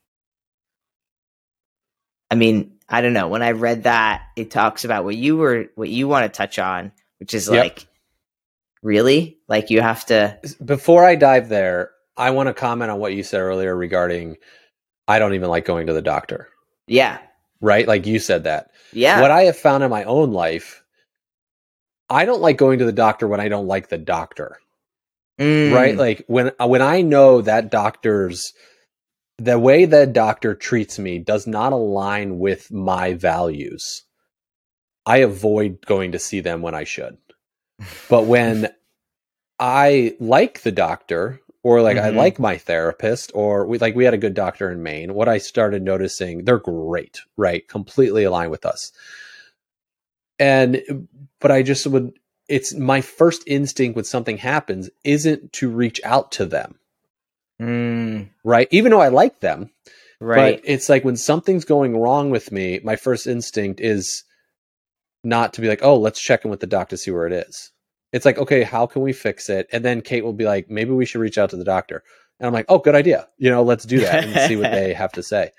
I 2.31 2.35
mean, 2.35 2.79
I 2.89 3.01
don't 3.01 3.13
know. 3.13 3.29
When 3.29 3.43
I 3.43 3.53
read 3.53 3.85
that, 3.85 4.23
it 4.37 4.51
talks 4.51 4.85
about 4.85 5.05
what 5.05 5.17
you 5.17 5.37
were 5.37 5.67
what 5.75 5.89
you 5.89 6.09
want 6.09 6.25
to 6.33 6.37
touch 6.37 6.59
on, 6.59 6.93
which 7.19 7.35
is 7.35 7.49
Yep. 7.49 7.65
like 7.65 7.87
really 8.83 9.39
like 9.49 9.71
you 9.71 9.81
have 9.81 10.07
to 10.07 10.39
Before 10.65 11.05
I 11.05 11.15
dive 11.15 11.49
there, 11.49 11.91
I 12.17 12.31
want 12.31 12.49
to 12.49 12.55
comment 12.55 12.91
on 12.91 12.99
what 12.99 13.15
you 13.15 13.23
said 13.23 13.41
earlier 13.41 13.75
regarding 13.77 14.37
I 15.07 15.19
don't 15.19 15.35
even 15.35 15.49
like 15.49 15.65
going 15.65 15.87
to 15.89 15.93
the 15.93 16.03
doctor, 16.03 16.49
yeah 16.87 17.19
right? 17.61 17.87
Like 17.87 18.07
you 18.07 18.19
said 18.19 18.45
that. 18.45 18.71
yeah 18.93 19.21
What 19.21 19.31
I 19.31 19.43
have 19.43 19.57
found 19.57 19.85
in 19.85 19.91
my 19.91 20.05
own 20.05 20.33
life, 20.33 20.80
I 22.11 22.25
don't 22.27 22.43
like 22.43 22.59
going 22.59 22.81
to 22.81 22.85
the 22.85 22.93
doctor 22.93 23.29
when 23.29 23.41
I 23.41 23.49
don't 23.49 23.69
like 23.69 23.89
the 23.89 23.99
doctor. 23.99 24.59
Mm, 25.41 25.73
right 25.73 25.97
like 25.97 26.23
when 26.27 26.53
when 26.59 26.83
i 26.83 27.01
know 27.01 27.41
that 27.41 27.71
doctor's 27.71 28.53
the 29.39 29.59
way 29.59 29.87
that 29.87 30.13
doctor 30.13 30.55
treats 30.55 30.99
me 30.99 31.19
does 31.19 31.47
not 31.47 31.73
align 31.73 32.39
with 32.39 32.71
my 32.71 33.15
values. 33.15 34.03
I 35.07 35.19
avoid 35.19 35.81
going 35.87 36.13
to 36.13 36.19
see 36.19 36.41
them 36.41 36.61
when 36.61 36.75
i 36.75 36.85
should. 36.85 37.17
But 38.11 38.27
when 38.27 38.69
i 39.59 40.15
like 40.21 40.61
the 40.61 40.73
doctor 40.73 41.41
or 41.63 41.81
like 41.81 41.97
i 41.97 42.11
Mhm. 42.11 42.17
like 42.17 42.39
my 42.39 42.59
therapist 42.59 43.33
or 43.35 43.67
we 43.67 43.79
like 43.79 43.95
we 43.95 44.05
had 44.05 44.13
a 44.15 44.19
good 44.19 44.35
doctor 44.35 44.71
in 44.71 44.83
maine 44.83 45.15
what 45.15 45.29
i 45.29 45.39
started 45.39 45.83
noticing 45.83 46.45
they're 46.45 46.59
great 46.59 47.21
right? 47.39 47.67
Completely 47.67 48.25
aligned 48.25 48.51
with 48.51 48.67
us. 48.67 48.93
And 50.39 51.09
but 51.41 51.51
i 51.51 51.63
just 51.63 51.87
would 51.87 52.13
it's 52.51 52.75
my 52.75 53.01
first 53.01 53.45
instinct 53.47 53.95
when 53.95 54.05
something 54.05 54.37
happens 54.37 54.91
isn't 55.05 55.53
to 55.53 55.71
reach 55.71 56.01
out 56.03 56.33
to 56.33 56.45
them. 56.45 56.75
Mm, 57.63 58.29
right? 58.43 58.67
Even 58.71 58.91
though 58.91 59.01
i 59.01 59.09
like 59.09 59.41
them 59.41 59.71
right. 60.19 60.57
but 60.57 60.65
it's 60.65 60.89
like 60.89 61.05
when 61.05 61.17
something's 61.17 61.65
going 61.65 61.97
wrong 61.97 62.31
with 62.31 62.51
me 62.51 62.81
my 62.83 62.97
first 62.97 63.27
instinct 63.27 63.81
is 63.81 64.25
not 65.23 65.53
to 65.55 65.61
be 65.61 65.69
like 65.69 65.83
oh 65.83 65.97
let's 65.97 66.21
check 66.21 66.45
in 66.45 66.51
with 66.51 66.61
the 66.61 66.67
doctor 66.67 66.97
to 66.97 66.99
see 66.99 67.11
where 67.11 67.27
it 67.27 67.33
is. 67.33 67.71
It's 68.13 68.25
like 68.25 68.39
okay 68.39 68.63
how 68.63 68.87
can 68.87 69.03
we 69.03 69.13
fix 69.13 69.49
it? 69.49 69.69
And 69.73 69.85
then 69.85 70.01
kate 70.01 70.25
will 70.25 70.33
be 70.33 70.47
like 70.47 70.71
maybe 70.71 70.91
we 70.91 71.07
should 71.07 71.21
reach 71.21 71.39
out 71.39 71.51
to 71.51 71.57
the 71.57 71.65
doctor. 71.65 72.03
And 72.39 72.47
i'm 72.47 72.55
like 72.55 72.67
oh 72.69 72.79
good 72.79 72.95
idea. 72.95 73.29
You 73.37 73.51
know 73.51 73.63
let's 73.63 73.85
do 73.85 74.01
that 74.01 74.25
and 74.25 74.49
see 74.49 74.57
what 74.57 74.73
they 74.73 74.95
have 75.03 75.13
to 75.13 75.23
say. 75.23 75.51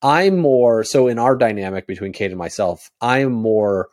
I'm 0.00 0.38
more 0.38 0.82
so 0.82 1.06
in 1.06 1.18
our 1.18 1.36
dynamic 1.36 1.86
between 1.86 2.12
kate 2.12 2.32
and 2.32 2.38
myself 2.38 2.90
i'm 3.00 3.30
more 3.30 3.88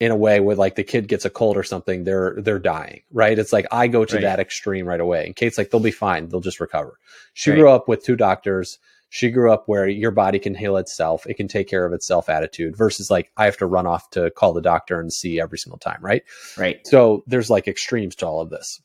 in 0.00 0.10
a 0.10 0.16
way 0.16 0.40
where 0.40 0.56
like 0.56 0.74
the 0.76 0.82
kid 0.82 1.06
gets 1.08 1.24
a 1.26 1.30
cold 1.30 1.56
or 1.58 1.62
something 1.62 2.04
they're 2.04 2.34
they're 2.38 2.58
dying 2.58 3.02
right? 3.12 3.38
It's 3.38 3.52
like 3.52 3.66
i 3.70 3.86
go 3.86 4.04
to 4.04 4.16
Right. 4.16 4.22
that 4.22 4.40
extreme 4.40 4.86
right 4.86 5.00
away. 5.00 5.26
And 5.26 5.36
kate's 5.36 5.58
like 5.58 5.70
they'll 5.70 5.80
be 5.80 5.90
fine. 5.90 6.28
They'll 6.28 6.40
just 6.40 6.58
recover. 6.60 6.98
She 7.34 7.50
Right. 7.50 7.56
grew 7.58 7.70
up 7.70 7.86
with 7.86 8.02
two 8.04 8.16
doctors. 8.16 8.78
She 9.12 9.30
grew 9.30 9.52
up 9.52 9.64
where 9.66 9.88
your 9.88 10.12
body 10.12 10.38
can 10.38 10.54
heal 10.54 10.76
itself. 10.76 11.26
It 11.26 11.34
can 11.34 11.48
take 11.48 11.68
care 11.68 11.84
of 11.84 11.92
itself 11.92 12.28
attitude 12.28 12.76
versus 12.76 13.10
like 13.10 13.30
i 13.36 13.44
have 13.44 13.56
to 13.58 13.66
run 13.66 13.86
off 13.86 14.08
to 14.10 14.30
call 14.30 14.52
the 14.52 14.62
doctor 14.62 15.00
and 15.00 15.12
see 15.12 15.40
every 15.40 15.58
single 15.58 15.78
time 15.78 15.98
right? 16.00 16.22
Right. 16.56 16.80
So 16.86 17.22
there's 17.26 17.50
like 17.50 17.68
extremes 17.68 18.14
to 18.16 18.26
all 18.26 18.40
of 18.40 18.50
this 18.50 18.80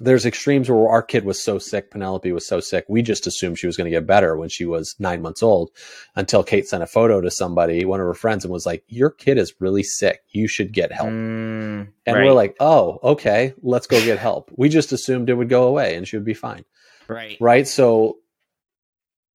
there's 0.00 0.26
extremes 0.26 0.70
where 0.70 0.88
our 0.88 1.02
kid 1.02 1.24
was 1.24 1.42
so 1.42 1.58
sick 1.58 1.90
penelope 1.90 2.32
was 2.32 2.46
so 2.46 2.60
sick 2.60 2.84
we 2.88 3.02
just 3.02 3.26
assumed 3.26 3.58
she 3.58 3.66
was 3.66 3.76
going 3.76 3.84
to 3.84 3.96
get 3.96 4.06
better 4.06 4.36
when 4.36 4.48
she 4.48 4.64
was 4.64 4.96
nine 4.98 5.22
months 5.22 5.42
old 5.42 5.70
until 6.16 6.42
kate 6.42 6.66
sent 6.66 6.82
a 6.82 6.86
photo 6.86 7.20
to 7.20 7.30
somebody 7.30 7.84
one 7.84 8.00
of 8.00 8.06
her 8.06 8.14
friends 8.14 8.44
and 8.44 8.52
was 8.52 8.66
like 8.66 8.84
your 8.88 9.10
kid 9.10 9.38
is 9.38 9.54
really 9.60 9.82
sick. 9.82 10.20
You 10.30 10.48
should 10.48 10.72
get 10.72 10.92
help. 10.92 11.08
Mm, 11.08 11.88
and 12.06 12.16
right, 12.16 12.24
we're 12.24 12.32
like 12.32 12.56
oh 12.60 12.98
okay 13.02 13.54
let's 13.62 13.86
go 13.86 14.02
get 14.04 14.18
help. 14.18 14.50
We 14.56 14.68
just 14.68 14.92
assumed 14.92 15.28
it 15.28 15.34
would 15.34 15.48
go 15.48 15.64
away 15.64 15.96
and 15.96 16.06
she 16.06 16.16
would 16.16 16.24
be 16.24 16.34
fine. 16.34 16.64
Right. 17.08 17.36
Right? 17.40 17.66
So 17.66 18.18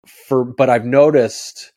for 0.06 0.44
but 0.44 0.70
i've 0.70 0.84
noticed 0.84 1.72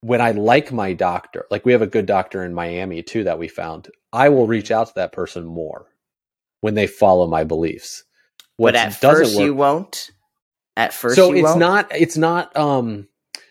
when 0.00 0.20
i 0.20 0.30
like 0.30 0.72
my 0.72 0.92
doctor 0.92 1.46
like 1.50 1.64
we 1.64 1.72
have 1.72 1.82
a 1.82 1.86
good 1.86 2.06
doctor 2.06 2.42
in 2.42 2.54
miami 2.54 3.02
too 3.02 3.24
that 3.24 3.38
we 3.38 3.48
found 3.48 3.88
i 4.12 4.28
will 4.28 4.46
reach 4.46 4.70
out 4.70 4.88
to 4.88 4.94
that 4.94 5.12
person 5.12 5.44
more 5.44 5.86
when 6.64 6.72
they 6.74 6.86
follow 6.86 7.26
my 7.26 7.44
beliefs. 7.44 8.04
What 8.56 8.72
but 8.72 8.76
at 8.86 8.94
first 8.94 9.38
you 9.38 9.52
won't? 9.54 10.10
At 10.78 10.94
first 10.94 11.14
so 11.16 11.28
you 11.30 11.36
it's 11.40 11.44
won't? 11.44 11.58
not 11.60 11.88
it's 11.94 12.16
not 12.16 12.56
um 12.56 13.06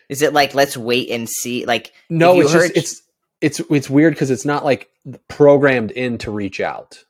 is 0.08 0.20
it 0.20 0.32
like 0.32 0.52
let's 0.52 0.76
wait 0.76 1.10
and 1.10 1.28
see? 1.28 1.64
Like 1.64 1.92
no 2.10 2.40
it's 2.40 2.52
heard- 2.52 2.74
just 2.74 2.76
it's 2.76 3.02
it's 3.40 3.70
it's 3.70 3.88
weird 3.88 4.14
because 4.14 4.32
it's 4.32 4.44
not 4.44 4.64
like 4.64 4.88
programmed 5.28 5.92
in 5.92 6.18
to 6.18 6.32
reach 6.32 6.60
out. 6.60 7.04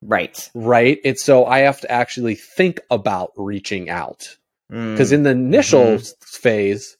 Right. 0.00 0.48
Right? 0.54 1.00
It's 1.02 1.24
so 1.24 1.44
i 1.44 1.58
have 1.60 1.80
to 1.80 1.90
actually 1.90 2.36
think 2.36 2.80
about 2.88 3.32
reaching 3.36 3.90
out. 3.90 4.36
Because 4.70 5.10
Mm, 5.10 5.14
in 5.14 5.22
the 5.24 5.30
initial 5.30 5.84
Mhm. 5.96 6.24
phase 6.24 6.96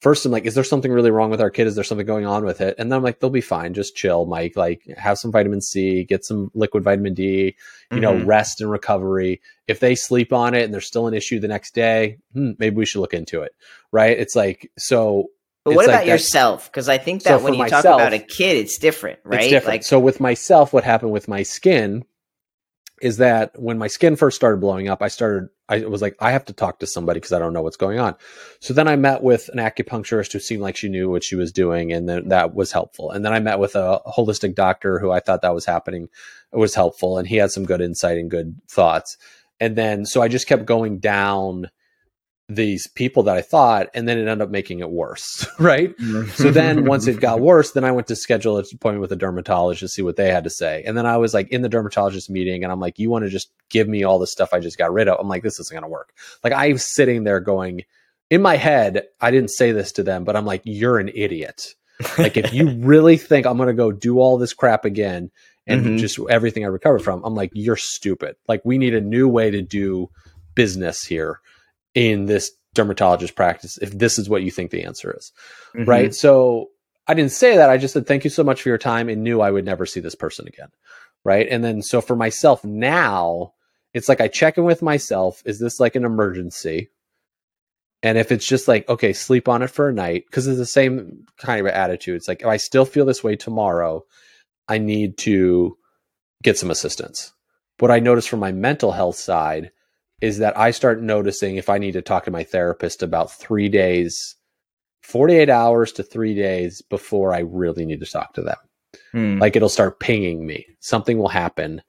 first 0.00 0.24
i'm 0.24 0.32
like 0.32 0.46
is 0.46 0.54
there 0.54 0.64
something 0.64 0.92
really 0.92 1.10
wrong 1.10 1.30
with 1.30 1.40
our 1.40 1.50
kid? 1.50 1.66
Is 1.66 1.74
there 1.74 1.84
something 1.84 2.06
going 2.06 2.26
on 2.26 2.44
with 2.44 2.60
it? 2.60 2.74
And 2.78 2.90
then 2.90 2.96
i'm 2.96 3.02
like 3.02 3.20
they'll 3.20 3.30
be 3.30 3.40
fine. 3.40 3.74
Just 3.74 3.96
chill 3.96 4.26
mike. 4.26 4.56
Like 4.56 4.82
have 4.96 5.18
some 5.18 5.32
vitamin 5.32 5.60
c 5.60 6.04
get 6.04 6.24
some 6.24 6.50
liquid 6.54 6.82
vitamin 6.82 7.14
d 7.14 7.56
you 7.92 8.00
know 8.00 8.14
mhm. 8.14 8.26
rest 8.26 8.60
and 8.60 8.70
recovery. 8.70 9.40
If 9.68 9.80
they 9.80 9.94
sleep 9.94 10.32
on 10.32 10.54
it 10.54 10.64
and 10.64 10.74
there's 10.74 10.86
still 10.86 11.06
an 11.06 11.14
issue 11.14 11.40
the 11.40 11.48
next 11.48 11.74
day 11.74 12.18
hmm, 12.32 12.52
maybe 12.58 12.76
we 12.76 12.86
should 12.86 13.00
look 13.00 13.14
into 13.14 13.42
it. 13.42 13.52
Right? 13.92 14.18
It's 14.18 14.36
like 14.36 14.70
so 14.78 15.30
but 15.64 15.74
what 15.74 15.82
it's 15.82 15.88
like 15.88 15.94
about 15.96 16.06
that- 16.06 16.12
yourself? 16.12 16.70
Because 16.70 16.88
i 16.88 16.98
think 16.98 17.22
that 17.24 17.38
for 17.38 17.44
when 17.44 17.54
you 17.54 17.68
talk 17.68 17.84
about 17.84 18.12
a 18.12 18.18
kid 18.18 18.56
it's 18.56 18.78
different 18.78 19.18
right? 19.24 19.42
it's 19.42 19.50
different. 19.50 19.74
Like 19.74 19.82
so 19.84 20.00
with 20.00 20.20
myself 20.20 20.72
what 20.72 20.84
happened 20.84 21.12
with 21.12 21.28
my 21.28 21.42
skin 21.42 22.04
is 23.00 23.16
that 23.16 23.52
when 23.58 23.78
my 23.78 23.86
skin 23.86 24.16
first 24.16 24.36
started 24.36 24.60
blowing 24.60 24.88
up 24.88 25.02
i 25.02 25.08
started 25.08 25.48
i 25.68 25.80
was 25.80 26.02
like 26.02 26.16
i 26.20 26.30
have 26.30 26.44
to 26.44 26.52
talk 26.52 26.78
to 26.78 26.86
somebody 26.86 27.18
because 27.18 27.32
i 27.32 27.38
don't 27.38 27.52
know 27.52 27.62
what's 27.62 27.76
going 27.76 27.98
on. 27.98 28.14
So 28.60 28.74
then 28.74 28.88
i 28.88 28.96
met 28.96 29.22
with 29.22 29.48
an 29.52 29.58
acupuncturist 29.58 30.32
who 30.32 30.38
seemed 30.38 30.62
like 30.62 30.76
she 30.76 30.88
knew 30.88 31.10
what 31.10 31.24
she 31.24 31.36
was 31.36 31.52
doing 31.52 31.92
and 31.92 32.08
then 32.08 32.28
that 32.28 32.54
was 32.54 32.72
helpful. 32.72 33.10
And 33.10 33.24
then 33.24 33.32
i 33.32 33.40
met 33.40 33.58
with 33.58 33.74
a 33.74 34.00
holistic 34.06 34.54
doctor 34.54 34.98
who 34.98 35.10
i 35.10 35.20
thought 35.20 35.42
that 35.42 35.54
was 35.54 35.66
happening 35.66 36.08
was 36.52 36.74
helpful 36.74 37.18
and 37.18 37.26
he 37.26 37.36
had 37.36 37.50
some 37.50 37.64
good 37.64 37.80
insight 37.80 38.18
and 38.18 38.30
good 38.30 38.56
thoughts. 38.68 39.16
And 39.58 39.76
then 39.76 40.04
so 40.06 40.22
i 40.22 40.28
just 40.28 40.46
kept 40.46 40.66
going 40.66 40.98
down 40.98 41.70
these 42.54 42.86
people 42.88 43.22
that 43.22 43.36
i 43.36 43.42
thought 43.42 43.88
and 43.94 44.08
then 44.08 44.18
it 44.18 44.22
ended 44.22 44.42
up 44.42 44.50
making 44.50 44.80
it 44.80 44.90
worse 44.90 45.46
right 45.58 45.94
so 46.34 46.50
then 46.50 46.84
once 46.84 47.06
it 47.06 47.20
got 47.20 47.40
worse, 47.50 47.72
then 47.72 47.84
I 47.84 47.92
went 47.92 48.06
to 48.08 48.16
schedule 48.16 48.58
an 48.58 48.64
appointment 48.72 49.00
with 49.02 49.12
a 49.12 49.16
dermatologist 49.16 49.80
to 49.80 49.88
see 49.88 50.02
what 50.02 50.16
they 50.16 50.30
had 50.30 50.44
to 50.44 50.50
say. 50.50 50.82
And 50.86 50.96
then 50.96 51.06
I 51.06 51.16
was 51.16 51.34
like 51.34 51.48
in 51.48 51.62
the 51.62 51.68
dermatologist 51.68 52.30
meeting 52.30 52.62
and 52.62 52.72
I'm 52.72 52.80
like, 52.80 52.98
you 52.98 53.10
want 53.10 53.24
to 53.24 53.30
just 53.30 53.50
give 53.68 53.88
me 53.88 54.04
all 54.04 54.18
the 54.18 54.26
stuff 54.26 54.52
I 54.52 54.60
just 54.60 54.78
got 54.78 54.92
rid 54.92 55.08
of? 55.08 55.18
I'm 55.20 55.28
like, 55.28 55.42
this 55.42 55.58
isn't 55.60 55.74
going 55.74 55.82
to 55.82 55.88
work. 55.88 56.14
Like 56.42 56.52
I'm 56.52 56.78
sitting 56.78 57.24
there 57.24 57.40
going, 57.40 57.84
in 58.30 58.42
my 58.42 58.56
head, 58.56 59.04
I 59.20 59.30
didn't 59.30 59.50
say 59.50 59.72
this 59.72 59.92
to 59.92 60.02
them, 60.02 60.24
but 60.24 60.36
I'm 60.36 60.46
like, 60.46 60.62
you're 60.64 60.98
an 60.98 61.10
idiot. 61.14 61.74
Like 62.18 62.36
if 62.36 62.52
you 62.52 62.70
really 62.78 63.16
think 63.16 63.46
I'm 63.46 63.56
going 63.56 63.66
to 63.68 63.74
go 63.74 63.92
do 63.92 64.18
all 64.18 64.38
this 64.38 64.54
crap 64.54 64.84
again 64.84 65.30
and 65.66 65.84
Mhm. 65.84 65.98
just 65.98 66.18
everything 66.30 66.64
I 66.64 66.68
recovered 66.68 67.02
from, 67.02 67.22
I'm 67.24 67.34
like, 67.34 67.50
you're 67.54 67.76
stupid. 67.76 68.36
Like 68.48 68.62
we 68.64 68.78
need 68.78 68.94
a 68.94 69.00
new 69.00 69.28
way 69.28 69.50
to 69.50 69.62
do 69.62 70.10
business 70.54 71.04
here 71.04 71.40
in 71.94 72.26
this 72.26 72.52
dermatologist 72.74 73.34
practice 73.34 73.78
if 73.78 73.90
this 73.98 74.18
is 74.18 74.28
what 74.28 74.42
you 74.42 74.50
think 74.50 74.70
the 74.70 74.84
answer 74.84 75.14
is 75.16 75.32
Mhm. 75.74 75.86
right? 75.88 76.14
So 76.14 76.70
I 77.08 77.14
didn't 77.14 77.32
say 77.32 77.56
that. 77.56 77.70
I 77.70 77.76
just 77.76 77.94
said 77.94 78.06
thank 78.06 78.22
you 78.22 78.30
so 78.30 78.44
much 78.44 78.62
for 78.62 78.68
your 78.68 78.78
time 78.78 79.08
and 79.08 79.24
knew 79.24 79.40
I 79.40 79.50
would 79.50 79.64
never 79.64 79.86
see 79.86 79.98
this 80.00 80.14
person 80.14 80.46
again, 80.46 80.68
right? 81.24 81.48
And 81.50 81.64
then 81.64 81.82
so 81.82 82.00
for 82.00 82.14
myself 82.14 82.64
now, 82.64 83.54
it's 83.92 84.08
like 84.08 84.20
I 84.20 84.28
check 84.28 84.56
in 84.58 84.64
with 84.64 84.82
myself. 84.82 85.42
Is 85.44 85.58
this 85.58 85.80
like 85.80 85.96
an 85.96 86.04
emergency? 86.04 86.90
And 88.04 88.16
if 88.16 88.30
it's 88.30 88.46
just 88.46 88.68
like 88.68 88.88
okay, 88.88 89.12
sleep 89.12 89.48
on 89.48 89.62
it 89.62 89.70
for 89.70 89.88
a 89.88 89.92
night 89.92 90.24
because 90.26 90.46
it's 90.46 90.58
the 90.58 90.66
same 90.66 91.26
kind 91.38 91.60
of 91.60 91.66
attitude. 91.66 92.16
It's 92.16 92.28
like 92.28 92.42
if 92.42 92.46
I 92.46 92.56
still 92.56 92.84
feel 92.84 93.04
this 93.04 93.24
way 93.24 93.34
tomorrow, 93.34 94.04
I 94.68 94.78
need 94.78 95.18
to 95.18 95.76
get 96.44 96.56
some 96.56 96.70
assistance. 96.70 97.32
What 97.80 97.90
I 97.90 97.98
notice 97.98 98.26
from 98.26 98.38
my 98.40 98.52
mental 98.52 98.92
health 98.92 99.16
side 99.16 99.72
is 100.20 100.38
that 100.38 100.58
I 100.58 100.70
start 100.70 101.02
noticing 101.02 101.56
if 101.56 101.68
I 101.68 101.78
need 101.78 101.92
to 101.92 102.02
talk 102.02 102.24
to 102.24 102.30
my 102.30 102.44
therapist 102.44 103.02
about 103.02 103.32
three 103.32 103.68
days 103.68 104.36
48 105.02 105.50
hours 105.50 105.92
to 105.92 106.02
three 106.02 106.34
days 106.34 106.82
before 106.82 107.34
I 107.34 107.40
really 107.40 107.86
need 107.86 108.00
to 108.00 108.06
talk 108.06 108.34
to 108.34 108.42
them. 108.42 108.56
Hmm. 109.12 109.38
Like 109.38 109.56
it'll 109.56 109.68
start 109.68 110.00
pinging 110.00 110.46
me. 110.46 110.66
Something 110.80 111.18
will 111.18 111.28
happen 111.28 111.82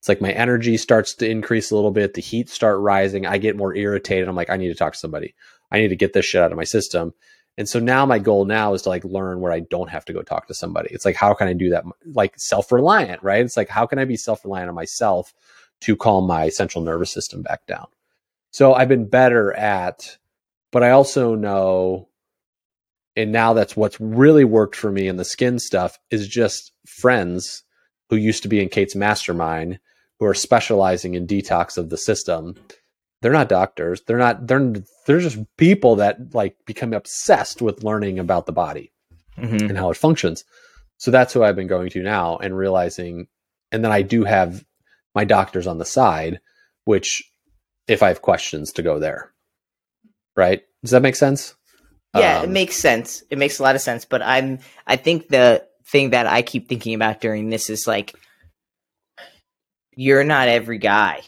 It's 0.00 0.08
like 0.08 0.20
my 0.20 0.32
energy 0.32 0.76
starts 0.76 1.14
to 1.16 1.28
increase 1.28 1.70
a 1.70 1.76
little 1.76 1.90
bit, 1.90 2.14
the 2.14 2.22
heat 2.22 2.48
start 2.48 2.80
rising, 2.80 3.26
I 3.26 3.38
get 3.38 3.56
more 3.56 3.74
irritated. 3.74 4.28
I'm 4.28 4.36
like, 4.36 4.50
I 4.50 4.56
need 4.56 4.68
to 4.68 4.74
talk 4.74 4.94
to 4.94 4.98
somebody. 4.98 5.34
I 5.72 5.80
need 5.80 5.88
to 5.88 5.96
get 5.96 6.12
this 6.14 6.26
shit 6.26 6.42
out 6.42 6.52
of 6.52 6.58
my 6.58 6.64
system. 6.64 7.12
And 7.58 7.68
so 7.68 7.80
now 7.80 8.06
my 8.06 8.18
goal 8.18 8.46
now 8.46 8.74
is 8.74 8.82
to 8.82 8.88
like 8.90 9.04
learn 9.04 9.40
where 9.40 9.52
I 9.52 9.60
don't 9.60 9.90
have 9.90 10.04
to 10.06 10.12
go 10.12 10.22
talk 10.22 10.46
to 10.48 10.54
somebody. 10.54 10.90
It's 10.92 11.04
like, 11.04 11.16
how 11.16 11.34
can 11.34 11.48
I 11.48 11.52
do 11.54 11.70
that? 11.70 11.84
Like 12.06 12.34
self 12.38 12.72
reliant, 12.72 13.22
right? 13.22 13.44
It's 13.44 13.56
like, 13.56 13.68
how 13.68 13.86
can 13.86 13.98
I 13.98 14.06
be 14.06 14.16
self 14.16 14.44
reliant 14.44 14.70
on 14.70 14.74
myself 14.74 15.34
to 15.80 15.96
calm 15.96 16.26
my 16.26 16.48
central 16.48 16.84
nervous 16.84 17.12
system 17.12 17.42
back 17.42 17.66
down? 17.66 17.86
So 18.50 18.74
I've 18.74 18.88
been 18.88 19.08
better 19.08 19.52
at, 19.52 20.16
but 20.72 20.82
I 20.82 20.90
also 20.90 21.34
know, 21.34 22.08
and 23.16 23.32
now 23.32 23.52
that's 23.52 23.76
what's 23.76 24.00
really 24.00 24.44
worked 24.44 24.76
for 24.76 24.90
me 24.90 25.08
in 25.08 25.16
the 25.16 25.24
skin 25.24 25.58
stuff 25.58 25.98
is 26.10 26.26
just 26.26 26.72
friends 26.86 27.62
who 28.08 28.16
used 28.16 28.42
to 28.42 28.48
be 28.48 28.60
in 28.60 28.68
Kate's 28.68 28.96
mastermind 28.96 29.78
who 30.18 30.26
are 30.26 30.34
specializing 30.34 31.14
in 31.14 31.26
detox 31.26 31.78
of 31.78 31.88
the 31.90 31.96
system 31.96 32.54
they're 33.22 33.32
not 33.32 33.48
doctors 33.48 34.02
they're 34.06 34.18
not 34.18 34.46
they're 34.46 34.72
they're 35.06 35.20
just 35.20 35.38
people 35.56 35.96
that 35.96 36.34
like 36.34 36.56
become 36.66 36.92
obsessed 36.92 37.60
with 37.60 37.84
learning 37.84 38.18
about 38.18 38.46
the 38.46 38.52
body 38.52 38.92
mm-hmm. 39.36 39.68
and 39.68 39.76
how 39.76 39.90
it 39.90 39.96
functions 39.96 40.44
so 40.98 41.10
that's 41.10 41.32
who 41.32 41.42
i've 41.42 41.56
been 41.56 41.66
going 41.66 41.90
to 41.90 42.02
now 42.02 42.36
and 42.38 42.56
realizing 42.56 43.26
and 43.72 43.84
then 43.84 43.92
i 43.92 44.02
do 44.02 44.24
have 44.24 44.64
my 45.14 45.24
doctors 45.24 45.66
on 45.66 45.78
the 45.78 45.84
side 45.84 46.40
which 46.84 47.22
if 47.88 48.02
i 48.02 48.08
have 48.08 48.22
questions 48.22 48.72
to 48.72 48.82
go 48.82 48.98
there 48.98 49.32
right 50.36 50.62
does 50.82 50.92
that 50.92 51.02
make 51.02 51.16
sense 51.16 51.54
yeah 52.14 52.38
um, 52.38 52.44
it 52.44 52.50
makes 52.50 52.76
sense 52.76 53.22
it 53.30 53.38
makes 53.38 53.58
a 53.58 53.62
lot 53.62 53.74
of 53.74 53.80
sense 53.80 54.04
but 54.04 54.22
i'm 54.22 54.58
i 54.86 54.96
think 54.96 55.28
the 55.28 55.64
thing 55.86 56.10
that 56.10 56.26
i 56.26 56.42
keep 56.42 56.68
thinking 56.68 56.94
about 56.94 57.20
during 57.20 57.50
this 57.50 57.70
is 57.70 57.86
like 57.86 58.14
you're 59.96 60.24
not 60.24 60.48
every 60.48 60.78
guy 60.78 61.20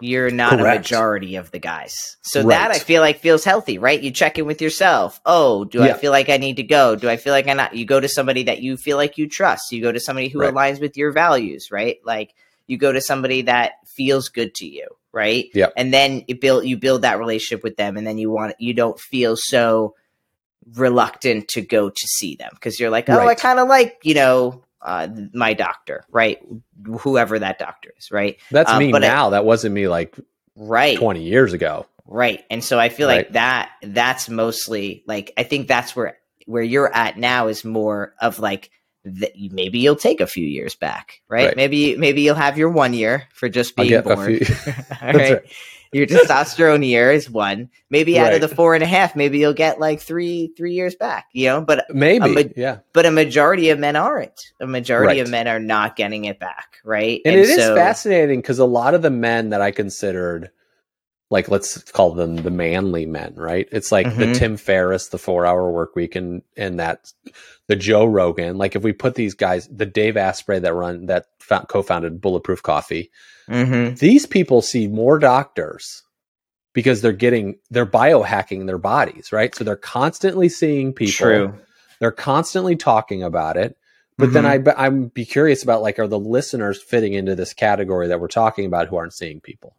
you're 0.00 0.30
not 0.30 0.58
Correct. 0.58 0.76
a 0.76 0.78
majority 0.80 1.36
of 1.36 1.50
the 1.50 1.58
guys. 1.58 2.16
So 2.22 2.40
right. 2.40 2.48
that 2.48 2.70
I 2.70 2.78
feel 2.78 3.02
like 3.02 3.18
feels 3.18 3.44
healthy, 3.44 3.78
right? 3.78 4.00
You 4.00 4.10
check 4.10 4.38
in 4.38 4.46
with 4.46 4.62
yourself. 4.62 5.20
Oh, 5.26 5.64
do 5.64 5.78
yeah. 5.78 5.86
I 5.86 5.92
feel 5.94 6.12
like 6.12 6.28
I 6.28 6.38
need 6.38 6.56
to 6.56 6.62
go? 6.62 6.96
Do 6.96 7.08
I 7.08 7.16
feel 7.16 7.32
like 7.32 7.48
I 7.48 7.52
not? 7.52 7.74
You 7.74 7.84
go 7.84 8.00
to 8.00 8.08
somebody 8.08 8.44
that 8.44 8.62
you 8.62 8.76
feel 8.76 8.96
like 8.96 9.18
you 9.18 9.28
trust. 9.28 9.72
You 9.72 9.82
go 9.82 9.92
to 9.92 10.00
somebody 10.00 10.28
who 10.28 10.40
right. 10.40 10.52
aligns 10.52 10.80
with 10.80 10.96
your 10.96 11.12
values, 11.12 11.70
right? 11.70 11.98
Like 12.04 12.34
you 12.70 12.78
go 12.78 12.92
to 12.92 13.00
somebody 13.00 13.42
that 13.42 13.72
feels 13.84 14.28
good 14.28 14.54
to 14.54 14.66
you, 14.66 14.86
right? 15.12 15.46
Yeah. 15.52 15.70
And 15.76 15.92
then 15.92 16.22
you 16.28 16.36
build 16.36 16.64
you 16.64 16.76
build 16.76 17.02
that 17.02 17.18
relationship 17.18 17.64
with 17.64 17.76
them, 17.76 17.96
and 17.96 18.06
then 18.06 18.16
you 18.16 18.30
want 18.30 18.54
you 18.60 18.72
don't 18.74 18.98
feel 18.98 19.36
so 19.36 19.96
reluctant 20.74 21.48
to 21.48 21.62
go 21.62 21.90
to 21.90 22.06
see 22.06 22.36
them 22.36 22.50
because 22.54 22.78
you're 22.78 22.90
like, 22.90 23.08
oh, 23.08 23.16
right. 23.16 23.28
I 23.28 23.34
kind 23.34 23.58
of 23.58 23.68
like 23.68 23.98
you 24.04 24.14
know 24.14 24.62
uh, 24.80 25.08
my 25.34 25.52
doctor, 25.52 26.04
right? 26.10 26.38
Whoever 27.00 27.40
that 27.40 27.58
doctor 27.58 27.92
is, 27.98 28.12
right? 28.12 28.38
That's 28.52 28.70
um, 28.70 28.78
me 28.78 28.92
now. 28.92 29.26
I, 29.26 29.30
that 29.30 29.44
wasn't 29.44 29.74
me 29.74 29.88
like 29.88 30.16
right 30.54 30.96
20 30.96 31.22
years 31.22 31.52
ago. 31.52 31.86
Right. 32.06 32.44
And 32.50 32.62
so 32.62 32.78
I 32.78 32.88
feel 32.88 33.08
right. 33.08 33.18
like 33.18 33.32
that 33.32 33.70
that's 33.82 34.28
mostly 34.28 35.02
like 35.06 35.32
I 35.36 35.42
think 35.42 35.66
that's 35.66 35.94
where 35.94 36.18
where 36.46 36.62
you're 36.62 36.92
at 36.92 37.18
now 37.18 37.48
is 37.48 37.64
more 37.64 38.14
of 38.20 38.38
like 38.38 38.70
that 39.04 39.32
maybe 39.52 39.78
you'll 39.78 39.96
take 39.96 40.20
a 40.20 40.26
few 40.26 40.46
years 40.46 40.74
back, 40.74 41.20
right? 41.28 41.46
right. 41.46 41.56
Maybe 41.56 41.96
maybe 41.96 42.22
you'll 42.22 42.34
have 42.34 42.58
your 42.58 42.70
one 42.70 42.94
year 42.94 43.24
for 43.32 43.48
just 43.48 43.76
being 43.76 44.02
born. 44.02 44.38
All 45.02 45.12
right. 45.12 45.14
right 45.14 45.42
your 45.92 46.06
testosterone 46.06 46.86
year 46.86 47.10
is 47.10 47.28
one. 47.28 47.68
Maybe 47.90 48.18
out 48.18 48.32
of 48.32 48.40
the 48.40 48.48
four 48.48 48.74
and 48.74 48.82
a 48.82 48.86
half, 48.86 49.16
maybe 49.16 49.38
you'll 49.38 49.54
get 49.54 49.80
like 49.80 50.00
three 50.00 50.52
three 50.56 50.74
years 50.74 50.94
back. 50.94 51.26
You 51.32 51.46
know, 51.46 51.60
but 51.62 51.86
maybe 51.90 52.34
ma- 52.34 52.50
yeah. 52.56 52.78
But 52.92 53.06
a 53.06 53.10
majority 53.10 53.70
of 53.70 53.78
men 53.78 53.96
aren't. 53.96 54.52
A 54.60 54.66
majority 54.66 55.20
of 55.20 55.28
men 55.28 55.48
are 55.48 55.58
not 55.58 55.96
getting 55.96 56.26
it 56.26 56.38
back, 56.38 56.76
right? 56.84 57.20
And, 57.24 57.34
and 57.34 57.44
it 57.44 57.48
so, 57.48 57.74
is 57.74 57.78
fascinating 57.78 58.40
because 58.40 58.58
a 58.58 58.64
lot 58.64 58.94
of 58.94 59.02
the 59.02 59.10
men 59.10 59.50
that 59.50 59.60
I 59.60 59.72
considered, 59.72 60.50
like 61.30 61.48
let's 61.48 61.78
call 61.92 62.12
them 62.12 62.36
the 62.36 62.50
manly 62.50 63.06
men, 63.06 63.34
right? 63.36 63.68
It's 63.70 63.92
like 63.92 64.06
mm-hmm. 64.06 64.18
the 64.18 64.34
Tim 64.34 64.56
Ferriss, 64.56 65.08
the 65.08 65.18
Four 65.18 65.46
Hour 65.46 65.70
Work 65.70 65.94
Week, 65.96 66.16
and 66.16 66.42
and 66.56 66.80
that 66.80 67.12
the 67.68 67.76
Joe 67.76 68.04
Rogan. 68.04 68.58
Like 68.58 68.76
if 68.76 68.82
we 68.82 68.92
put 68.92 69.14
these 69.14 69.34
guys, 69.34 69.68
the 69.68 69.86
Dave 69.86 70.16
Asprey 70.16 70.58
that 70.58 70.74
run 70.74 71.06
that 71.06 71.26
co-founded 71.68 72.20
Bulletproof 72.20 72.62
Coffee 72.62 73.10
Mm-hmm. 73.50 73.96
These 73.96 74.26
people 74.26 74.62
see 74.62 74.86
more 74.86 75.18
doctors 75.18 76.02
because 76.72 77.02
they're 77.02 77.12
getting 77.12 77.58
they're 77.70 77.84
biohacking 77.84 78.66
their 78.66 78.78
bodies, 78.78 79.32
right? 79.32 79.54
So 79.54 79.64
they're 79.64 79.76
constantly 79.76 80.48
seeing 80.48 80.92
people. 80.92 81.12
True. 81.12 81.54
They're 81.98 82.12
constantly 82.12 82.76
talking 82.76 83.22
about 83.22 83.56
it. 83.56 83.76
But 84.16 84.30
mm-hmm. 84.30 84.62
then 84.62 84.76
I 84.78 84.84
I'm 84.84 85.06
be 85.08 85.24
curious 85.24 85.62
about 85.64 85.82
like 85.82 85.98
are 85.98 86.06
the 86.06 86.18
listeners 86.18 86.80
fitting 86.80 87.14
into 87.14 87.34
this 87.34 87.52
category 87.52 88.08
that 88.08 88.20
we're 88.20 88.28
talking 88.28 88.66
about 88.66 88.88
who 88.88 88.96
aren't 88.96 89.14
seeing 89.14 89.40
people? 89.40 89.76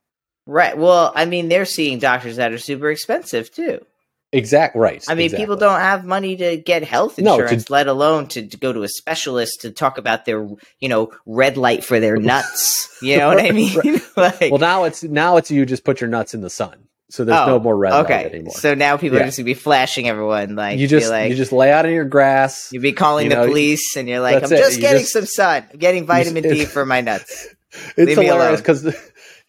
Right. 0.51 0.77
Well, 0.77 1.13
I 1.15 1.23
mean, 1.23 1.47
they're 1.47 1.63
seeing 1.63 1.99
doctors 1.99 2.35
that 2.35 2.51
are 2.51 2.57
super 2.57 2.91
expensive 2.91 3.53
too. 3.53 3.85
Exact 4.33 4.75
right. 4.75 5.03
I 5.07 5.15
mean, 5.15 5.25
exactly. 5.25 5.43
people 5.43 5.55
don't 5.55 5.79
have 5.79 6.03
money 6.05 6.35
to 6.37 6.57
get 6.57 6.83
health 6.83 7.17
insurance, 7.17 7.51
no, 7.51 7.57
to, 7.57 7.71
let 7.71 7.87
alone 7.87 8.27
to, 8.27 8.45
to, 8.45 8.57
go 8.57 8.73
to 8.73 8.83
a 8.83 8.89
specialist 8.89 9.61
to 9.61 9.71
talk 9.71 9.97
about 9.97 10.25
their, 10.25 10.45
you 10.79 10.89
know, 10.89 11.11
red 11.25 11.55
light 11.55 11.85
for 11.85 11.99
their 11.99 12.17
nuts. 12.17 12.89
You 13.01 13.17
know 13.17 13.29
what 13.29 13.43
I 13.43 13.49
mean? 13.49 13.99
like, 14.15 14.51
well, 14.51 14.59
now 14.59 14.83
it's 14.83 15.01
now 15.01 15.37
it's 15.37 15.49
you 15.49 15.65
just 15.65 15.83
put 15.83 16.01
your 16.01 16.07
nuts 16.07 16.35
in 16.35 16.41
the 16.41 16.51
sun, 16.51 16.87
so 17.09 17.25
there's 17.25 17.35
oh, 17.35 17.47
no 17.47 17.59
more 17.59 17.75
red 17.75 17.93
okay. 17.93 18.17
light 18.17 18.25
anymore. 18.27 18.53
So 18.53 18.75
now 18.75 18.95
people 18.95 19.17
yeah. 19.17 19.23
are 19.23 19.25
just 19.25 19.39
gonna 19.39 19.45
be 19.45 19.55
flashing 19.55 20.07
everyone 20.07 20.55
like 20.55 20.77
you 20.77 20.87
just 20.87 21.09
like, 21.09 21.31
you 21.31 21.35
just 21.35 21.51
lay 21.51 21.71
out 21.71 21.87
in 21.87 21.93
your 21.93 22.05
grass. 22.05 22.69
You'd 22.71 22.83
be 22.83 22.93
calling 22.93 23.29
the 23.29 23.37
know, 23.37 23.47
police, 23.47 23.95
and 23.95 24.07
you're 24.07 24.19
like, 24.19 24.43
I'm 24.43 24.49
just 24.49 24.79
getting 24.79 25.01
just, 25.01 25.13
some 25.13 25.25
sun. 25.25 25.65
I'm 25.73 25.79
getting 25.79 26.05
vitamin 26.05 26.43
D 26.43 26.65
for 26.65 26.85
my 26.85 27.01
nuts. 27.01 27.47
It's 27.95 28.17
Leave 28.17 28.17
hilarious 28.17 28.59
because 28.59 28.83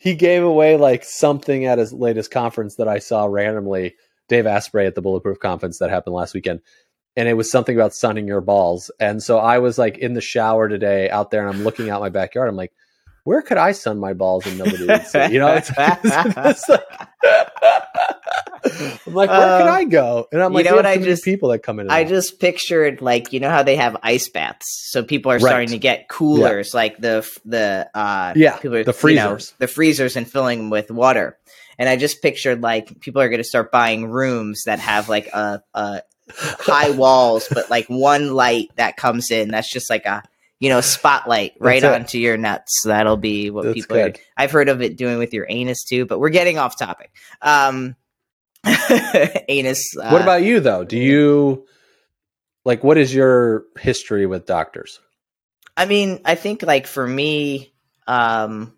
he 0.02 0.16
gave 0.16 0.42
away 0.42 0.76
like 0.76 1.04
something 1.04 1.64
at 1.64 1.78
his 1.78 1.92
latest 1.92 2.32
conference 2.32 2.74
that 2.74 2.88
I 2.88 2.98
saw 2.98 3.24
randomly 3.26 3.94
Dave 4.28 4.48
Asprey 4.48 4.84
at 4.88 4.96
the 4.96 5.00
Bulletproof 5.00 5.38
Conference 5.38 5.78
that 5.78 5.90
happened 5.90 6.16
last 6.16 6.34
weekend. 6.34 6.60
And 7.16 7.28
it 7.28 7.34
was 7.34 7.48
something 7.48 7.76
about 7.76 7.94
sunning 7.94 8.26
your 8.26 8.40
balls. 8.40 8.90
And 8.98 9.22
so 9.22 9.38
I 9.38 9.60
was 9.60 9.78
like 9.78 9.98
in 9.98 10.14
the 10.14 10.20
shower 10.20 10.68
today 10.68 11.08
out 11.08 11.30
there 11.30 11.46
and 11.46 11.56
I'm 11.56 11.62
looking 11.62 11.88
out 11.88 12.00
my 12.00 12.08
backyard. 12.08 12.48
I'm 12.48 12.56
like, 12.56 12.72
where 13.22 13.42
could 13.42 13.58
I 13.58 13.70
sun 13.70 14.00
my 14.00 14.12
balls 14.12 14.44
and 14.44 14.58
nobody 14.58 14.88
would 14.88 15.06
see? 15.06 15.24
You 15.30 15.38
know, 15.38 15.54
it's, 15.54 15.70
it's, 15.78 16.68
like, 16.68 16.82
I'm 19.06 19.14
like, 19.14 19.30
where 19.30 19.58
can 19.58 19.68
um, 19.68 19.74
I 19.74 19.84
go? 19.84 20.28
And 20.30 20.42
I'm 20.42 20.52
like, 20.52 20.64
you 20.64 20.70
know 20.70 20.76
what? 20.76 20.86
I 20.86 20.98
just 20.98 21.24
people 21.24 21.50
that 21.50 21.60
come 21.60 21.80
in. 21.80 21.90
I 21.90 22.04
just 22.04 22.38
pictured 22.38 23.00
like 23.00 23.32
you 23.32 23.40
know 23.40 23.50
how 23.50 23.62
they 23.62 23.76
have 23.76 23.96
ice 24.02 24.28
baths, 24.28 24.66
so 24.90 25.02
people 25.02 25.32
are 25.32 25.36
right. 25.36 25.42
starting 25.42 25.68
to 25.70 25.78
get 25.78 26.08
coolers, 26.08 26.70
yeah. 26.72 26.76
like 26.76 26.98
the 26.98 27.28
the 27.44 27.90
uh 27.94 28.32
yeah 28.36 28.56
people 28.56 28.76
are, 28.76 28.84
the 28.84 28.92
freezers, 28.92 29.50
you 29.50 29.54
know, 29.54 29.66
the 29.66 29.68
freezers, 29.68 30.16
and 30.16 30.30
filling 30.30 30.58
them 30.58 30.70
with 30.70 30.90
water. 30.90 31.38
And 31.78 31.88
I 31.88 31.96
just 31.96 32.22
pictured 32.22 32.62
like 32.62 33.00
people 33.00 33.22
are 33.22 33.28
going 33.28 33.40
to 33.40 33.48
start 33.48 33.72
buying 33.72 34.06
rooms 34.06 34.62
that 34.66 34.78
have 34.78 35.08
like 35.08 35.28
a, 35.28 35.62
a 35.74 36.02
high 36.30 36.90
walls, 36.96 37.48
but 37.50 37.70
like 37.70 37.86
one 37.86 38.34
light 38.34 38.70
that 38.76 38.96
comes 38.96 39.30
in. 39.30 39.48
That's 39.48 39.70
just 39.70 39.90
like 39.90 40.06
a 40.06 40.22
you 40.60 40.68
know 40.68 40.80
spotlight 40.80 41.54
right 41.58 41.82
onto 41.82 42.18
your 42.18 42.36
nuts. 42.36 42.82
That'll 42.84 43.16
be 43.16 43.50
what 43.50 43.64
that's 43.64 43.74
people. 43.74 43.98
Are, 43.98 44.12
I've 44.36 44.52
heard 44.52 44.68
of 44.68 44.80
it 44.80 44.96
doing 44.96 45.18
with 45.18 45.34
your 45.34 45.46
anus 45.48 45.82
too, 45.82 46.06
but 46.06 46.20
we're 46.20 46.30
getting 46.30 46.58
off 46.58 46.78
topic. 46.78 47.10
Um, 47.40 47.96
anus. 49.48 49.96
Uh, 49.96 50.10
what 50.10 50.22
about 50.22 50.42
you 50.42 50.60
though? 50.60 50.84
Do 50.84 50.98
you 50.98 51.66
like 52.64 52.84
what 52.84 52.98
is 52.98 53.14
your 53.14 53.64
history 53.78 54.26
with 54.26 54.46
doctors? 54.46 55.00
I 55.76 55.86
mean, 55.86 56.20
I 56.24 56.34
think 56.34 56.62
like 56.62 56.86
for 56.86 57.06
me, 57.06 57.72
um, 58.06 58.74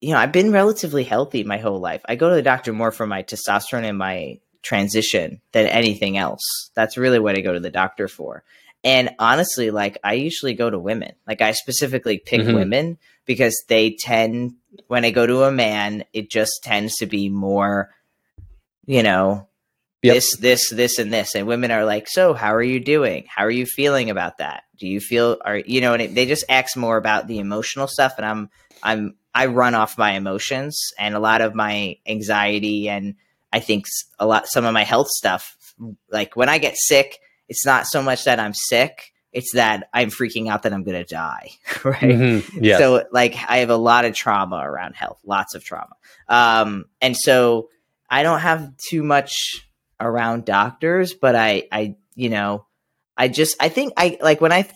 you 0.00 0.10
know, 0.10 0.18
I've 0.18 0.32
been 0.32 0.50
relatively 0.50 1.04
healthy 1.04 1.44
my 1.44 1.58
whole 1.58 1.78
life. 1.78 2.02
I 2.06 2.16
go 2.16 2.28
to 2.28 2.34
the 2.34 2.42
doctor 2.42 2.72
more 2.72 2.90
for 2.90 3.06
my 3.06 3.22
testosterone 3.22 3.84
and 3.84 3.96
my 3.96 4.40
transition 4.62 5.40
than 5.52 5.66
anything 5.66 6.16
else. 6.16 6.70
That's 6.74 6.96
really 6.96 7.18
what 7.18 7.36
I 7.36 7.40
go 7.40 7.52
to 7.52 7.60
the 7.60 7.70
doctor 7.70 8.08
for. 8.08 8.42
And 8.84 9.10
honestly, 9.18 9.70
like 9.70 9.98
I 10.02 10.14
usually 10.14 10.54
go 10.54 10.68
to 10.68 10.78
women. 10.78 11.12
Like 11.26 11.40
I 11.40 11.52
specifically 11.52 12.18
pick 12.18 12.40
mm-hmm. 12.40 12.54
women 12.54 12.98
because 13.26 13.62
they 13.68 13.96
tend 13.98 14.54
when 14.88 15.04
I 15.04 15.10
go 15.10 15.26
to 15.26 15.44
a 15.44 15.52
man, 15.52 16.04
it 16.12 16.30
just 16.30 16.62
tends 16.64 16.96
to 16.96 17.06
be 17.06 17.28
more, 17.28 17.90
you 18.86 19.02
know, 19.02 19.48
yep. 20.02 20.14
this, 20.14 20.36
this, 20.36 20.70
this, 20.70 20.98
and 20.98 21.12
this. 21.12 21.34
And 21.34 21.46
women 21.46 21.70
are 21.70 21.84
like, 21.84 22.08
so 22.08 22.34
how 22.34 22.54
are 22.54 22.62
you 22.62 22.80
doing? 22.80 23.24
How 23.28 23.44
are 23.44 23.50
you 23.50 23.66
feeling 23.66 24.10
about 24.10 24.38
that? 24.38 24.64
Do 24.78 24.86
you 24.86 25.00
feel 25.00 25.38
are 25.44 25.58
you 25.58 25.80
know, 25.80 25.92
and 25.92 26.02
it, 26.02 26.14
they 26.14 26.26
just 26.26 26.44
ask 26.48 26.76
more 26.76 26.96
about 26.96 27.28
the 27.28 27.38
emotional 27.38 27.86
stuff. 27.86 28.14
And 28.16 28.26
I'm 28.26 28.50
I'm 28.82 29.14
I 29.34 29.46
run 29.46 29.74
off 29.74 29.98
my 29.98 30.12
emotions 30.12 30.78
and 30.98 31.14
a 31.14 31.20
lot 31.20 31.40
of 31.40 31.54
my 31.54 31.96
anxiety 32.06 32.88
and 32.88 33.14
I 33.52 33.60
think 33.60 33.86
a 34.18 34.26
lot 34.26 34.46
some 34.46 34.64
of 34.64 34.72
my 34.72 34.84
health 34.84 35.08
stuff 35.08 35.56
like 36.10 36.36
when 36.36 36.48
I 36.48 36.58
get 36.58 36.76
sick 36.76 37.18
it's 37.48 37.64
not 37.64 37.86
so 37.86 38.02
much 38.02 38.24
that 38.24 38.40
I'm 38.40 38.54
sick 38.54 39.12
it's 39.32 39.52
that 39.54 39.88
I'm 39.94 40.10
freaking 40.10 40.48
out 40.48 40.62
that 40.64 40.72
I'm 40.72 40.84
going 40.84 41.02
to 41.02 41.04
die 41.04 41.50
right 41.84 42.00
mm-hmm. 42.00 42.64
yes. 42.64 42.78
so 42.78 43.04
like 43.12 43.36
I 43.48 43.58
have 43.58 43.70
a 43.70 43.76
lot 43.76 44.04
of 44.04 44.14
trauma 44.14 44.56
around 44.56 44.94
health 44.94 45.18
lots 45.24 45.54
of 45.54 45.64
trauma 45.64 45.94
um 46.28 46.84
and 47.00 47.16
so 47.16 47.68
I 48.12 48.22
don't 48.22 48.40
have 48.40 48.76
too 48.88 49.02
much 49.02 49.66
around 49.98 50.44
doctors 50.44 51.14
but 51.14 51.34
I 51.34 51.64
I 51.72 51.96
you 52.14 52.28
know 52.28 52.66
I 53.16 53.28
just 53.28 53.56
I 53.60 53.68
think 53.68 53.92
I 53.96 54.18
like 54.20 54.40
when 54.40 54.52
I 54.52 54.68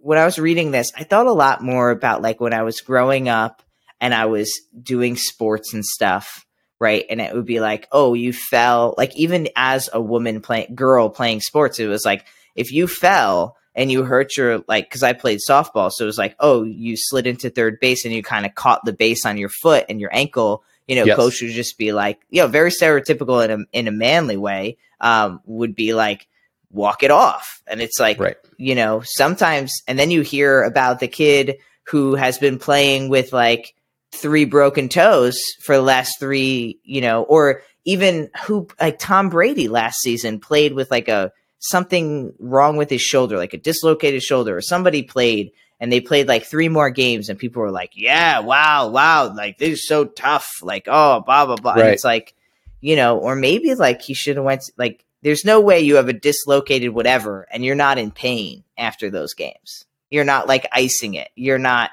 when 0.00 0.18
I 0.18 0.24
was 0.24 0.38
reading 0.38 0.70
this, 0.70 0.92
I 0.96 1.04
thought 1.04 1.26
a 1.26 1.32
lot 1.32 1.62
more 1.62 1.90
about 1.90 2.22
like 2.22 2.40
when 2.40 2.54
I 2.54 2.62
was 2.62 2.80
growing 2.80 3.28
up 3.28 3.62
and 4.00 4.14
I 4.14 4.26
was 4.26 4.52
doing 4.80 5.16
sports 5.16 5.74
and 5.74 5.84
stuff, 5.84 6.44
right? 6.80 7.04
And 7.08 7.20
it 7.20 7.34
would 7.34 7.46
be 7.46 7.60
like, 7.60 7.88
oh, 7.92 8.14
you 8.14 8.32
fell. 8.32 8.94
Like 8.96 9.16
even 9.16 9.48
as 9.56 9.88
a 9.92 10.00
woman 10.00 10.40
playing 10.40 10.74
girl 10.74 11.08
playing 11.10 11.40
sports, 11.40 11.78
it 11.78 11.86
was 11.86 12.04
like 12.04 12.26
if 12.54 12.72
you 12.72 12.86
fell 12.86 13.56
and 13.74 13.90
you 13.90 14.04
hurt 14.04 14.36
your 14.36 14.62
like 14.68 14.86
because 14.86 15.02
I 15.02 15.12
played 15.12 15.38
softball, 15.48 15.90
so 15.90 16.04
it 16.04 16.06
was 16.06 16.18
like, 16.18 16.36
oh, 16.40 16.62
you 16.62 16.96
slid 16.96 17.26
into 17.26 17.50
third 17.50 17.78
base 17.80 18.04
and 18.04 18.14
you 18.14 18.22
kind 18.22 18.46
of 18.46 18.54
caught 18.54 18.84
the 18.84 18.92
base 18.92 19.24
on 19.24 19.38
your 19.38 19.50
foot 19.62 19.86
and 19.88 20.00
your 20.00 20.14
ankle. 20.14 20.64
You 20.92 21.00
know, 21.00 21.04
Yes. 21.06 21.16
coach 21.16 21.40
would 21.40 21.50
just 21.52 21.78
be 21.78 21.92
like, 21.92 22.20
you 22.28 22.42
know, 22.42 22.48
very 22.48 22.70
stereotypical 22.70 23.42
in 23.44 23.50
a 23.50 23.58
in 23.72 23.88
a 23.88 23.92
manly 23.92 24.36
way. 24.36 24.76
Um, 25.00 25.40
would 25.46 25.74
be 25.74 25.94
like, 25.94 26.28
walk 26.70 27.02
it 27.02 27.10
off, 27.10 27.62
and 27.66 27.80
it's 27.80 27.98
like, 27.98 28.20
Right. 28.20 28.36
you 28.56 28.74
know, 28.74 29.02
sometimes, 29.04 29.72
and 29.88 29.98
then 29.98 30.10
you 30.10 30.20
hear 30.22 30.62
about 30.62 31.00
the 31.00 31.08
kid 31.08 31.56
who 31.84 32.14
has 32.14 32.38
been 32.38 32.58
playing 32.58 33.08
with 33.08 33.32
like 33.32 33.74
three 34.12 34.44
broken 34.44 34.88
toes 34.88 35.36
for 35.64 35.74
the 35.76 35.82
last 35.82 36.20
three, 36.20 36.78
you 36.84 37.00
know, 37.00 37.22
or 37.24 37.62
even 37.84 38.30
who 38.44 38.68
like 38.80 38.98
Tom 38.98 39.28
Brady 39.30 39.66
last 39.68 40.00
season 40.02 40.38
played 40.38 40.74
with 40.74 40.90
like 40.90 41.08
a 41.08 41.32
something 41.58 42.32
wrong 42.38 42.76
with 42.76 42.90
his 42.90 43.00
shoulder, 43.02 43.36
like 43.36 43.54
a 43.54 43.58
dislocated 43.58 44.22
shoulder, 44.22 44.56
or 44.56 44.60
somebody 44.60 45.02
played 45.02 45.50
and 45.82 45.92
they 45.92 46.00
played 46.00 46.28
like 46.28 46.44
three 46.44 46.68
more 46.68 46.90
games 46.90 47.28
and 47.28 47.36
people 47.36 47.60
were 47.60 47.72
like, 47.72 47.90
Yeah, 47.94 48.38
wow, 48.38 48.86
wow, 48.86 49.34
like 49.34 49.58
this 49.58 49.80
is 49.80 49.88
so 49.88 50.04
tough. 50.04 50.48
Like, 50.62 50.86
oh, 50.86 51.22
blah 51.26 51.44
blah 51.44 51.56
blah. 51.56 51.72
And 51.72 51.88
it's 51.88 52.04
like, 52.04 52.34
you 52.80 52.94
know, 52.94 53.18
or 53.18 53.34
maybe 53.34 53.74
like 53.74 54.00
he 54.00 54.14
should 54.14 54.36
have 54.36 54.44
went 54.44 54.70
like 54.78 55.04
there's 55.22 55.44
no 55.44 55.60
way 55.60 55.80
you 55.80 55.96
have 55.96 56.08
a 56.08 56.12
dislocated 56.12 56.90
whatever 56.90 57.48
and 57.50 57.64
you're 57.64 57.74
not 57.74 57.98
in 57.98 58.12
pain 58.12 58.62
after 58.78 59.10
those 59.10 59.34
games. 59.34 59.84
You're 60.08 60.22
not 60.22 60.46
like 60.46 60.68
icing 60.70 61.14
it. 61.14 61.30
You're 61.34 61.58
not 61.58 61.90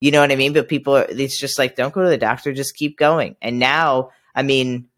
you 0.00 0.10
know 0.10 0.20
what 0.20 0.32
I 0.32 0.36
mean? 0.36 0.52
But 0.52 0.68
people 0.68 0.96
are 0.96 1.06
it's 1.08 1.38
just 1.38 1.60
like 1.60 1.76
don't 1.76 1.94
go 1.94 2.02
to 2.02 2.10
the 2.10 2.18
doctor, 2.18 2.52
just 2.52 2.74
keep 2.74 2.98
going. 2.98 3.36
And 3.40 3.60
now, 3.60 4.10
I 4.34 4.42
mean, 4.42 4.88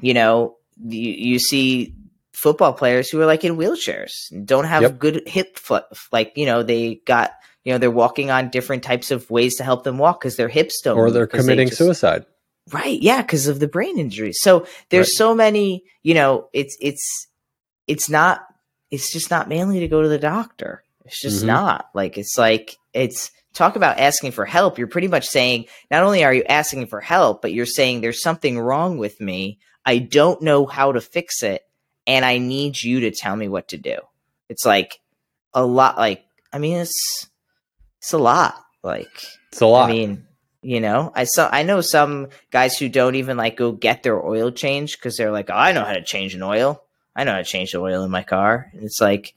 you 0.00 0.14
know, 0.14 0.56
you, 0.80 1.10
you 1.10 1.38
see 1.40 1.96
football 2.40 2.72
players 2.72 3.08
who 3.10 3.20
are 3.20 3.26
like 3.26 3.44
in 3.44 3.56
wheelchairs, 3.56 4.12
don't 4.44 4.64
have 4.64 4.82
Yep. 4.82 4.98
good 4.98 5.22
hip 5.26 5.58
foot 5.58 5.84
like, 6.12 6.32
you 6.36 6.46
know, 6.46 6.62
they 6.62 7.00
got 7.06 7.32
you 7.64 7.72
know, 7.72 7.78
they're 7.78 7.90
walking 7.90 8.30
on 8.30 8.48
different 8.48 8.82
types 8.82 9.10
of 9.10 9.28
ways 9.30 9.56
to 9.56 9.64
help 9.64 9.84
them 9.84 9.98
walk 9.98 10.18
because 10.20 10.36
their 10.36 10.48
hips 10.48 10.80
don't 10.82 10.96
Or 10.96 11.10
they're 11.10 11.26
'cause 11.26 11.44
they 11.44 11.52
committing 11.52 11.68
just- 11.68 11.76
suicide. 11.78 12.24
Right. 12.72 12.98
Yeah, 13.02 13.20
because 13.20 13.48
of 13.48 13.60
the 13.60 13.68
brain 13.68 13.98
injuries. 13.98 14.38
So 14.40 14.66
there's 14.88 15.08
Right. 15.08 15.16
so 15.18 15.34
many, 15.34 15.84
you 16.02 16.14
know, 16.14 16.48
it's 16.54 16.76
it's 16.80 17.26
it's 17.86 18.08
not 18.08 18.40
it's 18.90 19.12
just 19.12 19.30
not 19.30 19.48
manly 19.48 19.80
to 19.80 19.88
go 19.88 20.00
to 20.02 20.08
the 20.08 20.18
doctor. 20.18 20.82
It's 21.04 21.20
just 21.20 21.42
Mhm. 21.42 21.48
not. 21.48 21.86
Like 21.94 22.16
it's 22.16 22.38
like 22.38 22.76
it's 22.94 23.30
talk 23.52 23.76
about 23.76 23.98
asking 23.98 24.32
for 24.32 24.44
help. 24.46 24.78
You're 24.78 24.86
pretty 24.86 25.08
much 25.08 25.26
saying 25.26 25.66
not 25.90 26.02
only 26.02 26.24
are 26.24 26.32
you 26.34 26.44
asking 26.48 26.86
for 26.86 27.00
help, 27.00 27.42
but 27.42 27.52
you're 27.52 27.66
saying 27.66 28.00
there's 28.00 28.22
something 28.22 28.58
wrong 28.58 28.96
with 28.96 29.20
me. 29.20 29.58
I 29.84 29.98
don't 29.98 30.40
know 30.40 30.64
how 30.66 30.92
to 30.92 31.00
fix 31.00 31.42
it, 31.42 31.62
and 32.06 32.24
I 32.24 32.38
need 32.38 32.82
you 32.82 33.00
to 33.00 33.10
tell 33.10 33.36
me 33.36 33.48
what 33.48 33.68
to 33.68 33.76
do. 33.76 33.96
It's 34.48 34.64
like 34.64 35.00
a 35.54 35.64
lot 35.64 35.96
like 35.96 36.24
I 36.52 36.58
mean 36.58 36.78
it's 36.78 37.28
it's 37.98 38.12
a 38.12 38.18
lot. 38.18 38.54
Like 38.82 39.10
It's 39.52 39.60
a 39.60 39.66
lot. 39.66 39.90
I 39.90 39.92
mean, 39.92 40.26
you 40.62 40.80
know, 40.80 41.12
I 41.14 41.24
saw 41.24 41.48
I 41.50 41.62
know 41.62 41.80
some 41.80 42.28
guys 42.50 42.76
who 42.76 42.88
don't 42.88 43.14
even 43.14 43.36
like 43.36 43.56
go 43.56 43.72
get 43.72 44.02
their 44.02 44.24
oil 44.24 44.50
changed 44.50 44.98
because 44.98 45.16
they're 45.16 45.32
like, 45.32 45.50
oh, 45.50 45.54
I 45.54 45.72
know 45.72 45.84
how 45.84 45.92
to 45.92 46.02
change 46.02 46.34
an 46.34 46.42
oil. 46.42 46.82
I 47.14 47.24
know 47.24 47.32
how 47.32 47.38
to 47.38 47.44
change 47.44 47.72
the 47.72 47.78
oil 47.80 48.04
in 48.04 48.10
my 48.10 48.22
car. 48.22 48.70
And 48.72 48.84
it's 48.84 49.00
like, 49.00 49.34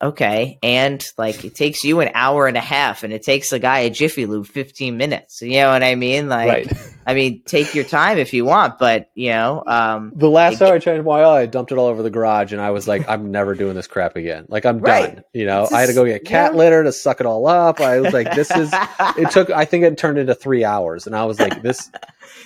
okay, 0.00 0.58
and 0.62 1.04
like 1.16 1.44
it 1.44 1.54
takes 1.54 1.84
you 1.84 2.00
an 2.00 2.10
hour 2.14 2.46
and 2.46 2.56
a 2.56 2.60
half, 2.60 3.02
and 3.02 3.12
it 3.12 3.22
takes 3.22 3.52
a 3.52 3.58
guy 3.58 3.80
a 3.80 3.90
Jiffy 3.90 4.26
Lube 4.26 4.46
fifteen 4.46 4.96
minutes. 4.96 5.42
You 5.42 5.60
know 5.60 5.70
what 5.72 5.82
I 5.82 5.94
mean? 5.94 6.28
Like, 6.28 6.48
right. 6.48 6.72
I 7.06 7.14
mean, 7.14 7.42
take 7.46 7.74
your 7.74 7.84
time 7.84 8.18
if 8.18 8.34
you 8.34 8.44
want, 8.44 8.78
but 8.78 9.08
you 9.14 9.30
know, 9.30 9.62
um, 9.66 10.12
The 10.14 10.28
last 10.28 10.58
time 10.58 10.74
I 10.74 10.78
changed 10.78 11.06
my 11.06 11.20
oil, 11.22 11.30
I 11.30 11.46
dumped 11.46 11.72
it 11.72 11.78
all 11.78 11.86
over 11.86 12.02
the 12.02 12.10
garage, 12.10 12.52
and 12.52 12.60
I 12.60 12.70
was 12.70 12.86
like, 12.86 13.08
"I'm 13.08 13.30
never 13.30 13.54
doing 13.54 13.74
this 13.74 13.86
crap 13.86 14.16
again. 14.16 14.44
Like, 14.48 14.66
I'm 14.66 14.78
Right. 14.78 15.14
done." 15.14 15.24
You 15.32 15.46
know, 15.46 15.66
I 15.72 15.80
had 15.80 15.86
to 15.86 15.94
go 15.94 16.04
get 16.04 16.24
cat 16.26 16.52
yeah. 16.52 16.58
litter 16.58 16.84
to 16.84 16.92
suck 16.92 17.20
it 17.20 17.26
all 17.26 17.46
up. 17.46 17.80
I 17.80 18.00
was 18.00 18.12
like, 18.12 18.34
"This 18.34 18.50
is." 18.50 18.72
It 19.16 19.30
took. 19.30 19.50
I 19.50 19.64
think 19.64 19.84
it 19.84 19.96
turned 19.96 20.18
into 20.18 20.34
three 20.34 20.64
hours, 20.64 21.06
and 21.06 21.16
I 21.16 21.24
was 21.24 21.40
like, 21.40 21.62
"This." 21.62 21.90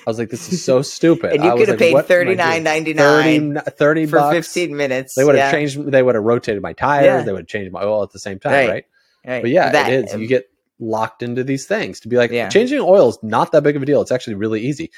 I 0.06 0.10
was 0.10 0.18
like, 0.18 0.30
"This 0.30 0.52
is 0.52 0.64
so 0.64 0.80
stupid." 0.80 1.32
and 1.32 1.44
you 1.44 1.50
could 1.50 1.68
have 1.68 1.68
like, 1.70 1.78
paid 1.78 1.92
what 1.94 2.00
am 2.00 2.04
I 2.04 2.08
thirty 2.08 2.34
nine 2.36 2.62
ninety 2.62 2.92
30, 2.94 3.54
30 3.70 4.06
for 4.06 4.16
bucks. 4.18 4.36
fifteen 4.36 4.76
minutes. 4.76 5.14
They 5.16 5.24
would 5.24 5.34
have 5.34 5.52
Yeah, 5.52 5.58
changed. 5.58 5.90
They 5.90 6.02
would 6.02 6.14
have 6.14 6.24
rotated 6.24 6.62
my 6.62 6.72
tires. 6.72 7.04
Yeah. 7.06 7.22
They 7.22 7.32
would 7.32 7.41
have 7.42 7.48
changed 7.48 7.72
my 7.72 7.82
oil 7.84 8.02
at 8.02 8.10
the 8.10 8.18
same 8.18 8.38
time, 8.38 8.52
Right. 8.52 8.68
right? 8.68 8.84
right. 9.26 9.42
But 9.42 9.50
yeah, 9.50 9.70
That- 9.70 9.92
it 9.92 10.04
is. 10.06 10.14
You 10.20 10.26
get 10.26 10.46
locked 10.80 11.22
into 11.22 11.44
these 11.44 11.66
things 11.66 12.00
to 12.00 12.08
be 12.08 12.16
like 12.16 12.30
Yeah. 12.32 12.48
changing 12.48 12.80
oil 12.80 13.08
is 13.10 13.18
not 13.22 13.52
that 13.52 13.62
big 13.62 13.76
of 13.76 13.82
a 13.82 13.86
deal. 13.86 14.00
It's 14.00 14.10
actually 14.12 14.34
really 14.34 14.60
easy 14.62 14.90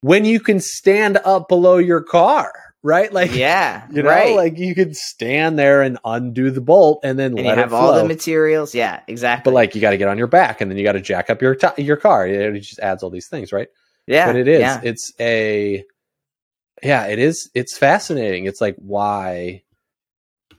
when 0.00 0.24
you 0.24 0.38
can 0.38 0.60
stand 0.60 1.18
up 1.24 1.48
below 1.48 1.78
your 1.78 2.02
car, 2.02 2.52
right? 2.82 3.12
Like 3.12 3.34
yeah, 3.34 3.86
you 3.90 4.02
know, 4.02 4.10
right. 4.10 4.36
like 4.36 4.58
you 4.58 4.74
could 4.74 4.94
stand 4.94 5.58
there 5.58 5.82
and 5.82 5.98
undo 6.04 6.50
the 6.50 6.60
bolt 6.60 7.00
and 7.02 7.18
then 7.18 7.32
and 7.32 7.38
you 7.38 7.44
let 7.46 7.58
have 7.58 7.72
it 7.72 7.74
all 7.74 7.94
the 7.94 8.04
materials. 8.04 8.74
Yeah, 8.74 9.00
exactly. 9.08 9.50
but 9.50 9.54
like 9.54 9.74
you 9.74 9.80
got 9.80 9.90
to 9.90 9.96
get 9.96 10.06
on 10.08 10.18
your 10.18 10.26
back 10.28 10.60
and 10.60 10.70
then 10.70 10.78
you 10.78 10.84
got 10.84 10.92
to 10.92 11.00
jack 11.00 11.30
up 11.30 11.42
your 11.42 11.54
ti 11.56 11.68
your 11.82 11.96
car. 11.96 12.28
It 12.28 12.60
just 12.60 12.78
adds 12.80 13.02
all 13.02 13.10
these 13.10 13.28
things, 13.28 13.50
right? 13.52 13.68
yeah, 14.06 14.26
but 14.26 14.36
it 14.36 14.46
is. 14.46 14.60
Yeah. 14.60 14.80
It's 14.84 15.12
a 15.18 15.84
yeah, 16.82 17.06
it 17.06 17.18
is. 17.18 17.50
It's 17.54 17.76
fascinating. 17.76 18.44
It's 18.44 18.60
like 18.60 18.76
why 18.78 19.62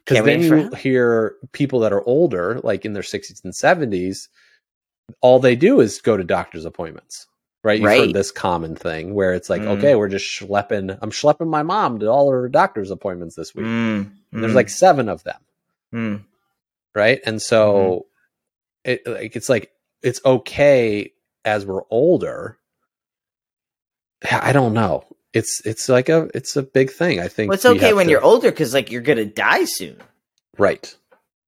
because 0.06 0.24
then 0.26 0.42
you 0.42 0.70
hear 0.76 1.36
people 1.52 1.80
that 1.82 1.92
are 1.94 2.04
older, 2.04 2.60
like 2.64 2.86
in 2.86 2.94
their 2.94 3.04
sixties 3.04 3.42
and 3.44 3.56
seventies, 3.56 4.30
all 5.22 5.40
they 5.40 5.56
do 5.56 5.80
is 5.80 6.00
go 6.02 6.16
to 6.18 6.24
doctor's 6.24 6.66
appointments. 6.66 7.28
Right, 7.64 7.80
you've 7.80 7.88
Right. 7.88 8.00
heard 8.02 8.14
this 8.14 8.30
common 8.32 8.76
thing 8.76 9.16
where 9.16 9.34
it's 9.34 9.50
like, 9.50 9.64
Mm. 9.64 9.78
okay, 9.80 9.96
we're 9.96 10.08
just 10.08 10.28
schlepping. 10.40 10.96
I'm 11.02 11.10
schlepping 11.10 11.48
my 11.48 11.64
mom 11.64 11.98
to 12.00 12.08
all 12.08 12.30
her 12.30 12.48
doctor's 12.48 12.92
appointments 12.92 13.36
this 13.36 13.56
week. 13.56 13.66
Mm, 13.66 14.12
And 14.32 14.44
there's 14.44 14.52
mm, 14.52 14.56
like 14.56 14.70
seven 14.70 15.10
of 15.10 15.24
them 15.24 15.40
mm. 15.94 16.24
right 16.94 17.22
and 17.26 17.42
so 17.42 18.06
it 18.84 19.02
like 19.08 19.36
it's 19.36 19.50
like 19.50 19.72
it's 20.04 20.20
okay 20.26 21.12
as 21.44 21.66
we're 21.66 21.82
older 21.90 22.58
i 24.30 24.52
don't 24.52 24.74
know 24.74 25.04
it's 25.36 25.62
it's 25.66 25.90
like 25.90 26.10
a 26.10 26.30
it's 26.34 26.56
a 26.56 26.64
big 26.64 26.92
thing. 26.92 27.20
I 27.20 27.28
think 27.28 27.50
Well, 27.50 27.56
it's 27.56 27.66
okay 27.66 27.94
when 27.94 28.06
to- 28.06 28.12
you're 28.12 28.24
older 28.24 28.50
because 28.50 28.74
like 28.74 28.92
you're 28.92 29.02
gonna 29.02 29.26
die 29.26 29.66
soon, 29.66 29.98
right. 30.58 30.96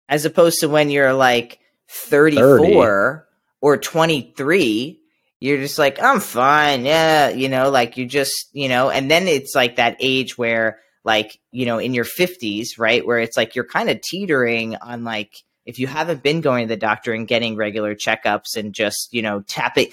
As 0.09 0.25
opposed 0.25 0.59
to 0.59 0.67
when 0.67 0.89
you're 0.89 1.13
like 1.13 1.59
34 1.89 3.27
or 3.61 3.77
23. 3.77 4.99
You're 5.39 5.57
just 5.57 5.77
like, 5.77 6.01
I'm 6.01 6.19
fine, 6.19 6.83
yeah, 6.85 7.29
you 7.29 7.47
know, 7.47 7.69
like 7.69 7.95
you 7.95 8.07
just, 8.07 8.33
you 8.53 8.69
know, 8.69 8.89
and 8.89 9.09
then 9.09 9.27
it's 9.27 9.53
like 9.53 9.75
that 9.75 9.97
age 9.99 10.35
where, 10.35 10.79
like, 11.03 11.39
you 11.51 11.67
know, 11.67 11.77
in 11.77 11.93
your 11.93 12.05
50s, 12.05 12.79
right, 12.79 13.05
where 13.05 13.19
it's 13.19 13.37
like 13.37 13.55
you're 13.55 13.63
kind 13.63 13.89
of 13.89 14.01
teetering 14.01 14.77
on 14.77 15.03
like 15.03 15.35
if 15.65 15.77
you 15.77 15.85
haven't 15.85 16.23
been 16.23 16.41
going 16.41 16.67
to 16.67 16.73
the 16.73 16.79
doctor 16.79 17.13
and 17.13 17.27
getting 17.27 17.55
regular 17.55 17.93
checkups 17.93 18.55
and 18.55 18.73
just, 18.73 19.09
you 19.11 19.21
know, 19.21 19.41
tapping, 19.41 19.89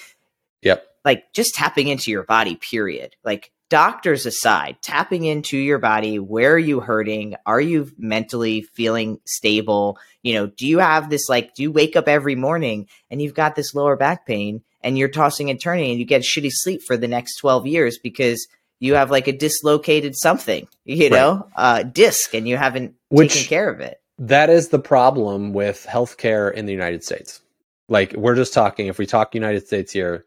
yep. 0.63 0.87
like 1.05 1.25
just 1.35 1.55
tapping 1.55 1.89
into 1.89 2.11
your 2.11 2.23
body 2.23 2.57
period. 2.57 3.15
Like 3.23 3.53
doctors 3.75 4.25
aside 4.25 4.77
tapping 4.83 5.25
into 5.25 5.57
your 5.59 5.81
body 5.81 6.21
where 6.21 6.53
are 6.53 6.59
you 6.59 6.79
hurting? 6.79 7.35
Are 7.45 7.61
you 7.61 7.91
mentally 7.99 8.63
feeling 8.63 9.19
stable? 9.25 9.99
You 10.23 10.35
know 10.35 10.47
do 10.47 10.65
you 10.65 10.79
have 10.79 11.11
this 11.11 11.29
like 11.29 11.55
do 11.55 11.65
you 11.65 11.73
wake 11.73 11.97
up 11.97 12.07
every 12.07 12.37
morning 12.37 12.87
and 13.11 13.21
you've 13.21 13.35
got 13.35 13.57
this 13.57 13.75
lower 13.75 13.97
back 13.97 14.27
pain 14.27 14.63
and 14.81 14.97
you're 14.97 15.09
tossing 15.09 15.51
and 15.51 15.61
turning 15.61 15.91
and 15.91 15.99
you 15.99 16.05
get 16.05 16.23
shitty 16.23 16.51
sleep 16.53 16.83
for 16.87 16.97
the 16.97 17.09
next 17.09 17.39
12 17.39 17.67
years 17.67 17.99
because 17.99 18.47
you 18.79 18.95
have 18.95 19.11
like 19.11 19.27
a 19.27 19.33
dislocated 19.37 20.15
something 20.15 20.69
you 20.85 21.11
know 21.11 21.49
uh 21.57 21.83
disc 21.83 22.33
and 22.33 22.47
you 22.47 22.57
haven't 22.57 22.95
Which- 23.09 23.33
taken 23.33 23.49
care 23.49 23.69
of 23.69 23.81
it? 23.81 24.01
that 24.21 24.51
is 24.51 24.69
the 24.69 24.79
problem 24.79 25.53
with 25.53 25.85
healthcare 25.91 26.53
in 26.53 26.67
the 26.67 26.73
united 26.73 27.03
states. 27.03 27.41
Like 27.89 28.13
we're 28.13 28.37
just 28.37 28.55
talking 28.55 28.87
if 28.87 28.99
we 28.99 29.07
talk 29.07 29.35
united 29.35 29.67
states 29.67 29.91
here 29.93 30.25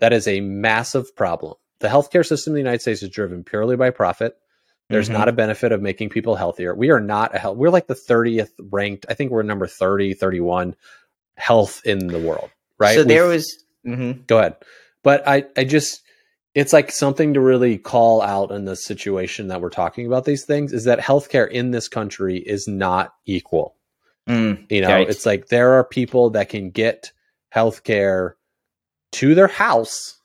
that 0.00 0.12
is 0.12 0.26
a 0.26 0.40
massive 0.40 1.14
problem 1.14 1.54
the 1.80 1.88
healthcare 1.88 2.24
system 2.26 2.52
in 2.52 2.54
the 2.54 2.60
united 2.60 2.80
states 2.80 3.02
is 3.02 3.08
driven 3.10 3.42
purely 3.44 3.76
by 3.76 3.90
profit 3.90 4.36
There's 4.88 5.08
Mhm. 5.08 5.12
not 5.12 5.28
a 5.28 5.32
benefit 5.32 5.70
of 5.70 5.80
making 5.80 6.08
people 6.08 6.34
healthier. 6.34 6.74
We 6.74 6.90
are 6.90 6.98
not 6.98 7.32
a 7.32 7.38
health. 7.38 7.56
We're 7.56 7.70
like 7.70 7.86
the 7.86 7.94
30th 7.94 8.50
ranked. 8.58 9.06
I 9.08 9.14
think 9.14 9.30
we're 9.30 9.44
number 9.44 9.68
30, 9.68 10.14
31 10.14 10.74
health 11.36 11.80
in 11.84 12.08
the 12.08 12.18
world, 12.18 12.50
right? 12.76 12.96
so 12.96 13.04
there 13.04 13.26
We- 13.28 13.34
was 13.34 13.64
mhm. 13.86 14.26
Go 14.26 14.38
ahead. 14.38 14.56
But 15.04 15.22
I, 15.28 15.44
I 15.56 15.62
just, 15.62 16.02
it's 16.56 16.72
like 16.72 16.90
something 16.90 17.34
to 17.34 17.40
really 17.40 17.78
call 17.78 18.20
out 18.20 18.50
in 18.50 18.64
the 18.64 18.74
situation 18.74 19.46
that 19.48 19.60
we're 19.60 19.70
talking 19.70 20.06
about 20.08 20.24
these 20.24 20.44
things 20.44 20.72
is 20.72 20.84
that 20.86 20.98
healthcare 20.98 21.48
in 21.48 21.70
this 21.70 21.86
country 21.86 22.38
is 22.38 22.66
not 22.66 23.14
equal. 23.26 23.76
Mm, 24.28 24.66
You 24.70 24.80
know, 24.82 24.88
Right. 24.88 25.08
it's 25.08 25.24
like 25.24 25.46
there 25.50 25.74
are 25.74 25.84
people 25.84 26.30
that 26.30 26.48
can 26.48 26.70
get 26.70 27.12
healthcare 27.54 28.32
to 29.12 29.36
their 29.36 29.46
house 29.46 30.19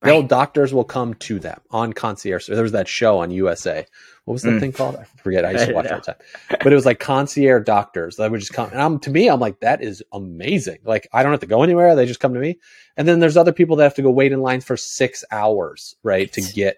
Right. 0.00 0.28
doctors 0.28 0.72
will 0.72 0.84
come 0.84 1.14
to 1.14 1.38
them 1.40 1.60
on 1.70 1.92
concierge. 1.92 2.46
There 2.46 2.62
was 2.62 2.72
that 2.72 2.86
show 2.88 3.18
on 3.18 3.30
USA. 3.32 3.84
What 4.24 4.32
was 4.32 4.42
that 4.42 4.50
Mm. 4.52 4.60
thing 4.60 4.72
called? 4.72 4.94
I 4.96 5.04
forget. 5.04 5.44
I 5.44 5.50
used 5.52 5.66
to 5.66 5.72
watch 5.74 5.86
it 5.86 5.92
all 5.92 5.98
the 5.98 6.04
time. 6.04 6.58
But 6.62 6.72
it 6.72 6.76
was 6.76 6.86
like 6.86 7.00
concierge 7.00 7.64
doctors 7.64 8.16
that 8.16 8.30
would 8.30 8.40
just 8.40 8.52
come. 8.52 8.70
And 8.70 8.80
I'm, 8.80 8.98
to 9.00 9.10
me, 9.10 9.28
I'm 9.28 9.40
like, 9.40 9.60
that 9.60 9.82
is 9.82 10.02
amazing. 10.12 10.78
Like 10.84 11.08
I 11.12 11.22
don't 11.22 11.32
have 11.32 11.40
to 11.40 11.46
go 11.46 11.62
anywhere. 11.62 11.96
They 11.96 12.06
just 12.06 12.20
come 12.20 12.34
to 12.34 12.40
me. 12.40 12.58
And 12.96 13.08
then 13.08 13.18
there's 13.20 13.36
other 13.36 13.52
people 13.52 13.76
that 13.76 13.84
have 13.84 13.94
to 13.94 14.02
go 14.02 14.10
wait 14.10 14.30
in 14.32 14.40
lines 14.40 14.64
for 14.64 14.76
six 14.76 15.24
hours, 15.32 15.96
right, 16.02 16.32
to 16.32 16.42
get 16.42 16.76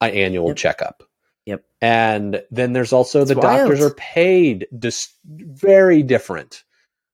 an 0.00 0.10
annual 0.10 0.48
Yep. 0.48 0.56
checkup. 0.56 1.02
Yep. 1.44 1.64
And 1.82 2.42
then 2.50 2.72
there's 2.72 2.92
also 2.92 3.20
It's 3.22 3.28
the 3.28 3.34
doctors 3.34 3.80
are 3.82 3.90
paid 3.94 4.66
dis- 4.78 5.08
very 5.26 6.02
different 6.02 6.62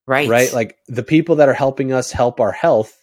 Right. 0.06 0.28
right? 0.28 0.52
Like 0.52 0.76
the 0.86 1.02
people 1.02 1.36
that 1.36 1.48
are 1.48 1.54
helping 1.54 1.92
us 1.92 2.12
help 2.12 2.38
our 2.40 2.52
health. 2.52 2.94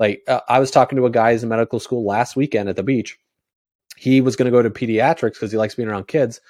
Like 0.00 0.22
uh, 0.28 0.40
I 0.48 0.58
was 0.58 0.70
talking 0.70 0.96
to 0.96 1.06
a 1.06 1.10
guy 1.10 1.32
who's 1.32 1.42
in 1.42 1.48
medical 1.48 1.80
school 1.80 2.04
last 2.04 2.36
weekend 2.36 2.68
at 2.68 2.76
the 2.76 2.82
beach. 2.82 3.18
He 3.96 4.20
was 4.20 4.36
going 4.36 4.46
to 4.46 4.56
go 4.56 4.62
to 4.62 4.70
pediatrics 4.70 5.34
because 5.34 5.52
he 5.52 5.58
likes 5.58 5.74
being 5.76 5.88
around 5.88 6.08
kids, 6.08 6.40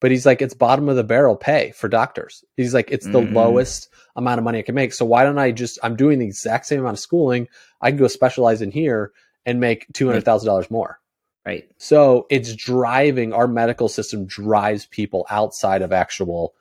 but 0.00 0.10
he's 0.10 0.26
like, 0.26 0.42
it's 0.42 0.54
bottom 0.54 0.88
of 0.88 0.96
the 0.96 1.04
barrel 1.04 1.36
pay 1.36 1.70
for 1.76 1.88
doctors. 1.88 2.44
He's 2.56 2.74
like, 2.74 2.90
it's 2.90 3.06
the 3.08 3.20
Mhm. 3.20 3.32
lowest 3.34 3.88
amount 4.16 4.38
of 4.38 4.44
money 4.44 4.58
I 4.58 4.62
can 4.62 4.74
make. 4.74 4.92
So 4.92 5.04
why 5.04 5.22
don't 5.22 5.38
I 5.38 5.52
just? 5.52 5.78
I'm 5.82 5.94
doing 5.96 6.18
the 6.18 6.26
exact 6.26 6.66
same 6.66 6.80
amount 6.80 6.96
of 6.96 7.00
schooling. 7.00 7.46
I 7.80 7.90
can 7.90 7.98
go 7.98 8.08
specialize 8.08 8.62
in 8.62 8.72
here 8.72 9.12
and 9.46 9.60
make 9.60 9.86
two 9.92 10.06
hundred 10.08 10.24
thousand 10.24 10.48
dollars 10.48 10.70
more. 10.70 10.98
right. 11.46 11.68
So 11.78 12.26
it's 12.30 12.52
driving 12.54 13.32
our 13.32 13.46
medical 13.48 13.88
system 13.88 14.26
drives 14.26 14.86
people 14.86 15.24
outside 15.30 15.82
of 15.82 15.92
actual 15.92 16.54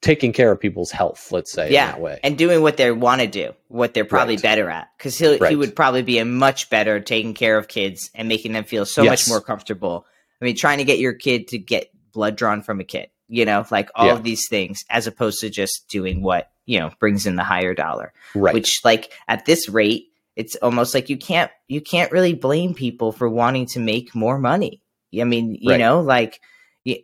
taking 0.00 0.32
care 0.32 0.50
of 0.50 0.60
people's 0.60 0.90
health. 0.90 1.30
Let's 1.32 1.50
say 1.52 1.70
Yeah, 1.72 1.86
in 1.86 1.92
that 1.92 2.00
way. 2.00 2.20
and 2.22 2.36
doing 2.38 2.62
what 2.62 2.76
they 2.76 2.90
want 2.92 3.20
to 3.20 3.26
do, 3.26 3.52
what 3.68 3.94
they're 3.94 4.04
probably 4.04 4.34
Right. 4.36 4.42
better 4.42 4.68
at. 4.70 4.88
Because 4.98 5.18
he 5.18 5.38
he 5.48 5.56
would 5.56 5.74
probably 5.76 6.02
be 6.02 6.18
a 6.18 6.24
much 6.24 6.70
better 6.70 7.00
taking 7.00 7.34
care 7.34 7.56
of 7.58 7.68
kids 7.68 8.10
and 8.14 8.28
making 8.28 8.52
them 8.52 8.64
feel 8.64 8.84
so 8.86 9.02
Yes. 9.02 9.10
much 9.26 9.28
more 9.28 9.40
comfortable. 9.40 10.06
I 10.40 10.44
mean, 10.44 10.56
trying 10.56 10.78
to 10.78 10.84
get 10.84 10.98
your 10.98 11.14
kid 11.14 11.48
to 11.48 11.58
get 11.58 11.90
blood 12.12 12.36
drawn 12.36 12.62
from 12.62 12.80
a 12.80 12.84
kid, 12.84 13.08
you 13.28 13.44
know, 13.44 13.64
like 13.70 13.88
all 13.94 14.06
Yeah. 14.08 14.12
of 14.14 14.24
these 14.24 14.46
things, 14.48 14.84
as 14.90 15.06
opposed 15.06 15.40
to 15.40 15.50
just 15.50 15.86
doing 15.88 16.22
what 16.22 16.50
you 16.66 16.78
know 16.78 16.90
brings 17.00 17.26
in 17.26 17.36
the 17.36 17.44
higher 17.44 17.74
dollar. 17.74 18.12
right. 18.34 18.54
Which, 18.54 18.80
like, 18.84 19.12
at 19.28 19.44
this 19.46 19.68
rate, 19.68 20.08
it's 20.36 20.56
almost 20.56 20.94
like 20.94 21.08
you 21.08 21.16
can't 21.16 21.50
you 21.68 21.80
can't 21.80 22.10
really 22.12 22.34
blame 22.34 22.74
people 22.74 23.12
for 23.12 23.28
wanting 23.28 23.66
to 23.66 23.80
make 23.80 24.14
more 24.14 24.38
money. 24.38 24.80
I 25.18 25.24
mean, 25.24 25.56
you 25.60 25.70
Right. 25.70 25.78
know, 25.80 26.00
like 26.00 26.40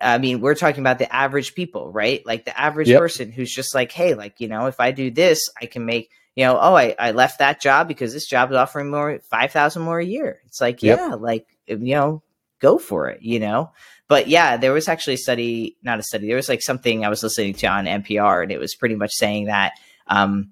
I 0.00 0.18
mean, 0.18 0.40
we're 0.40 0.54
talking 0.54 0.80
about 0.80 0.98
the 0.98 1.12
average 1.14 1.54
people, 1.54 1.90
right? 1.90 2.24
Like 2.26 2.44
the 2.44 2.58
average 2.58 2.88
Yep. 2.88 2.98
person 2.98 3.32
who's 3.32 3.52
just 3.52 3.74
like, 3.74 3.92
hey, 3.92 4.14
like, 4.14 4.40
you 4.40 4.48
know, 4.48 4.66
if 4.66 4.78
I 4.78 4.90
do 4.90 5.10
this, 5.10 5.48
I 5.60 5.66
can 5.66 5.86
make, 5.86 6.10
you 6.36 6.44
know, 6.44 6.58
oh, 6.60 6.74
I, 6.74 6.94
I 6.98 7.12
left 7.12 7.38
that 7.38 7.60
job 7.60 7.88
because 7.88 8.12
this 8.12 8.26
job 8.26 8.50
is 8.50 8.56
offering 8.56 8.90
more, 8.90 9.18
5,000 9.30 9.82
more 9.82 9.98
a 9.98 10.04
year. 10.04 10.40
It's 10.46 10.60
like, 10.60 10.82
Yep. 10.82 10.98
yeah, 10.98 11.14
like, 11.14 11.46
you 11.66 11.76
know, 11.78 12.22
go 12.60 12.78
for 12.78 13.08
it, 13.08 13.22
you 13.22 13.38
know? 13.38 13.72
But 14.06 14.28
yeah, 14.28 14.56
there 14.58 14.72
was 14.72 14.86
actually 14.88 15.14
a 15.14 15.18
study, 15.18 15.76
not 15.82 15.98
a 15.98 16.02
study, 16.02 16.26
there 16.26 16.36
was 16.36 16.48
like 16.48 16.62
something 16.62 17.04
I 17.04 17.08
was 17.08 17.22
listening 17.22 17.54
to 17.54 17.66
on 17.68 17.86
NPR 17.86 18.42
and 18.42 18.52
it 18.52 18.58
was 18.58 18.74
pretty 18.74 18.96
much 18.96 19.12
saying 19.14 19.46
that, 19.46 19.72
um, 20.08 20.50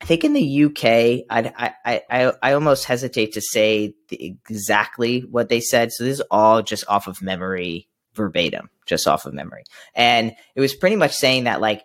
I 0.00 0.04
think 0.04 0.24
in 0.24 0.32
the 0.32 0.64
UK, 0.64 1.24
I'd, 1.30 1.52
I, 1.56 1.74
I, 1.84 2.02
I, 2.10 2.32
I 2.42 2.52
almost 2.54 2.84
hesitate 2.86 3.34
to 3.34 3.40
say 3.40 3.94
the, 4.08 4.36
exactly 4.48 5.20
what 5.20 5.48
they 5.48 5.60
said. 5.60 5.92
So 5.92 6.02
this 6.04 6.18
is 6.18 6.24
all 6.30 6.60
just 6.62 6.84
off 6.88 7.06
of 7.06 7.22
memory, 7.22 7.88
verbatim, 8.14 8.70
just 8.86 9.08
off 9.08 9.26
of 9.26 9.34
memory. 9.34 9.64
And 9.94 10.32
it 10.54 10.60
was 10.60 10.74
pretty 10.74 10.96
much 10.96 11.14
saying 11.14 11.44
that, 11.44 11.60
like, 11.60 11.84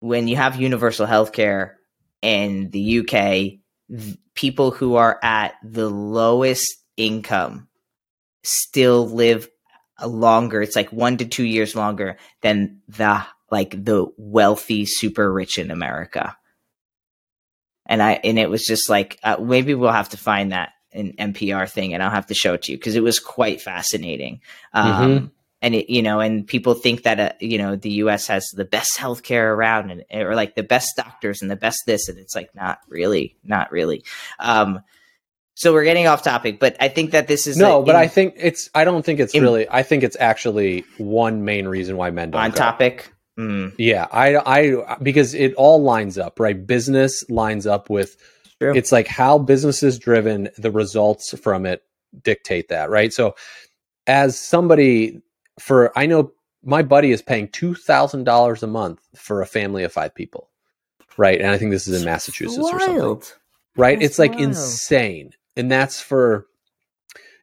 when 0.00 0.28
you 0.28 0.36
have 0.36 0.60
universal 0.60 1.06
healthcare 1.06 1.74
in 2.22 2.70
the 2.70 3.00
UK, 3.00 3.10
th- 3.90 4.18
people 4.34 4.70
who 4.70 4.96
are 4.96 5.18
at 5.22 5.54
the 5.62 5.90
lowest 5.90 6.76
income 6.96 7.68
still 8.44 9.08
live 9.08 9.48
longer. 10.06 10.62
It's 10.62 10.76
like 10.76 10.92
one 10.92 11.16
to 11.18 11.24
two 11.24 11.44
years 11.44 11.74
longer 11.74 12.18
than 12.42 12.80
the 12.88 13.24
like 13.50 13.70
the 13.84 14.06
wealthy 14.16 14.84
super 14.86 15.32
rich 15.32 15.58
in 15.58 15.70
America. 15.70 16.36
And 17.86 18.02
I 18.02 18.20
and 18.22 18.38
it 18.38 18.50
was 18.50 18.64
just 18.64 18.88
like 18.88 19.18
uh, 19.22 19.38
maybe 19.40 19.74
we'll 19.74 19.92
have 19.92 20.10
to 20.10 20.16
find 20.16 20.52
that 20.52 20.70
an 20.92 21.12
NPR 21.18 21.70
thing, 21.70 21.94
and 21.94 22.02
I'll 22.02 22.10
have 22.10 22.26
to 22.26 22.34
show 22.34 22.54
it 22.54 22.62
to 22.62 22.72
you 22.72 22.78
because 22.78 22.96
it 22.96 23.02
was 23.02 23.20
quite 23.20 23.60
fascinating. 23.60 24.40
Um, 24.72 25.32
And 25.60 25.74
it, 25.74 25.90
you 25.90 26.02
know, 26.02 26.20
and 26.20 26.46
people 26.46 26.74
think 26.74 27.02
that 27.02 27.18
uh, 27.18 27.32
you 27.40 27.58
know 27.58 27.74
the 27.74 27.90
U.S. 28.04 28.28
has 28.28 28.46
the 28.54 28.64
best 28.64 28.96
healthcare 28.96 29.52
around, 29.52 29.90
and 29.90 30.04
or 30.12 30.36
like 30.36 30.54
the 30.54 30.62
best 30.62 30.94
doctors 30.96 31.42
and 31.42 31.50
the 31.50 31.56
best 31.56 31.80
this, 31.84 32.08
and 32.08 32.16
it's 32.16 32.36
like 32.36 32.54
not 32.54 32.78
really, 32.88 33.36
not 33.42 33.72
really. 33.72 34.04
Um, 34.38 34.80
so 35.54 35.72
we're 35.72 35.82
getting 35.82 36.06
off 36.06 36.22
topic, 36.22 36.60
but 36.60 36.76
I 36.78 36.86
think 36.86 37.10
that 37.10 37.26
this 37.26 37.48
is 37.48 37.56
no, 37.56 37.82
a- 37.82 37.84
but 37.84 37.96
in- 37.96 38.00
I 38.00 38.06
think 38.06 38.34
it's. 38.36 38.70
I 38.72 38.84
don't 38.84 39.04
think 39.04 39.18
it's 39.18 39.34
in- 39.34 39.42
really. 39.42 39.66
I 39.68 39.82
think 39.82 40.04
it's 40.04 40.16
actually 40.20 40.84
one 40.96 41.44
main 41.44 41.66
reason 41.66 41.96
why 41.96 42.10
men 42.12 42.30
don't 42.30 42.40
on 42.40 42.50
go. 42.52 42.56
topic. 42.56 43.12
Mm, 43.36 43.74
Yeah, 43.78 44.06
I, 44.12 44.36
I, 44.36 44.96
because 45.02 45.34
it 45.34 45.54
all 45.54 45.82
lines 45.82 46.18
up, 46.18 46.38
right? 46.38 46.66
Business 46.66 47.28
lines 47.28 47.66
up 47.66 47.90
with. 47.90 48.16
True. 48.60 48.74
It's 48.74 48.92
like 48.92 49.06
how 49.06 49.38
business 49.38 49.82
is 49.82 49.98
driven. 49.98 50.48
The 50.58 50.70
results 50.70 51.38
from 51.38 51.64
it 51.66 51.82
dictate 52.22 52.68
that, 52.68 52.90
right? 52.90 53.12
So, 53.12 53.36
as 54.06 54.38
somebody 54.38 55.20
for, 55.60 55.96
I 55.96 56.06
know 56.06 56.32
my 56.64 56.82
buddy 56.82 57.12
is 57.12 57.22
paying 57.22 57.48
two 57.48 57.74
thousand 57.74 58.24
dollars 58.24 58.62
a 58.62 58.66
month 58.66 59.00
for 59.14 59.42
a 59.42 59.46
family 59.46 59.84
of 59.84 59.92
five 59.92 60.14
people, 60.14 60.48
right? 61.16 61.40
And 61.40 61.50
I 61.50 61.58
think 61.58 61.70
this 61.70 61.86
is 61.86 62.00
in 62.00 62.04
Massachusetts 62.06 62.58
or 62.72 62.80
something. 62.80 63.00
right? 63.76 63.98
That's 63.98 64.12
it's 64.12 64.18
like 64.18 64.32
wild. 64.32 64.42
insane, 64.42 65.32
and 65.56 65.70
that's 65.70 66.00
for, 66.00 66.46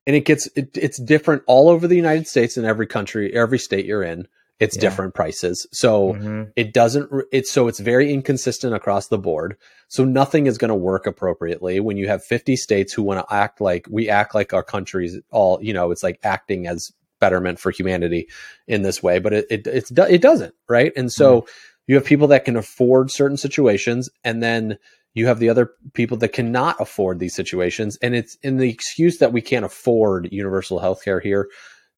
and 0.06 0.16
it 0.16 0.26
gets 0.26 0.48
it, 0.56 0.78
it's 0.78 0.98
different 0.98 1.44
all 1.48 1.70
over 1.70 1.88
the 1.88 1.96
United 1.96 2.28
States 2.28 2.58
and 2.58 2.66
every 2.66 2.88
country, 2.88 3.34
every 3.34 3.60
state 3.60 3.86
you're 3.86 4.04
in. 4.04 4.28
It's 4.60 4.76
Yeah. 4.78 4.82
different 4.82 5.14
prices, 5.14 5.68
so 5.74 6.14
Mhm. 6.14 6.52
it 6.56 6.74
doesn't. 6.74 7.10
It's 7.34 7.52
so 7.52 7.68
it's 7.68 7.80
very 7.80 8.14
inconsistent 8.14 8.74
across 8.74 9.10
the 9.10 9.18
board. 9.18 9.58
So 9.90 10.06
nothing 10.06 10.48
is 10.48 10.58
going 10.58 10.70
to 10.70 10.76
work 10.76 11.06
appropriately 11.06 11.80
when 11.82 11.98
you 11.98 12.08
have 12.08 12.24
50 12.24 12.56
states 12.56 12.94
who 12.94 13.04
want 13.04 13.20
to 13.28 13.34
act 13.36 13.60
like 13.60 13.86
we 13.90 14.10
act 14.10 14.34
like 14.34 14.54
our 14.54 14.64
countries 14.64 15.20
all. 15.30 15.60
You 15.62 15.74
know, 15.74 15.92
it's 15.92 16.04
like 16.04 16.20
acting 16.24 16.68
as 16.68 16.92
betterment 17.20 17.60
for 17.60 17.72
humanity 17.72 18.28
in 18.68 18.82
this 18.82 19.04
way, 19.04 19.20
but 19.20 19.34
it 19.34 19.46
it 19.50 19.68
it's, 19.68 19.92
it 19.92 20.22
doesn't, 20.22 20.54
right? 20.70 20.94
And 20.96 21.12
so 21.12 21.46
you 21.88 21.96
have 21.96 22.06
people 22.06 22.28
that 22.28 22.46
can 22.46 22.56
afford 22.56 23.12
certain 23.12 23.38
situations, 23.38 24.10
and 24.24 24.42
then 24.42 24.78
you 25.16 25.28
have 25.28 25.40
the 25.40 25.50
other 25.50 25.72
people 25.94 26.18
that 26.18 26.34
cannot 26.34 26.76
afford 26.80 27.20
these 27.20 27.34
situations 27.34 27.98
and 28.02 28.14
it's 28.16 28.38
in 28.44 28.58
the 28.58 28.70
excuse 28.70 29.18
that 29.20 29.32
we 29.32 29.42
can't 29.42 29.64
afford 29.66 30.28
universal 30.32 30.80
health 30.80 31.04
care 31.04 31.22
here 31.22 31.48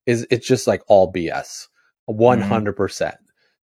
is 0.06 0.26
it's 0.30 0.48
just 0.48 0.68
like 0.68 0.84
all 0.88 1.12
bs 1.12 1.68
100% 2.08 3.16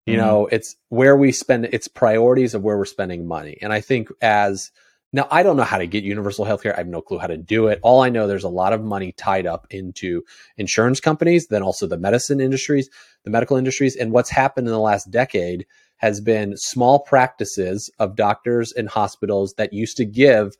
you 0.06 0.14
Mhm. 0.14 0.18
know 0.18 0.46
it's 0.46 0.76
where 0.88 1.16
we 1.16 1.32
spend 1.32 1.66
it's 1.72 1.88
priorities 1.88 2.54
of 2.54 2.62
where 2.62 2.76
we're 2.76 2.84
spending 2.84 3.26
money 3.26 3.56
and 3.62 3.72
i 3.72 3.80
think 3.80 4.08
as 4.20 4.70
now 5.12 5.26
i 5.30 5.42
don't 5.42 5.56
know 5.56 5.62
how 5.62 5.78
to 5.78 5.86
get 5.86 6.04
universal 6.04 6.44
health 6.44 6.62
care 6.62 6.74
i 6.74 6.78
have 6.78 6.86
no 6.86 7.00
clue 7.00 7.18
how 7.18 7.26
to 7.26 7.38
do 7.38 7.68
it 7.68 7.78
all 7.82 8.02
i 8.02 8.10
know 8.10 8.26
there's 8.26 8.44
a 8.44 8.48
lot 8.48 8.72
of 8.74 8.82
money 8.82 9.12
tied 9.12 9.46
up 9.46 9.66
into 9.70 10.22
insurance 10.58 11.00
companies 11.00 11.46
then 11.48 11.62
also 11.62 11.86
the 11.86 11.96
medicine 11.96 12.40
industries 12.40 12.90
the 13.24 13.30
medical 13.30 13.56
industries 13.56 13.96
and 13.96 14.12
what's 14.12 14.30
happened 14.30 14.66
in 14.66 14.72
the 14.72 14.78
last 14.78 15.10
decade 15.10 15.64
has 15.96 16.20
been 16.20 16.54
small 16.56 16.98
practices 17.00 17.90
of 17.98 18.14
doctors 18.14 18.72
and 18.72 18.88
hospitals 18.90 19.54
that 19.56 19.72
used 19.72 19.96
to 19.96 20.04
give 20.04 20.54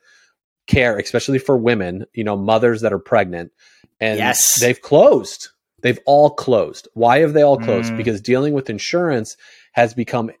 care, 0.65 0.97
especially 0.97 1.37
for 1.37 1.55
women, 1.55 2.05
you 2.13 2.23
know, 2.23 2.35
mothers 2.35 2.81
that 2.81 2.91
are 2.91 2.97
pregnant, 2.97 3.51
and 3.99 4.17
Yes. 4.17 4.59
they've 4.59 4.81
closed. 4.81 5.49
They've 5.85 5.99
all 6.07 6.31
closed. 6.31 6.87
Why 6.95 7.19
have 7.19 7.33
they 7.33 7.43
all 7.43 7.59
closed? 7.59 7.93
Mm. 7.93 7.97
Because 7.97 8.19
dealing 8.19 8.55
with 8.55 8.71
insurance 8.71 9.37
has 9.73 9.93
become 9.93 10.31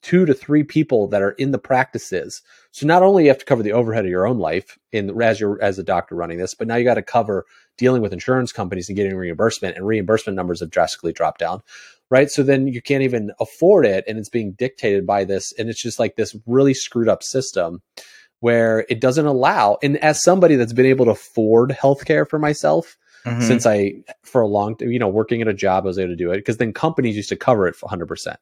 two 0.00 0.24
to 0.26 0.32
three 0.32 0.62
people 0.62 1.08
that 1.08 1.22
are 1.22 1.32
in 1.32 1.50
the 1.50 1.58
practices. 1.58 2.40
So 2.70 2.86
not 2.86 3.02
only 3.02 3.24
you 3.24 3.28
have 3.30 3.38
to 3.38 3.44
cover 3.44 3.64
the 3.64 3.72
overhead 3.72 4.04
of 4.04 4.10
your 4.12 4.28
own 4.28 4.38
life 4.38 4.78
in 4.92 5.20
as 5.20 5.40
your 5.40 5.60
as 5.60 5.76
a 5.76 5.82
doctor 5.82 6.14
running 6.14 6.38
this, 6.38 6.54
but 6.54 6.68
now 6.68 6.76
you 6.76 6.84
got 6.84 6.94
to 6.94 7.02
cover 7.02 7.46
dealing 7.76 8.00
with 8.00 8.12
insurance 8.12 8.52
companies 8.52 8.88
and 8.88 8.94
getting 8.94 9.16
reimbursement 9.16 9.76
and 9.76 9.84
reimbursement 9.84 10.36
numbers 10.36 10.60
have 10.60 10.70
drastically 10.70 11.12
dropped 11.12 11.40
down. 11.40 11.62
Right. 12.08 12.30
So 12.30 12.44
then 12.44 12.68
you 12.68 12.80
can't 12.80 13.02
even 13.02 13.32
afford 13.40 13.86
it 13.86 14.04
and 14.06 14.18
it's 14.18 14.28
being 14.28 14.52
dictated 14.52 15.04
by 15.04 15.24
this. 15.24 15.52
And 15.58 15.68
it's 15.68 15.82
just 15.82 15.98
like 15.98 16.14
this 16.14 16.36
really 16.46 16.74
screwed 16.74 17.08
up 17.08 17.24
system 17.24 17.82
where 18.38 18.86
it 18.88 19.00
doesn't 19.00 19.26
allow 19.26 19.78
and 19.82 19.96
as 19.96 20.22
somebody 20.22 20.54
that's 20.54 20.72
been 20.72 20.86
able 20.86 21.06
to 21.06 21.10
afford 21.10 21.70
healthcare 21.70 22.28
for 22.28 22.38
myself 22.38 22.96
Mhm. 23.24 23.42
since 23.42 23.66
I 23.66 24.02
for 24.22 24.40
a 24.40 24.46
long 24.46 24.76
time, 24.76 24.90
you 24.90 24.98
know 24.98 25.08
working 25.08 25.40
at 25.42 25.48
a 25.48 25.54
job 25.54 25.84
I 25.84 25.88
was 25.88 25.98
able 25.98 26.10
to 26.10 26.16
do 26.16 26.30
it 26.32 26.36
because 26.38 26.56
then 26.56 26.72
companies 26.72 27.16
used 27.16 27.28
to 27.28 27.36
cover 27.36 27.66
it 27.68 27.76
100%. 27.80 28.36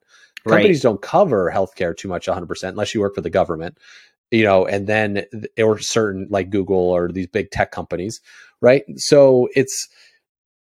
Right. 0.44 0.54
Companies 0.56 0.80
don't 0.80 1.02
cover 1.02 1.50
healthcare 1.54 1.96
too 1.96 2.08
much 2.08 2.26
100% 2.26 2.70
unless 2.70 2.94
you 2.94 3.00
work 3.00 3.14
for 3.14 3.20
the 3.20 3.30
government. 3.30 3.76
You 4.30 4.44
know, 4.44 4.64
and 4.64 4.86
then 4.86 5.24
or 5.58 5.78
certain 5.80 6.28
like 6.30 6.50
Google 6.50 6.76
or 6.76 7.08
these 7.10 7.26
big 7.26 7.50
tech 7.50 7.72
companies, 7.72 8.20
right? 8.60 8.84
So 8.96 9.48
it's 9.56 9.88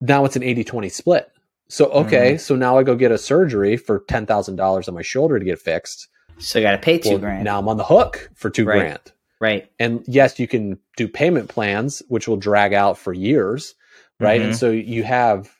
now 0.00 0.24
it's 0.24 0.36
an 0.36 0.42
80-20 0.42 0.90
split. 0.92 1.28
So 1.68 1.86
okay, 1.90 2.38
so 2.38 2.54
now 2.54 2.78
I 2.78 2.82
go 2.84 2.94
get 2.94 3.10
a 3.10 3.18
surgery 3.18 3.76
for 3.76 4.00
$10,000 4.00 4.88
on 4.88 4.94
my 4.94 5.02
shoulder 5.02 5.38
to 5.38 5.44
get 5.44 5.58
fixed. 5.58 6.08
So 6.38 6.60
I 6.60 6.62
got 6.62 6.70
to 6.70 6.78
pay 6.78 6.98
two 6.98 7.10
Well, 7.10 7.18
grand. 7.18 7.44
Now 7.44 7.58
I'm 7.58 7.68
on 7.68 7.76
the 7.78 7.84
hook 7.84 8.30
for 8.36 8.48
2 8.48 8.64
Right. 8.64 8.78
grand. 8.78 9.12
Right. 9.40 9.70
And 9.80 10.04
yes, 10.06 10.38
you 10.38 10.46
can 10.46 10.78
do 10.96 11.08
payment 11.08 11.48
plans, 11.48 12.00
which 12.08 12.28
will 12.28 12.36
drag 12.36 12.72
out 12.74 12.96
for 12.96 13.12
years, 13.12 13.74
right? 14.20 14.40
And 14.40 14.52
Mhm. 14.52 14.56
so 14.58 14.70
you 14.70 15.04
have, 15.04 15.50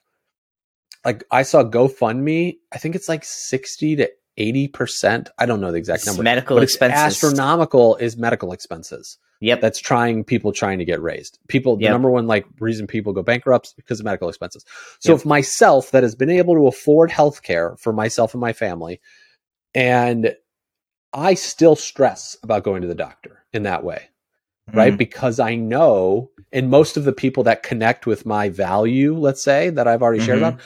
like, 1.05 1.25
I 1.31 1.43
saw 1.43 1.63
GoFundMe. 1.63 2.59
I 2.73 2.79
think 2.79 2.95
it's 2.95 3.09
like 3.09 3.25
sixty 3.25 3.97
to 3.97 4.11
eighty 4.37 4.69
percent. 4.69 5.31
I 5.39 5.47
don't 5.47 5.61
know 5.61 5.73
the 5.73 5.79
exact 5.79 6.01
It's 6.01 6.07
number, 6.07 6.23
medical 6.23 6.59
expenses. 6.59 6.99
astronomical. 6.99 7.97
Is 7.97 8.17
medical 8.17 8.53
expenses 8.53 9.19
Yep. 9.41 9.61
that's 9.61 9.79
trying 9.81 10.25
people 10.25 10.53
trying 10.53 10.79
to 10.79 10.85
get 10.85 11.01
raised. 11.01 11.39
People, 11.49 11.77
the 11.77 11.85
Yep. 11.85 11.93
number 11.93 12.11
one 12.11 12.27
like 12.27 12.45
reason 12.61 12.87
people 12.87 13.13
go 13.13 13.23
bankrupt 13.23 13.67
is 13.69 13.73
because 13.75 14.01
of 14.01 14.05
medical 14.05 14.29
expenses. 14.29 14.65
So 15.01 15.13
Yep. 15.13 15.21
if 15.21 15.27
myself 15.27 15.91
that 15.93 16.03
has 16.03 16.15
been 16.15 16.31
able 16.31 16.55
to 16.55 16.67
afford 16.67 17.11
health 17.11 17.43
care 17.43 17.77
for 17.79 17.93
myself 17.93 18.35
and 18.35 18.41
my 18.41 18.53
family, 18.53 19.01
and 19.75 20.37
I 21.13 21.35
still 21.35 21.75
stress 21.77 22.37
about 22.43 22.65
going 22.65 22.83
to 22.83 22.89
the 22.89 22.95
doctor 22.95 23.45
in 23.53 23.63
that 23.65 23.83
way, 23.85 24.09
right? 24.73 24.93
Mhm. 24.93 24.99
Because 24.99 25.39
I 25.41 25.55
know, 25.55 26.31
and 26.53 26.71
most 26.71 26.97
of 26.97 27.05
the 27.05 27.13
people 27.13 27.43
that 27.45 27.63
connect 27.63 28.07
with 28.07 28.27
my 28.27 28.49
value, 28.49 29.15
let's 29.17 29.43
say, 29.43 29.71
that 29.71 29.87
I've 29.89 30.03
already 30.03 30.23
shared 30.23 30.39
Mhm. 30.41 30.49
about, 30.49 30.61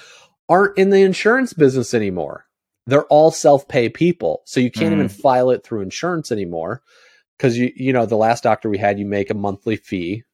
aren't 0.48 0.78
in 0.78 0.90
the 0.90 1.02
insurance 1.02 1.52
business 1.52 1.94
anymore. 1.94 2.46
They're 2.86 3.04
all 3.04 3.30
self-pay 3.30 3.90
people. 3.90 4.42
So 4.44 4.58
you 4.60 4.70
can't 4.70 4.92
even 4.92 5.06
Mm. 5.06 5.20
file 5.20 5.50
it 5.50 5.62
through 5.64 5.82
insurance 5.82 6.32
anymore. 6.32 6.82
Cause 7.38 7.56
you, 7.56 7.72
you 7.76 7.92
know, 7.92 8.06
the 8.06 8.16
last 8.16 8.42
doctor 8.42 8.68
we 8.68 8.78
had, 8.78 8.98
you 8.98 9.06
make 9.06 9.30
a 9.30 9.34
monthly 9.34 9.76
fee 9.76 10.24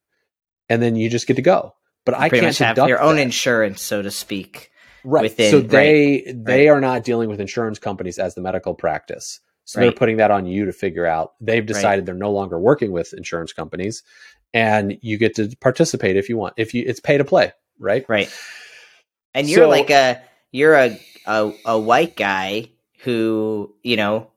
and 0.68 0.82
then 0.82 0.96
you 0.96 1.08
just 1.08 1.26
get 1.26 1.36
to 1.36 1.42
go. 1.42 1.74
But 2.04 2.14
I 2.18 2.28
can't 2.30 2.56
have 2.58 2.78
your 2.88 3.00
own 3.00 3.16
that. 3.16 3.22
insurance, 3.22 3.82
so 3.82 4.00
to 4.02 4.10
speak. 4.10 4.70
right. 5.04 5.22
within- 5.22 5.50
so 5.50 5.58
right, 5.58 5.70
they 5.70 6.34
they 6.36 6.68
right. 6.68 6.76
are 6.76 6.80
not 6.80 7.04
dealing 7.04 7.28
with 7.30 7.40
insurance 7.40 7.78
companies 7.78 8.18
as 8.18 8.34
the 8.34 8.40
medical 8.42 8.74
practice. 8.74 9.40
So 9.68 9.78
Right. 9.80 9.84
they're 9.84 9.92
putting 9.92 10.16
that 10.16 10.30
on 10.30 10.46
you 10.46 10.64
to 10.64 10.72
figure 10.72 11.04
out. 11.04 11.34
They've 11.42 11.64
decided 11.66 12.06
they're 12.06 12.14
no 12.14 12.32
longer 12.32 12.58
working 12.58 12.90
with 12.90 13.12
insurance 13.12 13.52
companies, 13.52 14.02
and 14.54 14.96
you 15.02 15.18
get 15.18 15.34
to 15.34 15.54
participate 15.60 16.16
if 16.16 16.30
you 16.30 16.38
want. 16.38 16.54
If 16.56 16.72
you, 16.72 16.84
it's 16.86 17.00
pay 17.00 17.18
to 17.18 17.24
play, 17.24 17.52
right? 17.78 18.02
Right. 18.08 18.30
And 19.34 19.46
you're 19.46 19.64
So- 19.64 19.68
like 19.68 19.90
a 19.90 20.22
you're 20.52 20.74
a, 20.74 20.98
a 21.26 21.52
a 21.66 21.78
white 21.78 22.16
guy 22.16 22.70
who, 23.00 23.74
you 23.82 23.96
know, 23.98 24.30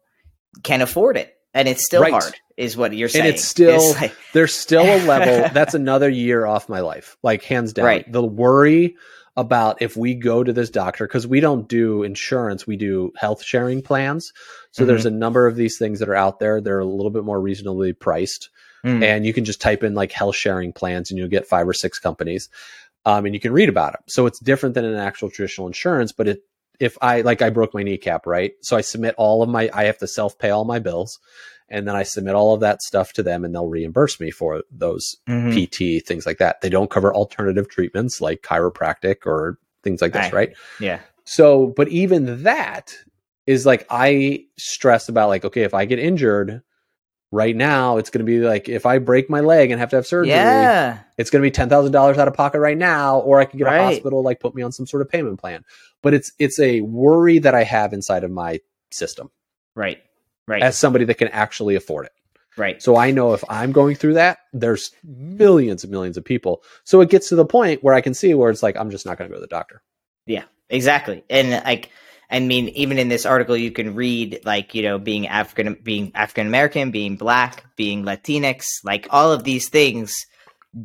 can 0.64 0.82
afford 0.82 1.16
it. 1.16 1.34
And 1.54 1.70
it's 1.70 1.86
still 1.86 2.02
Right. 2.02 2.12
hard, 2.12 2.34
is 2.58 2.76
what 2.76 2.94
you're 2.94 3.08
saying. 3.08 3.26
it's 3.26 3.44
still- 3.46 3.94
like- 3.94 4.12
There's 4.34 4.54
still 4.54 4.84
a 4.84 5.00
level 5.06 5.50
that's 5.54 5.74
another 5.76 6.10
year 6.10 6.46
off 6.46 6.68
my 6.68 6.82
life, 6.82 7.16
like 7.24 7.44
hands 7.44 7.72
down. 7.72 7.86
Right. 7.86 8.12
The 8.12 8.22
worry 8.22 8.96
about 9.38 9.82
if 9.82 9.96
we 9.96 10.14
go 10.14 10.44
to 10.44 10.52
this 10.52 10.70
doctor 10.70 11.08
because 11.08 11.26
we 11.26 11.40
don't 11.40 11.68
do 11.68 12.04
insurance, 12.04 12.68
we 12.68 12.76
do 12.76 13.12
health 13.16 13.44
sharing 13.44 13.82
plans. 13.82 14.34
So 14.72 14.84
Mhm. 14.84 14.88
there's 14.88 15.06
a 15.06 15.12
number 15.12 15.48
of 15.48 15.56
these 15.56 15.78
things 15.78 16.00
that 16.00 16.10
are 16.10 16.16
out 16.16 16.40
there. 16.40 16.60
They're 16.60 16.80
a 16.80 16.86
little 16.86 17.12
bit 17.12 17.24
more 17.24 17.40
reasonably 17.40 17.94
priced. 17.94 18.50
Mm, 18.84 19.04
and 19.04 19.26
you 19.28 19.34
can 19.34 19.46
just 19.46 19.62
type 19.62 19.84
in 19.84 19.94
like 19.94 20.12
health 20.12 20.36
sharing 20.36 20.74
plans 20.74 21.12
and 21.12 21.20
you'll 21.20 21.28
get 21.28 21.46
five 21.48 21.68
or 21.68 21.74
six 21.74 22.00
companies 22.00 22.50
um, 23.06 23.26
and 23.28 23.36
you 23.36 23.40
can 23.40 23.52
read 23.54 23.70
about 23.70 23.94
them 23.94 24.02
so 24.08 24.26
it's 24.26 24.40
different 24.40 24.74
than 24.74 24.86
an 24.86 24.96
actual 24.96 25.30
traditional 25.30 25.68
insurance 25.68 26.12
but 26.12 26.28
it 26.28 26.44
if 26.80 26.98
i 27.00 27.22
like 27.22 27.44
i 27.44 27.52
broke 27.52 27.76
my 27.76 27.84
kneecap 27.84 28.26
right 28.26 28.54
so 28.64 28.76
i 28.76 28.82
submit 28.82 29.14
all 29.20 29.44
of 29.44 29.50
my 29.50 29.70
i 29.72 29.84
have 29.84 30.00
to 30.00 30.08
self-pay 30.08 30.50
all 30.50 30.66
my 30.66 30.80
bills 30.80 31.20
and 31.72 31.88
then 31.88 31.96
i 31.96 32.04
submit 32.04 32.36
all 32.36 32.54
of 32.54 32.60
that 32.60 32.82
stuff 32.84 33.14
to 33.14 33.24
them 33.24 33.44
and 33.44 33.56
they'll 33.56 33.68
reimburse 33.68 34.20
me 34.20 34.30
for 34.30 34.62
those 34.70 35.16
mhm. 35.28 35.52
pt 35.54 36.06
things 36.06 36.26
like 36.28 36.38
that 36.38 36.62
they 36.62 36.70
don't 36.70 36.92
cover 36.92 37.12
alternative 37.14 37.68
treatments 37.70 38.22
like 38.22 38.42
chiropractic 38.44 39.26
or 39.26 39.58
things 39.84 40.02
like 40.02 40.14
this 40.14 40.32
Right. 40.32 40.50
right 40.50 40.54
Yeah. 40.80 41.00
so, 41.24 41.74
but 41.76 41.88
even 41.88 42.44
that 42.44 42.96
is 43.48 43.66
like 43.66 43.88
I 43.90 44.46
stress 44.58 45.10
about 45.10 45.30
like, 45.30 45.44
okay, 45.44 45.64
if 45.64 45.74
I 45.74 45.86
get 45.86 45.98
injured 45.98 46.62
right 47.32 47.56
now, 47.56 47.98
it's 47.98 48.12
going 48.12 48.24
to 48.24 48.30
be 48.32 48.40
like 48.40 48.70
if 48.70 48.86
I 48.86 49.00
break 49.00 49.30
my 49.30 49.40
leg 49.40 49.72
and 49.72 49.80
have 49.80 49.90
to 49.90 49.96
have 49.96 50.06
surgery, 50.06 50.32
Yeah. 50.34 51.00
it's 51.18 51.32
going 51.32 51.42
to 51.42 51.46
be 51.46 51.50
ten 51.52 51.68
thousand 51.70 51.92
dollars 51.94 52.20
out 52.20 52.28
of 52.28 52.36
pocket 52.36 52.60
right 52.60 52.78
now, 52.78 53.20
or 53.20 53.40
I 53.40 53.46
could 53.46 53.58
get 53.58 53.68
a 53.68 53.82
hospital 53.82 54.22
like 54.22 54.40
put 54.40 54.54
me 54.54 54.62
on 54.62 54.72
some 54.72 54.86
sort 54.86 55.02
of 55.02 55.10
payment 55.10 55.40
plan. 55.40 55.64
But 56.04 56.14
it's 56.14 56.32
it's 56.38 56.60
a 56.60 56.82
worry 56.82 57.40
that 57.40 57.56
I 57.56 57.64
have 57.64 57.94
inside 57.94 58.24
of 58.24 58.30
my 58.32 58.60
system 58.92 59.32
Right. 59.76 60.00
Right. 60.48 60.64
as 60.64 60.78
somebody 60.78 61.06
that 61.06 61.18
can 61.18 61.30
actually 61.30 61.76
afford 61.76 62.08
it. 62.08 62.12
right. 62.58 62.82
So 62.82 62.98
I 62.98 63.12
know 63.12 63.34
if 63.34 63.44
I'm 63.50 63.72
going 63.72 63.96
through 63.96 64.16
that, 64.16 64.40
there's 64.54 64.92
millions 65.04 65.84
and 65.84 65.92
millions 65.92 66.18
of 66.18 66.26
people. 66.26 66.64
So 66.84 67.00
it 67.02 67.10
gets 67.10 67.30
to 67.30 67.36
the 67.36 67.46
point 67.46 67.84
where 67.84 67.94
I 67.94 68.02
can 68.02 68.14
see 68.14 68.34
where 68.34 68.50
it's 68.50 68.64
like 68.64 68.76
I'm 68.76 68.92
just 68.92 69.06
not 69.06 69.18
going 69.18 69.30
to 69.30 69.34
go 69.34 69.40
to 69.40 69.42
the 69.42 69.48
doctor. 69.48 69.82
Yeah, 70.26 70.44
exactly. 70.70 71.24
And 71.30 71.52
like 71.66 71.92
I 72.30 72.40
mean, 72.40 72.70
even 72.70 72.98
in 72.98 73.10
this 73.10 73.26
article 73.26 73.58
you 73.58 73.72
can 73.72 73.94
read 73.94 74.40
like, 74.46 74.74
you 74.74 74.84
know, 74.84 74.98
being 74.98 75.28
African 75.28 75.78
being 75.84 76.12
African 76.16 76.48
American, 76.48 76.92
being 76.92 77.18
black, 77.18 77.66
being 77.76 78.04
Latinx, 78.04 78.66
like 78.84 79.08
all 79.10 79.32
of 79.32 79.44
these 79.44 79.70
things, 79.70 80.26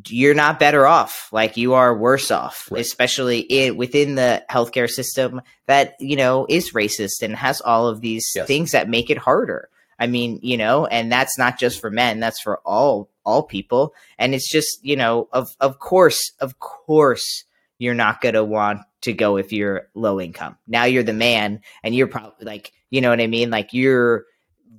you're 0.08 0.34
not 0.34 0.58
better 0.58 0.86
off. 0.86 1.28
Like 1.32 1.56
you 1.56 1.74
are 1.74 1.96
worse 1.96 2.30
off, 2.30 2.68
Right. 2.70 2.80
especially 2.80 3.38
in 3.40 3.76
within 3.76 4.16
the 4.16 4.44
healthcare 4.50 4.88
system 4.90 5.40
that, 5.66 5.94
you 6.00 6.16
know, 6.16 6.46
is 6.48 6.72
racist 6.72 7.22
and 7.22 7.36
has 7.36 7.60
all 7.60 7.86
of 7.86 8.00
these 8.00 8.26
Yes. 8.34 8.46
things 8.46 8.72
that 8.72 8.88
make 8.88 9.10
it 9.10 9.18
harder. 9.18 9.68
I 9.98 10.06
mean, 10.08 10.40
you 10.42 10.56
know, 10.56 10.86
and 10.86 11.10
that's 11.10 11.38
not 11.38 11.58
just 11.58 11.80
for 11.80 11.90
men, 11.90 12.20
that's 12.20 12.40
for 12.40 12.58
all 12.64 13.08
all 13.24 13.42
people. 13.42 13.92
And 14.18 14.34
it's 14.34 14.50
just, 14.50 14.78
you 14.84 14.96
know, 14.96 15.28
of 15.32 15.48
of 15.60 15.78
course, 15.78 16.32
of 16.40 16.58
course 16.58 17.44
you're 17.78 17.94
not 17.94 18.20
going 18.20 18.34
to 18.34 18.44
want 18.44 18.80
to 19.02 19.12
go 19.12 19.36
if 19.36 19.52
you're 19.52 19.88
low 19.94 20.20
income. 20.20 20.56
Now 20.66 20.84
you're 20.84 21.02
the 21.02 21.12
man 21.12 21.60
and 21.82 21.94
you're 21.94 22.06
probably 22.06 22.44
like, 22.46 22.72
you 22.90 23.00
know 23.00 23.10
what 23.10 23.20
I 23.20 23.26
mean? 23.26 23.50
Like 23.50 23.72
you're 23.72 24.24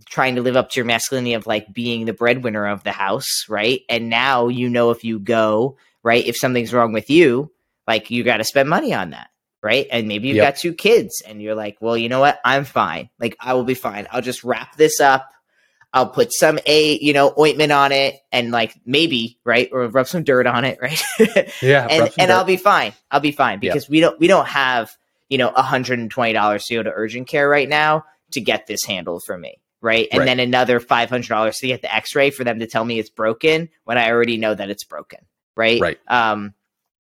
trying 0.09 0.35
to 0.35 0.41
live 0.41 0.55
up 0.55 0.69
to 0.71 0.79
your 0.79 0.85
masculinity 0.85 1.33
of 1.33 1.47
like 1.47 1.71
being 1.73 2.05
the 2.05 2.13
breadwinner 2.13 2.67
of 2.67 2.83
the 2.83 2.91
house, 2.91 3.45
right? 3.49 3.81
And 3.89 4.09
now 4.09 4.47
you 4.47 4.69
know 4.69 4.91
if 4.91 5.03
you 5.03 5.19
go, 5.19 5.77
right, 6.03 6.25
if 6.25 6.37
something's 6.37 6.73
wrong 6.73 6.93
with 6.93 7.09
you, 7.09 7.51
like 7.87 8.09
you 8.11 8.23
got 8.23 8.37
to 8.37 8.43
spend 8.43 8.69
money 8.69 8.93
on 8.93 9.11
that, 9.11 9.29
right? 9.61 9.87
And 9.91 10.07
maybe 10.07 10.27
you've 10.27 10.37
Yep. 10.37 10.43
got 10.45 10.55
two 10.57 10.73
kids 10.73 11.21
and 11.27 11.41
you're 11.41 11.55
like, 11.55 11.77
well, 11.81 11.97
you 11.97 12.09
know 12.09 12.19
what? 12.19 12.39
I'm 12.43 12.63
fine. 12.65 13.09
Like 13.19 13.35
I 13.39 13.53
will 13.53 13.63
be 13.63 13.73
fine. 13.73 14.07
I'll 14.11 14.21
just 14.21 14.43
wrap 14.43 14.75
this 14.75 14.99
up. 14.99 15.29
I'll 15.93 16.09
put 16.09 16.33
some 16.33 16.59
a 16.65 16.97
you 16.99 17.13
know 17.13 17.33
ointment 17.39 17.71
on 17.71 17.91
it 17.91 18.15
and 18.31 18.51
like 18.51 18.75
maybe 18.85 19.39
right 19.45 19.69
or 19.71 19.87
rub 19.87 20.07
some 20.07 20.23
dirt 20.23 20.45
on 20.45 20.65
it 20.65 20.79
right 20.81 21.01
Yeah, 21.61 21.87
and 21.89 22.09
and 22.19 22.31
I'll 22.31 22.43
be 22.43 22.57
fine. 22.57 22.93
I'll 23.09 23.21
be 23.21 23.31
fine 23.31 23.59
because 23.59 23.89
we 23.89 23.99
don't 24.01 24.19
we 24.19 24.27
don't 24.27 24.47
have 24.47 24.91
you 25.29 25.37
know 25.37 25.49
hundred 25.49 25.99
and 25.99 26.11
twenty 26.11 26.33
dollars 26.33 26.65
to 26.65 26.75
go 26.75 26.83
to 26.83 26.91
urgent 26.93 27.27
care 27.27 27.47
right 27.49 27.67
now 27.69 28.03
to 28.31 28.41
get 28.41 28.67
this 28.67 28.83
handled 28.83 29.23
for 29.25 29.37
me, 29.37 29.59
right? 29.81 30.07
And 30.11 30.19
Right. 30.19 30.25
then 30.25 30.39
another 30.39 30.79
five 30.79 31.09
hundred 31.09 31.29
dollars 31.29 31.57
to 31.57 31.67
get 31.67 31.81
the 31.81 31.93
X 31.93 32.15
ray 32.15 32.29
for 32.29 32.43
them 32.43 32.59
to 32.59 32.67
tell 32.67 32.83
me 32.85 32.99
it's 32.99 33.09
broken 33.09 33.69
when 33.83 33.97
I 33.97 34.09
already 34.11 34.37
know 34.37 34.53
that 34.53 34.69
it's 34.69 34.83
broken, 34.83 35.19
right? 35.55 35.81
Right. 35.81 35.99
Um, 36.07 36.53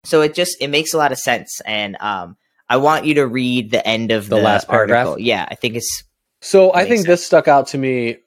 so 0.03 0.21
it 0.21 0.33
just 0.33 0.57
it 0.61 0.67
makes 0.69 0.93
a 0.93 0.97
lot 0.97 1.11
of 1.11 1.17
sense, 1.17 1.61
and 1.65 1.95
um, 2.01 2.37
I 2.67 2.77
want 2.77 3.05
you 3.05 3.15
to 3.15 3.27
read 3.27 3.71
the 3.71 3.85
end 3.87 4.11
of 4.11 4.29
The 4.29 4.37
the, 4.37 4.43
last 4.43 4.67
paragraph? 4.67 5.07
article. 5.07 5.23
Yeah, 5.23 5.47
I 5.49 5.55
think 5.55 5.75
it's 5.75 6.03
So 6.41 6.73
I 6.73 6.81
think 6.83 6.91
sense. 6.97 7.05
this 7.07 7.25
stuck 7.25 7.47
out 7.47 7.67
to 7.67 7.77
me 7.77 8.17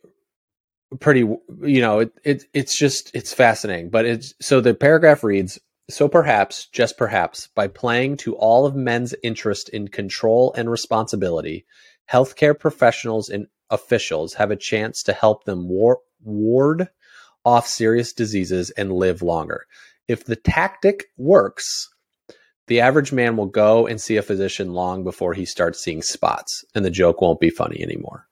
pretty 1.01 1.21
you 1.21 1.81
know 1.81 1.99
it, 1.99 2.13
it 2.25 2.45
it's 2.55 2.79
just 2.79 3.11
it's 3.15 3.35
fascinating 3.35 3.91
but 3.91 4.07
it's 4.07 4.35
so 4.41 4.61
the 4.61 4.73
paragraph 4.73 5.25
reads 5.25 5.59
so 5.91 6.09
perhaps 6.09 6.67
just 6.69 6.97
perhaps 6.97 7.49
by 7.57 7.67
playing 7.67 8.17
to 8.17 8.35
all 8.37 8.67
of 8.67 8.77
men's 8.77 9.13
interest 9.25 9.69
in 9.71 9.89
control 9.89 10.55
and 10.57 10.71
responsibility 10.71 11.67
healthcare 12.11 12.59
professionals 12.59 13.29
and 13.29 13.49
officials 13.71 14.35
have 14.35 14.51
a 14.51 14.57
chance 14.57 15.03
to 15.05 15.13
help 15.13 15.45
them 15.45 15.69
war- 15.69 16.01
ward 16.23 16.89
off 17.45 17.67
serious 17.67 18.13
diseases 18.13 18.71
and 18.71 18.93
live 18.93 19.23
longer. 19.23 19.67
If 20.09 20.25
the 20.25 20.37
tactic 20.37 21.07
works 21.17 21.89
the 22.67 22.81
average 22.81 23.13
man 23.13 23.37
will 23.37 23.47
go 23.47 23.87
and 23.87 24.01
see 24.01 24.17
a 24.17 24.23
physician 24.23 24.73
long 24.73 25.05
before 25.05 25.35
he 25.35 25.45
starts 25.45 25.83
seeing 25.83 26.03
spots 26.03 26.65
and 26.75 26.85
the 26.85 26.91
joke 26.91 27.21
won't 27.21 27.41
be 27.41 27.51
funny 27.51 27.81
anymore. 27.83 28.27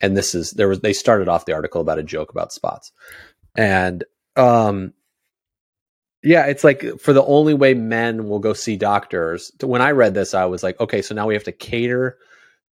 And 0.00 0.16
this 0.16 0.34
is 0.34 0.52
there 0.52 0.68
was 0.68 0.80
they 0.80 0.92
started 0.92 1.28
off 1.28 1.44
the 1.44 1.52
article 1.52 1.80
about 1.80 1.98
a 1.98 2.02
joke 2.02 2.30
about 2.30 2.52
spots. 2.52 2.92
And 3.54 4.04
um 4.36 4.92
yeah 6.22 6.46
it's 6.46 6.64
like 6.64 6.98
for 7.00 7.12
the 7.12 7.24
only 7.24 7.54
way 7.54 7.74
men 7.74 8.28
will 8.28 8.38
go 8.38 8.52
see 8.52 8.76
doctors 8.76 9.52
when 9.62 9.80
i 9.80 9.90
read 9.92 10.12
this 10.12 10.34
i 10.34 10.44
was 10.44 10.62
like 10.62 10.78
okay 10.80 11.00
so 11.00 11.14
now 11.14 11.26
we 11.26 11.34
have 11.34 11.44
to 11.44 11.52
cater 11.52 12.18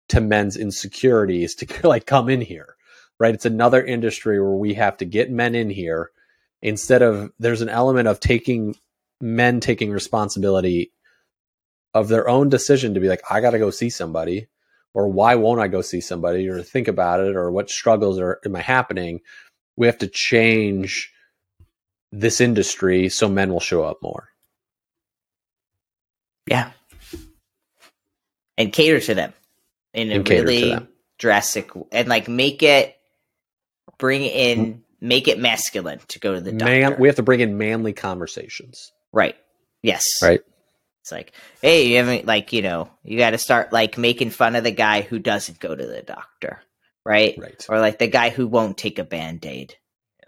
to 0.10 0.22
men's 0.22 0.58
insecurities 0.58 1.56
to 1.56 1.68
like 1.88 2.06
come 2.06 2.30
in 2.30 2.41
here 2.41 2.76
right 3.20 3.36
it's 3.36 3.45
another 3.45 3.84
industry 3.84 4.41
where 4.41 4.56
we 4.56 4.74
have 4.74 4.97
to 4.97 5.06
get 5.06 5.32
men 5.32 5.56
in 5.56 5.70
here 5.70 6.12
instead 6.62 7.01
of 7.01 7.32
there's 7.39 7.62
an 7.62 7.70
element 7.70 8.08
of 8.08 8.20
taking 8.20 8.76
men 9.22 9.60
taking 9.60 9.91
responsibility 9.91 10.91
of 11.93 12.08
their 12.08 12.28
own 12.28 12.49
decision 12.49 12.93
to 12.93 12.99
be 12.99 13.08
like 13.08 13.22
i 13.30 13.39
got 13.39 13.51
to 13.51 13.60
go 13.60 13.70
see 13.70 13.89
somebody 13.89 14.47
or 14.93 15.08
why 15.08 15.36
won't 15.36 15.60
I 15.60 15.68
go 15.68 15.82
see 15.82 16.01
somebody 16.01 16.47
or 16.47 16.62
think 16.62 16.88
about 16.88 17.20
it 17.20 17.36
or 17.36 17.51
what 17.51 17.70
struggles 17.70 18.20
are 18.20 18.39
am 18.45 18.56
I 18.56 18.62
happening? 18.62 19.22
We 19.76 19.88
have 19.88 19.97
to 19.99 20.08
change 20.08 21.12
this 22.12 22.39
industry 22.39 23.10
so 23.10 23.28
men 23.28 23.51
will 23.51 23.60
show 23.60 23.84
up 23.84 23.97
more. 24.01 24.30
yeah, 26.45 26.72
and 28.58 28.72
cater 28.72 28.99
to 28.99 29.16
them 29.16 29.34
in 29.94 30.12
a 30.12 30.16
And 30.16 30.26
cater 30.26 30.44
to 30.44 30.48
really 30.48 30.88
drastic 31.20 31.70
and 31.91 32.08
like 32.08 32.28
make 32.28 32.64
it 32.64 32.96
bring 33.98 34.24
in 34.24 34.84
make 35.00 35.28
it 35.28 35.38
masculine 35.39 36.00
to 36.08 36.20
go 36.20 36.34
to 36.34 36.41
the 36.41 36.52
doctor. 36.52 36.66
Man, 36.66 36.96
we 37.00 37.08
have 37.08 37.18
to 37.18 37.24
bring 37.24 37.39
in 37.41 37.58
manly 37.58 37.94
conversations. 37.94 38.91
right. 39.12 39.36
Yes. 39.82 40.04
Right. 40.22 40.39
It's 41.02 41.12
like, 41.12 41.34
hey, 41.62 41.88
you 41.89 41.98
haven't 41.98 42.26
like 42.26 42.54
you 42.54 42.62
know 42.62 42.89
you 43.04 43.18
got 43.18 43.32
to 43.32 43.38
start 43.38 43.74
like 43.74 43.98
making 43.98 44.30
fun 44.30 44.56
of 44.56 44.64
the 44.64 44.72
guy 44.72 45.02
who 45.02 45.20
doesn't 45.20 45.60
go 45.60 45.76
to 45.76 45.86
the 45.86 46.02
doctor, 46.02 46.62
right? 47.04 47.38
Right. 47.38 47.66
Or 47.68 47.80
like 47.82 48.00
the 48.00 48.08
guy 48.08 48.30
who 48.30 48.48
won't 48.48 48.78
take 48.78 49.00
a 49.00 49.04
band 49.04 49.46
aid. 49.46 49.76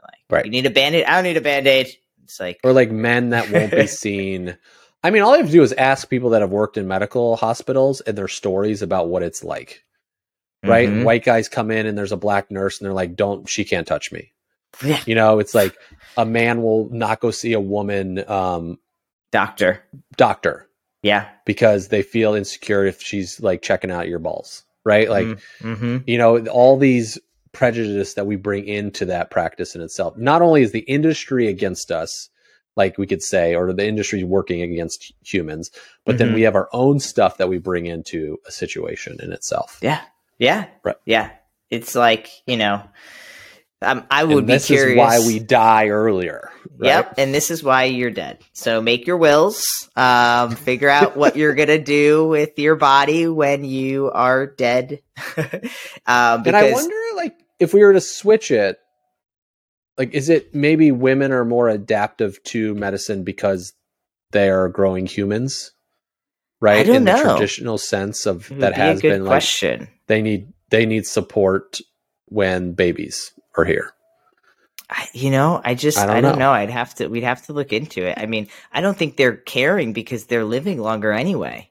Like, 0.02 0.20
Right. 0.30 0.46
You 0.46 0.52
need 0.52 0.66
a 0.66 0.72
band 0.72 0.96
aid. 0.96 1.06
I 1.06 1.16
don't 1.16 1.24
need 1.24 1.38
a 1.38 1.42
band 1.42 1.68
aid. 1.68 1.88
It's 2.26 2.40
like, 2.40 2.60
Or 2.66 2.74
like 2.74 2.92
men 2.92 3.30
that 3.30 3.50
won't 3.50 3.72
be 3.72 3.88
seen. 4.04 4.58
I 5.06 5.12
mean, 5.12 5.22
all 5.22 5.36
you 5.36 5.44
have 5.44 5.52
to 5.52 5.58
do 5.58 5.62
is 5.62 5.72
ask 5.72 6.10
people 6.10 6.32
that 6.32 6.42
have 6.42 6.50
worked 6.50 6.78
in 6.78 6.88
medical 6.88 7.36
hospitals 7.36 8.02
and 8.02 8.18
their 8.18 8.28
stories 8.28 8.82
about 8.82 9.08
what 9.08 9.22
it's 9.22 9.44
like. 9.44 9.84
Right? 10.64 10.90
Mhm. 10.90 11.04
White 11.04 11.24
guys 11.24 11.48
come 11.48 11.70
in 11.70 11.86
and 11.86 11.96
there's 11.96 12.12
a 12.12 12.18
black 12.18 12.50
nurse 12.50 12.80
and 12.80 12.88
they're 12.88 12.94
like, 12.94 13.16
"Don't, 13.16 13.48
she 13.48 13.66
can't 13.66 13.86
touch 13.86 14.12
me." 14.12 14.32
Yeah. 14.84 15.00
You 15.06 15.14
know, 15.14 15.38
it's 15.38 15.54
like 15.54 15.78
a 16.18 16.26
man 16.26 16.64
will 16.64 16.90
not 16.90 17.20
go 17.20 17.30
see 17.30 17.54
a 17.54 17.60
woman 17.60 18.28
um, 18.28 18.80
doctor. 19.32 19.84
doctor 20.18 20.68
Yeah. 21.04 21.30
because 21.46 21.90
they 21.90 22.02
feel 22.02 22.34
insecure 22.34 22.84
if 22.84 23.00
she's 23.04 23.40
like 23.40 23.62
checking 23.62 23.92
out 23.92 24.08
your 24.08 24.18
balls. 24.18 24.64
Right? 24.84 25.08
Like, 25.08 25.28
mm-hmm. 25.62 25.98
you 26.08 26.18
know 26.18 26.48
all 26.48 26.78
these 26.78 27.20
prejudice 27.52 28.16
that 28.16 28.26
we 28.26 28.38
bring 28.38 28.68
into 28.68 29.06
that 29.06 29.30
practice 29.30 29.76
in 29.76 29.82
itself 29.82 30.18
not 30.18 30.42
only 30.42 30.64
is 30.64 30.72
the 30.72 30.80
industry 30.80 31.48
against 31.48 31.92
us 31.92 32.30
like 32.76 32.98
we 32.98 33.08
could 33.08 33.22
say 33.22 33.56
or 33.56 33.72
the 33.74 33.88
industry 33.88 34.24
working 34.24 34.62
against 34.62 35.14
humans 35.24 35.72
but 36.06 36.18
then 36.18 36.30
Mhm. 36.32 36.34
we 36.36 36.42
have 36.44 36.56
our 36.56 36.70
own 36.74 37.00
stuff 37.00 37.38
that 37.38 37.50
we 37.50 37.58
bring 37.58 37.86
into 37.86 38.38
a 38.48 38.52
situation 38.52 39.18
in 39.22 39.32
itself 39.32 39.78
Yeah. 39.82 40.02
Yeah. 40.38 40.66
Right. 40.84 40.98
Yeah. 41.06 41.30
It's 41.70 41.96
like, 41.96 42.30
you 42.46 42.58
know, 42.58 42.82
um, 43.82 44.04
I 44.10 44.24
would 44.24 44.38
and 44.40 44.48
be 44.48 44.54
this 44.54 44.68
curious. 44.68 44.92
is 44.92 44.98
why 44.98 45.26
we 45.28 45.40
die 45.40 45.88
earlier 45.90 46.50
right? 46.78 46.88
Yep, 46.88 47.14
and 47.18 47.34
this 47.34 47.52
is 47.52 47.64
why 47.64 47.86
you're 47.86 48.10
dead. 48.12 48.40
So 48.54 48.82
make 48.82 49.06
your 49.08 49.18
wills. 49.18 49.64
Um, 49.96 50.56
figure 50.56 50.90
out 50.90 51.16
what 51.16 51.36
you're 51.36 51.54
gonna 51.62 51.78
do 51.80 52.28
with 52.28 52.58
your 52.60 52.76
body 52.76 53.28
when 53.28 53.64
you 53.64 54.12
are 54.12 54.46
dead. 54.48 55.02
um, 55.38 56.44
and 56.46 56.56
i 56.56 56.72
wonder 56.72 56.96
like 57.16 57.38
if 57.60 57.74
we 57.74 57.82
were 57.82 57.94
to 57.94 58.02
switch 58.02 58.52
it 58.52 58.78
like 59.98 60.14
is 60.14 60.30
it 60.30 60.54
maybe 60.54 60.92
women 60.92 61.32
are 61.32 61.46
more 61.46 61.70
adaptive 61.70 62.42
to 62.44 62.74
medicine 62.76 63.24
because 63.24 63.74
they 64.32 64.50
are 64.50 64.68
growing 64.70 65.06
humans 65.06 65.72
right 66.62 66.86
don't 66.86 66.96
in 66.98 67.04
the 67.06 67.14
traditional 67.18 67.78
sense 67.78 68.26
of 68.26 68.50
that 68.60 68.76
be 68.76 68.82
has 68.82 69.02
good 69.02 69.10
been 69.10 69.24
like 69.24 69.30
question. 69.42 69.88
they 70.08 70.22
need 70.22 70.48
they 70.70 70.86
need 70.86 71.06
support 71.06 71.80
when 72.28 72.74
babies 72.74 73.32
are 73.58 73.66
here. 73.66 73.92
I, 74.90 75.08
you 75.14 75.32
know, 75.32 75.62
I 75.64 75.74
just 75.74 75.98
I 75.98 76.04
I 76.04 76.06
don't 76.22 76.24
don't, 76.24 76.32
know. 76.34 76.46
know. 76.46 76.52
I'd 76.52 76.70
have 76.70 76.94
to. 76.96 77.08
We'd 77.08 77.24
have 77.24 77.46
to 77.48 77.54
look 77.54 77.74
into 77.74 78.06
it. 78.06 78.18
I 78.18 78.26
mean, 78.28 78.48
I 78.72 78.82
don't 78.82 78.96
think 78.98 79.18
they're 79.18 79.36
caring 79.38 79.94
because 79.94 80.26
they're 80.26 80.46
living 80.46 80.80
longer 80.80 81.12
anyway. 81.12 81.70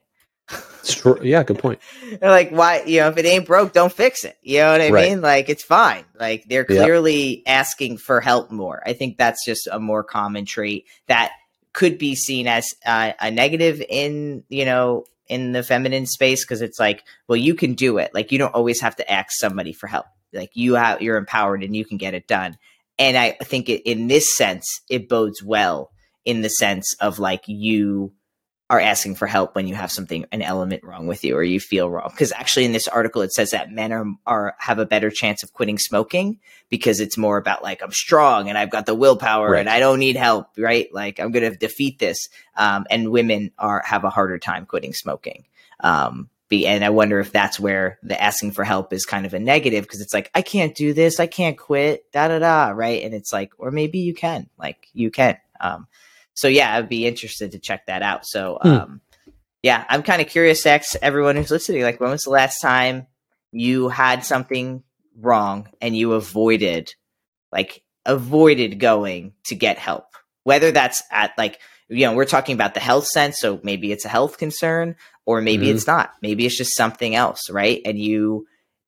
Yeah, 1.21 1.43
good 1.43 1.59
point. 1.59 1.79
Like, 2.21 2.49
why? 2.51 2.83
You 2.85 3.01
know, 3.01 3.09
if 3.09 3.17
it 3.17 3.25
ain't 3.25 3.45
broke, 3.45 3.73
don't 3.73 3.91
fix 3.91 4.23
it. 4.23 4.37
You 4.41 4.59
know 4.59 4.71
what 4.71 4.81
I 4.81 4.89
Right. 4.89 5.09
mean? 5.09 5.21
Like, 5.21 5.49
it's 5.49 5.63
fine. 5.63 6.05
Like, 6.19 6.45
they're 6.47 6.65
Yep. 6.67 6.77
clearly 6.77 7.43
asking 7.45 7.97
for 7.97 8.21
help 8.21 8.51
more. 8.51 8.81
I 8.85 8.93
think 8.93 9.17
that's 9.17 9.43
just 9.45 9.67
a 9.71 9.79
more 9.79 10.03
common 10.03 10.45
trait 10.45 10.85
that 11.07 11.31
could 11.73 11.97
be 11.97 12.15
seen 12.15 12.47
as 12.47 12.67
uh, 12.85 13.11
a 13.19 13.31
negative 13.31 13.81
in, 13.89 14.43
you 14.49 14.65
know, 14.65 15.05
in 15.27 15.51
the 15.51 15.63
feminine 15.63 16.05
space 16.05 16.43
because 16.45 16.61
it's 16.61 16.79
like, 16.79 17.03
well, 17.27 17.35
you 17.37 17.55
can 17.55 17.73
do 17.73 17.97
it. 17.97 18.11
Like, 18.13 18.31
you 18.31 18.37
don't 18.37 18.53
always 18.53 18.81
have 18.81 18.95
to 18.97 19.11
ask 19.11 19.27
somebody 19.31 19.73
for 19.73 19.87
help. 19.87 20.05
Like, 20.31 20.51
you 20.53 20.75
have, 20.75 21.01
you're 21.01 21.17
empowered 21.17 21.63
and 21.63 21.75
you 21.75 21.83
can 21.85 21.97
get 21.97 22.13
it 22.13 22.27
done. 22.27 22.57
And 22.97 23.17
I 23.17 23.31
think 23.31 23.67
it, 23.69 23.81
in 23.89 24.07
this 24.07 24.35
sense, 24.37 24.65
it 24.89 25.09
bodes 25.09 25.43
well 25.43 25.91
in 26.23 26.41
the 26.41 26.49
sense 26.49 26.95
of 27.01 27.19
like 27.19 27.43
you 27.47 28.13
are 28.75 28.81
asking 28.81 29.15
for 29.15 29.25
help 29.27 29.55
when 29.55 29.67
you 29.67 29.75
have 29.75 29.91
something 29.91 30.25
an 30.31 30.41
element 30.41 30.83
wrong 30.83 31.07
with 31.07 31.23
you 31.23 31.35
or 31.35 31.43
you 31.43 31.59
feel 31.59 31.89
wrong. 31.89 32.09
Because 32.11 32.31
actually 32.31 32.65
in 32.65 32.71
this 32.71 32.87
article 32.87 33.21
it 33.21 33.33
says 33.33 33.51
that 33.51 33.71
men 33.71 33.91
are, 33.91 34.05
are 34.25 34.55
have 34.59 34.79
a 34.79 34.85
better 34.85 35.09
chance 35.09 35.43
of 35.43 35.53
quitting 35.53 35.77
smoking 35.79 36.39
because 36.69 36.99
it's 36.99 37.17
more 37.17 37.37
about 37.37 37.63
like 37.63 37.81
i'm 37.83 37.91
strong 37.91 38.49
and 38.49 38.57
i've 38.57 38.71
got 38.71 38.85
the 38.85 38.95
willpower 38.95 39.51
Right. 39.51 39.59
and 39.59 39.69
i 39.69 39.79
don't 39.79 39.99
need 39.99 40.15
help 40.15 40.47
right? 40.57 40.87
Like 40.93 41.19
i'm 41.19 41.31
gonna 41.31 41.55
defeat 41.55 41.99
this. 41.99 42.27
Um, 42.55 42.85
and 42.89 43.09
women 43.11 43.51
are 43.57 43.81
have 43.85 44.03
a 44.03 44.09
harder 44.09 44.37
time 44.39 44.65
quitting 44.65 44.93
smoking. 44.93 45.45
Um, 45.79 46.29
be, 46.47 46.67
and 46.67 46.83
i 46.85 46.89
wonder 46.89 47.19
if 47.19 47.31
that's 47.31 47.59
where 47.59 47.97
the 48.03 48.21
asking 48.21 48.51
for 48.51 48.63
help 48.63 48.93
is 48.93 49.05
kind 49.05 49.25
of 49.25 49.33
a 49.33 49.39
negative 49.39 49.83
because 49.83 49.99
it's 50.01 50.13
like 50.13 50.29
i 50.35 50.41
can't 50.41 50.75
do 50.75 50.93
this. 50.93 51.19
I 51.19 51.27
can't 51.27 51.57
quit. 51.57 52.11
Da 52.11 52.27
da 52.27 52.39
da 52.39 52.69
right? 52.69 53.03
And 53.03 53.13
it's 53.13 53.33
like 53.33 53.51
or 53.57 53.71
maybe 53.71 53.99
you 53.99 54.13
can. 54.13 54.49
Like 54.57 54.87
you 54.93 55.09
can. 55.11 55.37
Um, 55.59 55.87
so 56.35 56.47
yeah, 56.47 56.75
I'd 56.77 56.87
be 56.89 57.07
interested 57.07 57.51
to 57.53 57.59
check 57.59 57.87
that 57.87 58.03
out. 58.03 58.25
So 58.27 58.59
Hmm. 58.61 58.67
um, 58.69 59.01
yeah, 59.63 59.83
I'm 59.89 60.03
kind 60.03 60.21
of 60.21 60.27
curious 60.27 60.61
to 60.63 60.69
ask 60.69 60.95
everyone 61.01 61.35
who's 61.35 61.49
listening, 61.49 61.81
like, 61.81 61.99
when 61.99 62.11
was 62.11 62.21
the 62.21 62.29
last 62.29 62.59
time 62.61 63.07
you 63.51 63.89
had 63.89 64.23
something 64.23 64.83
wrong 65.19 65.69
and 65.81 65.97
you 65.97 66.13
avoided, 66.13 66.93
like, 67.51 67.81
avoided 68.05 68.79
going 68.79 69.33
to 69.45 69.55
get 69.55 69.79
help? 69.79 70.05
Whether 70.43 70.71
that's 70.71 71.01
at 71.11 71.31
like, 71.35 71.59
you 71.89 72.05
know, 72.05 72.13
we're 72.13 72.25
talking 72.25 72.53
about 72.53 72.75
the 72.75 72.79
health 72.79 73.07
sense, 73.07 73.39
so 73.39 73.59
maybe 73.63 73.91
it's 73.91 74.05
a 74.05 74.09
health 74.09 74.37
concern, 74.37 74.95
or 75.25 75.41
maybe 75.41 75.65
Mhm. 75.67 75.71
it's 75.75 75.87
not. 75.87 76.13
Maybe 76.21 76.45
it's 76.45 76.57
just 76.57 76.75
something 76.75 77.15
else, 77.15 77.49
right? 77.49 77.81
And 77.85 77.97
you 77.97 78.45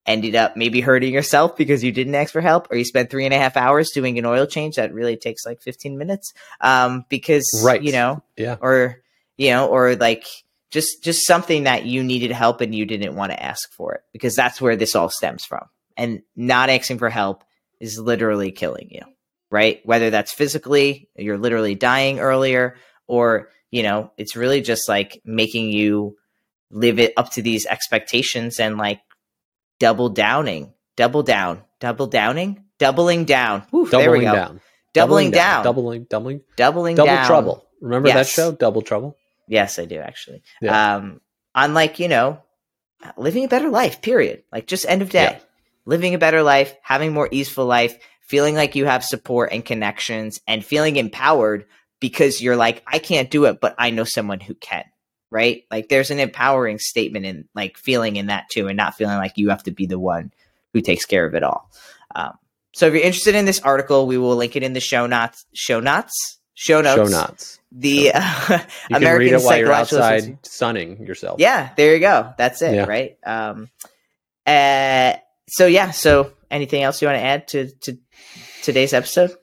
ended 0.08 0.36
up 0.36 0.56
maybe 0.56 0.80
hurting 0.82 1.14
yourself 1.14 1.56
because 1.58 1.84
you 1.84 1.92
didn't 1.92 2.16
ask 2.16 2.32
for 2.32 2.42
help, 2.42 2.72
or 2.72 2.78
you 2.78 2.86
spent 2.86 3.10
three 3.10 3.26
and 3.26 3.34
a 3.34 3.38
half 3.38 3.58
hours 3.58 3.92
doing 3.92 4.18
an 4.18 4.26
oil 4.26 4.46
change 4.48 4.76
that 4.78 4.94
really 4.94 5.18
takes 5.18 5.46
like 5.46 5.62
15 5.62 5.98
minutes 5.98 6.34
um, 6.62 7.06
because 7.10 7.46
Right. 7.64 7.84
you 7.84 7.92
know, 7.92 8.24
Yeah. 8.38 8.56
or 8.62 9.02
you 9.38 9.52
know, 9.52 9.68
or 9.68 9.96
like 9.96 10.26
just 10.72 11.04
just 11.04 11.26
something 11.28 11.64
that 11.66 11.86
you 11.86 12.04
needed 12.04 12.32
help 12.32 12.62
and 12.62 12.74
you 12.74 12.86
didn't 12.86 13.16
want 13.16 13.32
to 13.32 13.44
ask 13.44 13.72
for 13.74 13.94
it 13.96 14.02
because 14.14 14.34
that's 14.36 14.60
where 14.62 14.76
this 14.76 14.96
all 14.96 15.10
stems 15.10 15.46
from. 15.46 15.66
And 15.96 16.22
not 16.36 16.70
asking 16.70 17.00
for 17.00 17.10
help 17.10 17.44
is 17.80 17.98
literally 18.00 18.52
killing 18.52 18.88
you, 18.92 19.02
right? 19.52 19.80
Whether 19.86 20.10
that's 20.10 20.34
physically, 20.34 21.10
you're 21.16 21.38
literally 21.38 21.76
dying 21.76 22.20
earlier, 22.20 22.76
or 23.08 23.50
you 23.72 23.84
know, 23.84 24.12
it's 24.18 24.36
really 24.36 24.62
just 24.62 24.88
like 24.88 25.22
making 25.26 25.70
you 25.72 26.16
live 26.72 27.00
it 27.00 27.14
up 27.18 27.32
to 27.32 27.42
these 27.42 27.66
expectations 27.66 28.60
and 28.60 28.78
like 28.78 29.00
double 29.80 30.10
downing, 30.10 30.74
double 30.96 31.24
down, 31.24 31.62
double 31.80 32.08
downing, 32.08 32.64
doubling 32.80 33.26
down. 33.26 33.64
We 33.72 33.90
Doubling 33.90 34.22
go. 34.24 34.34
down. 34.34 34.62
Doubling 34.94 35.32
down, 35.32 35.64
Doubling 35.64 36.04
doubling 36.10 36.42
doubling 36.56 36.96
double 36.96 37.06
down. 37.08 37.26
trouble. 37.28 37.66
Remember 37.82 38.10
that 38.10 38.26
show? 38.28 38.52
Double 38.52 38.82
Trouble? 38.82 39.16
Yes, 39.48 39.78
I 39.78 39.86
do 39.86 39.98
actually. 40.00 40.42
Yeah. 40.62 40.96
Um, 40.96 41.22
on 41.54 41.74
like 41.76 42.00
you 42.00 42.08
know, 42.08 42.42
living 43.16 43.44
a 43.44 43.48
better 43.48 43.70
life. 43.70 44.02
Period. 44.02 44.44
Like 44.52 44.66
just 44.66 44.86
end 44.88 45.02
of 45.04 45.10
day, 45.12 45.24
Yeah. 45.24 45.40
living 45.86 46.16
a 46.16 46.18
better 46.18 46.42
life, 46.42 46.74
having 46.82 47.14
more 47.14 47.30
easeful 47.32 47.66
life, 47.66 47.96
feeling 48.22 48.56
like 48.56 48.76
you 48.76 48.86
have 48.86 49.04
support 49.04 49.52
and 49.52 49.64
connections, 49.64 50.42
and 50.48 50.66
feeling 50.66 50.96
empowered 50.96 51.66
because 52.00 52.42
you're 52.42 52.56
like, 52.58 52.82
I 52.88 52.98
can't 53.00 53.30
do 53.30 53.46
it, 53.46 53.62
but 53.62 53.76
I 53.78 53.92
know 53.92 54.04
someone 54.04 54.40
who 54.40 54.56
can. 54.56 54.84
Right? 55.30 55.64
Like 55.70 55.90
there's 55.90 56.10
an 56.12 56.20
empowering 56.20 56.80
statement 56.80 57.26
in 57.26 57.48
like 57.54 57.78
feeling 57.78 58.16
in 58.16 58.28
that 58.28 58.46
too, 58.50 58.68
and 58.68 58.78
not 58.78 58.96
feeling 58.96 59.18
like 59.18 59.34
you 59.38 59.50
have 59.50 59.64
to 59.64 59.72
be 59.72 59.86
the 59.86 60.00
one 60.00 60.32
who 60.74 60.82
takes 60.82 61.06
care 61.06 61.26
of 61.26 61.36
it 61.36 61.44
all. 61.44 61.70
Um, 62.16 62.34
so 62.74 62.88
if 62.88 62.94
you're 62.94 63.04
interested 63.04 63.36
in 63.36 63.46
this 63.46 63.60
article, 63.62 64.08
we 64.08 64.18
will 64.18 64.36
link 64.36 64.56
it 64.56 64.64
in 64.64 64.74
the 64.74 64.80
show 64.80 65.06
notes. 65.08 65.46
Show 65.54 65.80
notes. 65.80 66.38
Show 66.54 66.82
notes. 66.82 66.96
Show 66.96 67.06
nots. 67.18 67.60
The 67.72 68.12
uh, 68.14 68.20
You 68.50 68.58
can 68.58 68.64
American 68.96 69.20
read 69.20 69.34
it 69.34 69.44
while 69.44 69.58
you're 69.58 69.72
outside 69.74 70.40
sunning 70.46 71.06
yourself. 71.06 71.40
yeah, 71.40 71.72
there 71.76 71.94
you 71.94 72.00
go. 72.00 72.34
That's 72.38 72.62
it, 72.62 72.74
Yeah. 72.76 72.86
right? 72.86 73.18
Um, 73.26 73.70
uh, 74.46 75.14
so 75.50 75.68
yeah. 75.68 75.92
So 75.92 76.32
anything 76.50 76.84
else 76.84 77.02
you 77.02 77.08
want 77.10 77.18
to 77.20 77.24
add 77.26 77.48
to 77.50 77.70
to 77.82 77.98
today's 78.64 78.94
episode? 78.94 79.36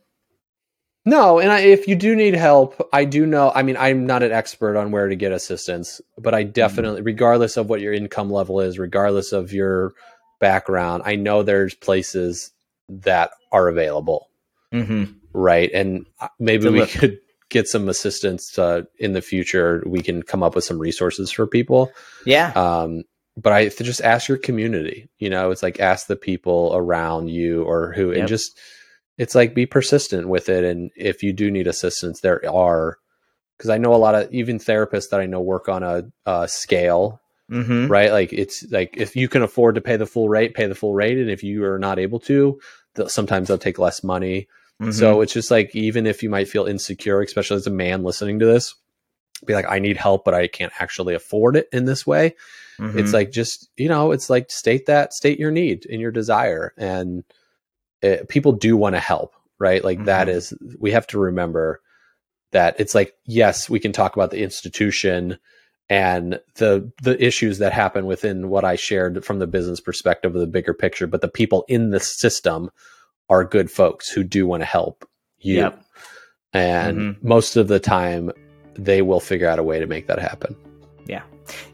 No, 1.06 1.38
and 1.38 1.52
I, 1.52 1.60
if 1.60 1.86
you 1.86 1.96
do 1.96 2.16
need 2.16 2.34
help, 2.34 2.88
I 2.92 3.04
do 3.04 3.26
know. 3.26 3.52
I 3.54 3.62
mean, 3.62 3.76
I'm 3.76 4.06
not 4.06 4.22
an 4.22 4.32
expert 4.32 4.76
on 4.76 4.90
where 4.90 5.08
to 5.08 5.16
get 5.16 5.32
assistance, 5.32 6.00
but 6.16 6.32
Mm-hmm. 6.32 6.38
I 6.38 6.42
definitely, 6.44 7.02
regardless 7.02 7.56
of 7.56 7.68
what 7.68 7.80
your 7.82 7.92
income 7.92 8.30
level 8.30 8.60
is, 8.60 8.78
regardless 8.78 9.32
of 9.32 9.52
your 9.52 9.92
background, 10.40 11.02
I 11.04 11.16
know 11.16 11.42
there's 11.42 11.74
places 11.74 12.52
that 12.88 13.30
are 13.52 13.68
available, 13.68 14.28
Mm-hmm. 14.72 15.12
right? 15.34 15.70
And 15.72 16.06
maybe 16.38 16.68
we 16.70 16.86
could 16.86 17.18
get 17.50 17.68
some 17.68 17.88
assistance 17.88 18.58
uh, 18.58 18.82
in 18.98 19.12
the 19.12 19.22
future. 19.22 19.82
We 19.86 20.00
can 20.00 20.22
come 20.22 20.42
up 20.42 20.54
with 20.54 20.64
some 20.64 20.78
resources 20.78 21.30
for 21.30 21.46
people. 21.46 21.92
Yeah. 22.24 22.50
Um, 22.56 23.04
but 23.36 23.52
I 23.52 23.68
just 23.68 24.00
ask 24.00 24.28
your 24.28 24.38
community. 24.38 25.08
You 25.18 25.28
know, 25.28 25.50
it's 25.50 25.62
like 25.62 25.80
ask 25.80 26.06
the 26.06 26.16
people 26.16 26.72
around 26.74 27.28
you 27.28 27.62
or 27.64 27.92
who, 27.92 28.10
Yep. 28.10 28.18
and 28.18 28.28
just 28.28 28.58
it's 29.18 29.34
like 29.34 29.54
be 29.54 29.66
persistent 29.66 30.28
with 30.28 30.48
it. 30.48 30.64
And 30.64 30.90
if 30.96 31.22
you 31.22 31.32
do 31.32 31.50
need 31.50 31.66
assistance, 31.66 32.20
there 32.20 32.48
are 32.50 32.98
because 33.56 33.70
I 33.70 33.78
know 33.78 33.94
a 33.94 33.96
lot 33.96 34.14
of 34.16 34.32
even 34.32 34.58
therapists 34.58 35.10
that 35.10 35.20
I 35.20 35.26
know 35.26 35.40
work 35.40 35.68
on 35.68 35.82
a, 35.82 36.04
a 36.26 36.48
scale, 36.48 37.20
Mm-hmm. 37.50 37.88
right? 37.88 38.10
Like 38.10 38.32
it's 38.32 38.64
like 38.72 38.96
if 38.96 39.14
you 39.14 39.28
can 39.28 39.42
afford 39.42 39.74
to 39.74 39.82
pay 39.82 39.98
the 39.98 40.06
full 40.06 40.30
rate, 40.30 40.54
pay 40.54 40.66
the 40.66 40.74
full 40.74 40.94
rate, 40.94 41.18
and 41.18 41.28
if 41.30 41.42
you 41.42 41.62
are 41.64 41.78
not 41.78 41.98
able 41.98 42.18
to, 42.20 42.58
they'll, 42.94 43.08
sometimes 43.10 43.48
they'll 43.48 43.58
take 43.58 43.78
less 43.78 44.02
money. 44.02 44.48
Mhm. 44.80 44.94
So 44.94 45.20
it's 45.20 45.34
just 45.34 45.50
like 45.50 45.76
even 45.76 46.06
if 46.06 46.22
you 46.22 46.30
might 46.30 46.48
feel 46.48 46.64
insecure, 46.64 47.20
especially 47.20 47.58
as 47.58 47.66
a 47.66 47.70
man 47.70 48.02
listening 48.02 48.38
to 48.38 48.46
this, 48.46 48.74
be 49.44 49.52
like, 49.52 49.66
I 49.68 49.78
need 49.78 49.98
help, 49.98 50.24
but 50.24 50.32
I 50.32 50.46
can't 50.46 50.72
actually 50.80 51.14
afford 51.14 51.56
it 51.56 51.68
in 51.70 51.84
this 51.84 52.06
way. 52.06 52.34
Mhm. 52.80 52.96
It's 52.96 53.12
like 53.12 53.30
just 53.30 53.68
you 53.76 53.90
know, 53.90 54.12
it's 54.12 54.30
like 54.30 54.50
state 54.50 54.86
that, 54.86 55.12
state 55.12 55.38
your 55.38 55.50
need 55.50 55.84
and 55.90 56.00
your 56.00 56.12
desire, 56.12 56.72
and 56.78 57.24
it, 58.04 58.28
people 58.28 58.52
do 58.52 58.76
want 58.76 58.94
to 58.94 59.00
help, 59.00 59.34
right? 59.58 59.82
Like 59.82 60.04
that 60.04 60.28
Mhm. 60.28 60.30
is 60.30 60.54
we 60.78 60.90
have 60.92 61.06
to 61.08 61.18
remember 61.18 61.80
that 62.52 62.76
it's 62.78 62.94
like 62.94 63.14
yes, 63.24 63.68
we 63.70 63.80
can 63.80 63.92
talk 63.92 64.14
about 64.16 64.30
the 64.30 64.42
institution 64.42 65.38
and 65.90 66.40
the 66.56 66.90
the 67.02 67.22
issues 67.22 67.58
that 67.58 67.72
happen 67.72 68.06
within 68.06 68.48
what 68.48 68.64
I 68.64 68.76
shared 68.76 69.24
from 69.24 69.38
the 69.38 69.46
business 69.46 69.80
perspective 69.80 70.34
of 70.34 70.40
the 70.40 70.46
bigger 70.46 70.74
picture, 70.74 71.06
but 71.06 71.20
the 71.20 71.28
people 71.28 71.64
in 71.68 71.90
the 71.90 72.00
system 72.00 72.70
are 73.28 73.44
good 73.44 73.70
folks 73.70 74.08
who 74.08 74.22
do 74.22 74.46
want 74.46 74.60
to 74.62 74.66
help 74.66 75.08
you. 75.38 75.56
Yep. 75.56 75.80
And 76.52 76.98
Mhm. 76.98 77.22
most 77.22 77.56
of 77.56 77.68
the 77.68 77.80
time 77.80 78.30
they 78.76 79.02
will 79.02 79.20
figure 79.20 79.48
out 79.48 79.58
a 79.58 79.62
way 79.62 79.78
to 79.78 79.86
make 79.86 80.06
that 80.06 80.18
happen. 80.18 80.56
Yeah. 81.06 81.22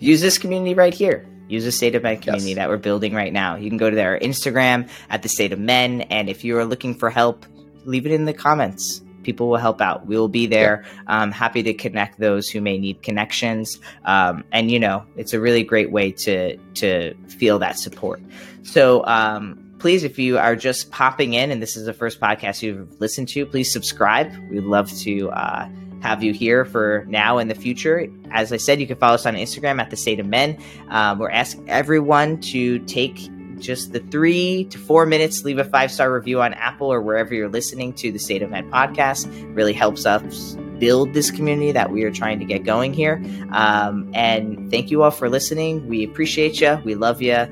Use 0.00 0.20
this 0.20 0.38
community 0.38 0.74
right 0.74 0.94
here. 0.94 1.24
Use 1.50 1.64
the 1.64 1.72
State 1.72 1.94
of 1.94 2.02
Men 2.02 2.18
community 2.18 2.50
Yes. 2.50 2.56
that 2.56 2.68
we're 2.68 2.76
building 2.78 3.12
right 3.14 3.32
now. 3.32 3.56
You 3.56 3.68
can 3.68 3.78
go 3.78 3.90
to 3.90 3.96
their 3.96 4.18
Instagram 4.18 4.88
at 5.10 5.22
the 5.22 5.28
State 5.28 5.52
of 5.52 5.58
Men, 5.58 6.02
and 6.02 6.28
if 6.30 6.44
you 6.44 6.56
are 6.58 6.64
looking 6.64 6.94
for 6.94 7.10
help, 7.10 7.44
leave 7.84 8.06
it 8.06 8.12
in 8.12 8.24
the 8.24 8.32
comments. 8.32 9.02
People 9.22 9.50
will 9.50 9.58
help 9.58 9.80
out. 9.82 10.06
We 10.06 10.16
will 10.16 10.28
be 10.28 10.46
there. 10.46 10.84
Um, 11.06 11.30
happy 11.30 11.62
to 11.64 11.74
connect 11.74 12.18
those 12.18 12.48
who 12.48 12.60
may 12.62 12.78
need 12.78 13.02
connections. 13.02 13.78
Um, 14.06 14.44
and 14.52 14.70
you 14.70 14.78
know, 14.78 15.04
it's 15.16 15.34
a 15.34 15.40
really 15.40 15.62
great 15.62 15.90
way 15.90 16.12
to 16.12 16.56
to 16.56 17.14
feel 17.28 17.58
that 17.58 17.78
support. 17.78 18.22
So 18.62 19.04
um, 19.06 19.74
please, 19.78 20.04
if 20.04 20.18
you 20.18 20.38
are 20.38 20.56
just 20.56 20.90
popping 20.90 21.34
in 21.34 21.50
and 21.50 21.60
this 21.62 21.76
is 21.76 21.84
the 21.84 21.92
first 21.92 22.18
podcast 22.20 22.62
you've 22.62 22.98
listened 23.00 23.28
to, 23.30 23.44
please 23.44 23.70
subscribe. 23.72 24.32
We'd 24.50 24.64
love 24.64 24.90
to 25.00 25.30
uh, 25.30 25.68
have 26.00 26.22
you 26.22 26.32
here 26.32 26.64
for 26.64 27.04
now 27.08 27.38
and 27.38 27.50
the 27.50 27.54
future. 27.54 28.06
As 28.30 28.52
I 28.52 28.56
said, 28.56 28.80
you 28.80 28.86
can 28.86 28.96
follow 28.96 29.14
us 29.14 29.26
on 29.26 29.34
Instagram 29.34 29.80
at 29.80 29.90
the 29.90 29.96
State 29.96 30.20
of 30.20 30.26
Men. 30.26 30.58
Um, 30.88 31.18
we're 31.18 31.30
asking 31.30 31.68
everyone 31.68 32.40
to 32.42 32.78
take 32.80 33.28
just 33.58 33.92
the 33.92 34.00
three 34.00 34.64
to 34.70 34.78
four 34.78 35.06
minutes, 35.06 35.44
leave 35.44 35.58
a 35.58 35.64
five 35.64 35.90
star 35.90 36.12
review 36.12 36.40
on 36.40 36.54
Apple 36.54 36.92
or 36.92 37.00
wherever 37.00 37.34
you're 37.34 37.48
listening 37.48 37.92
to 37.94 38.10
the 38.10 38.18
State 38.18 38.42
of 38.42 38.50
Men 38.50 38.70
podcast. 38.70 39.28
Really 39.54 39.74
helps 39.74 40.06
us 40.06 40.56
build 40.78 41.12
this 41.12 41.30
community 41.30 41.72
that 41.72 41.90
we 41.90 42.04
are 42.04 42.10
trying 42.10 42.38
to 42.38 42.44
get 42.44 42.64
going 42.64 42.94
here. 42.94 43.22
Um, 43.52 44.10
and 44.14 44.70
thank 44.70 44.90
you 44.90 45.02
all 45.02 45.10
for 45.10 45.28
listening. 45.28 45.86
We 45.86 46.04
appreciate 46.04 46.60
you. 46.60 46.80
We 46.84 46.94
love 46.94 47.20
you. 47.20 47.46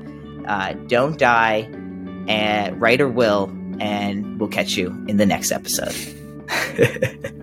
Uh, 0.47 0.73
don't 0.87 1.19
die, 1.19 1.69
and 2.27 2.79
write 2.81 3.01
or 3.01 3.09
will, 3.09 3.51
and 3.79 4.39
we'll 4.39 4.49
catch 4.49 4.77
you 4.77 4.87
in 5.07 5.17
the 5.17 5.25
next 5.25 5.51
episode. 5.51 5.95